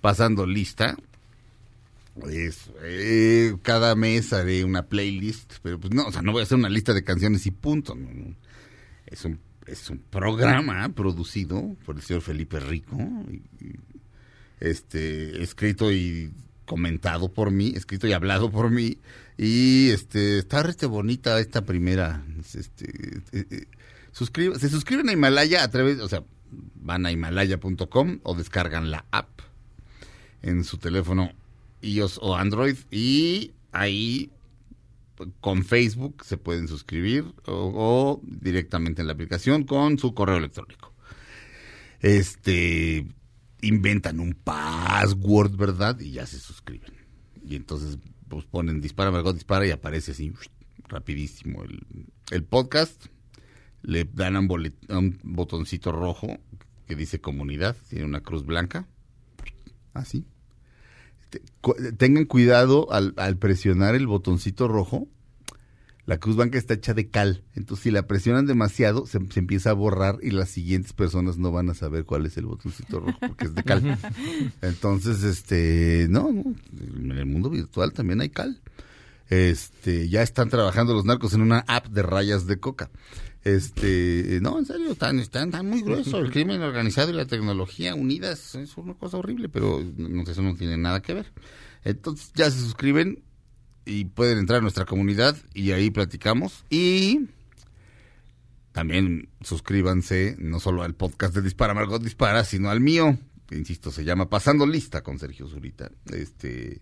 [0.00, 0.96] Pasando Lista.
[2.28, 6.42] Es, eh, cada mes haré una playlist, pero pues no, o sea, no voy a
[6.42, 7.96] hacer una lista de canciones y punto.
[9.06, 12.96] Es un, es un programa producido por el señor Felipe Rico,
[13.30, 13.74] y- y,
[14.60, 16.32] este, escrito y
[16.66, 18.98] comentado por mí, escrito y hablado por mí,
[19.36, 22.24] y este, está rete bonita esta primera,
[22.54, 22.84] este,
[23.32, 23.64] eh, eh,
[24.12, 26.22] suscriba- se suscriben a Himalaya a través, o sea,
[26.76, 29.40] van a himalaya.com o descargan la app
[30.42, 31.32] en su teléfono
[31.82, 34.30] iOS o Android y ahí
[35.40, 40.92] con Facebook se pueden suscribir o, o directamente en la aplicación con su correo electrónico.
[42.00, 43.06] Este
[43.62, 45.98] inventan un password, ¿verdad?
[46.00, 46.92] Y ya se suscriben.
[47.44, 50.32] Y entonces pues ponen dispara, Margot, dispara y aparece así
[50.88, 51.80] rapidísimo el,
[52.30, 53.06] el podcast.
[53.82, 56.38] Le dan un, un botoncito rojo
[56.86, 58.86] que dice comunidad, tiene una cruz blanca,
[59.94, 60.24] así.
[61.96, 65.06] Tengan cuidado al, al presionar el botoncito rojo,
[66.10, 69.70] la cruz blanca está hecha de cal, entonces si la presionan demasiado se, se empieza
[69.70, 73.16] a borrar y las siguientes personas no van a saber cuál es el botoncito rojo
[73.20, 73.96] porque es de cal.
[74.60, 78.60] Entonces, este, no, no, en el mundo virtual también hay cal.
[79.28, 82.90] Este, ya están trabajando los narcos en una app de rayas de coca.
[83.44, 86.18] Este, no, en serio, están, están, están muy grueso.
[86.18, 90.56] El crimen organizado y la tecnología unidas es una cosa horrible, pero no, eso no
[90.56, 91.32] tiene nada que ver.
[91.84, 93.22] Entonces, ya se suscriben
[93.84, 96.64] y pueden entrar a nuestra comunidad y ahí platicamos.
[96.70, 97.28] Y
[98.72, 103.18] también suscríbanse no solo al podcast de Dispara Margot Dispara, sino al mío.
[103.46, 105.90] que, Insisto, se llama Pasando Lista con Sergio Zurita.
[106.12, 106.80] Este,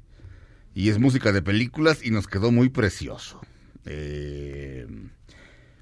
[0.75, 3.41] y es música de películas y nos quedó muy precioso.
[3.85, 4.87] Eh,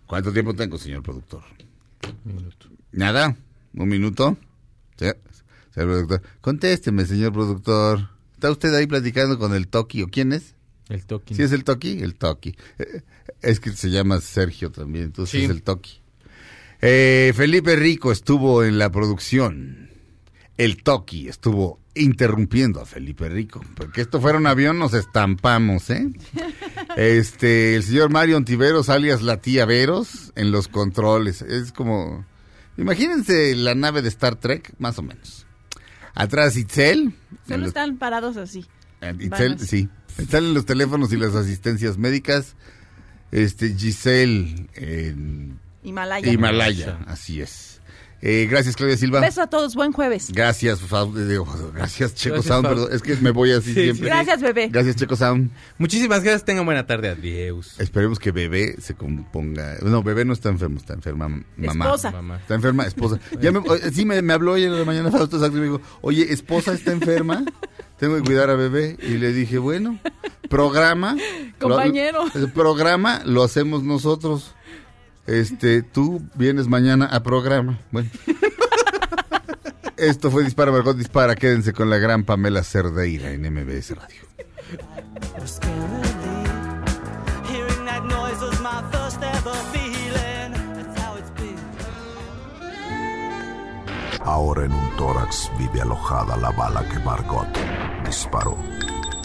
[0.06, 1.42] ¿Cuánto tiempo tengo, señor productor?
[2.92, 3.36] ¿Nada?
[3.74, 4.38] ¿Un minuto?
[4.96, 5.06] Sí,
[5.74, 6.22] señor productor.
[6.40, 8.08] Contésteme, señor productor.
[8.34, 10.55] ¿Está usted ahí platicando con el Toki o quién es?
[10.88, 11.34] El Toki.
[11.34, 12.00] ¿Sí es el Toki?
[12.02, 12.54] El Toki.
[12.78, 13.02] Eh,
[13.42, 15.44] Es que se llama Sergio también, entonces Sí.
[15.44, 16.00] es el Toki.
[16.80, 19.90] Eh, Felipe Rico estuvo en la producción.
[20.56, 23.62] El Toki estuvo interrumpiendo a Felipe Rico.
[23.74, 26.08] Porque esto fuera un avión, nos estampamos, ¿eh?
[26.96, 31.42] Este, el señor Mario Ontiveros, alias la tía Veros, en los controles.
[31.42, 32.24] Es como.
[32.78, 35.46] Imagínense la nave de Star Trek, más o menos.
[36.14, 37.12] Atrás Itzel.
[37.46, 38.64] Solo los- están parados así.
[39.10, 39.62] Eh, Itzel, Vanos.
[39.62, 39.88] sí.
[40.18, 42.54] Están en los teléfonos y las asistencias médicas.
[43.32, 46.32] Este, Giselle en Himalaya.
[46.32, 47.75] Himalaya, así es.
[48.22, 49.20] Eh, gracias, Claudia Silva.
[49.20, 50.30] Beso a todos, buen jueves.
[50.32, 50.80] Gracias,
[51.28, 52.66] digo, gracias, Checo Gracias, Sound.
[52.68, 54.06] Perdón, es que me voy así Sí, siempre.
[54.06, 54.68] Gracias, bebé.
[54.68, 55.50] Gracias, Checo Sound.
[55.78, 57.78] Muchísimas gracias, tengan buena tarde, adiós.
[57.78, 59.76] Esperemos que bebé se componga.
[59.82, 61.84] No, bebé no está enfermo, está enferma mamá.
[61.84, 62.10] Esposa.
[62.10, 62.36] Mamá.
[62.38, 63.20] Está enferma, esposa.
[63.40, 63.60] Ya me,
[63.92, 66.92] sí, me, me habló hoy en la mañana Fausto y me dijo, oye, esposa está
[66.92, 67.44] enferma,
[67.98, 68.96] tengo que cuidar a bebé.
[69.02, 70.00] Y le dije, bueno,
[70.48, 71.16] programa.
[71.60, 72.24] lo- Compañero.
[72.34, 74.54] el programa lo hacemos nosotros.
[75.26, 77.78] Este, tú vienes mañana a programa.
[77.90, 78.10] Bueno.
[79.96, 81.34] Esto fue Dispara, Margot Dispara.
[81.34, 84.20] Quédense con la gran Pamela Cerdeira en MBS Radio.
[94.20, 97.48] Ahora en un tórax vive alojada la bala que Margot
[98.04, 98.56] disparó.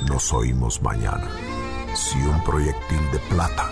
[0.08, 1.28] Nos oímos mañana.
[1.96, 3.72] Si un proyectil de plata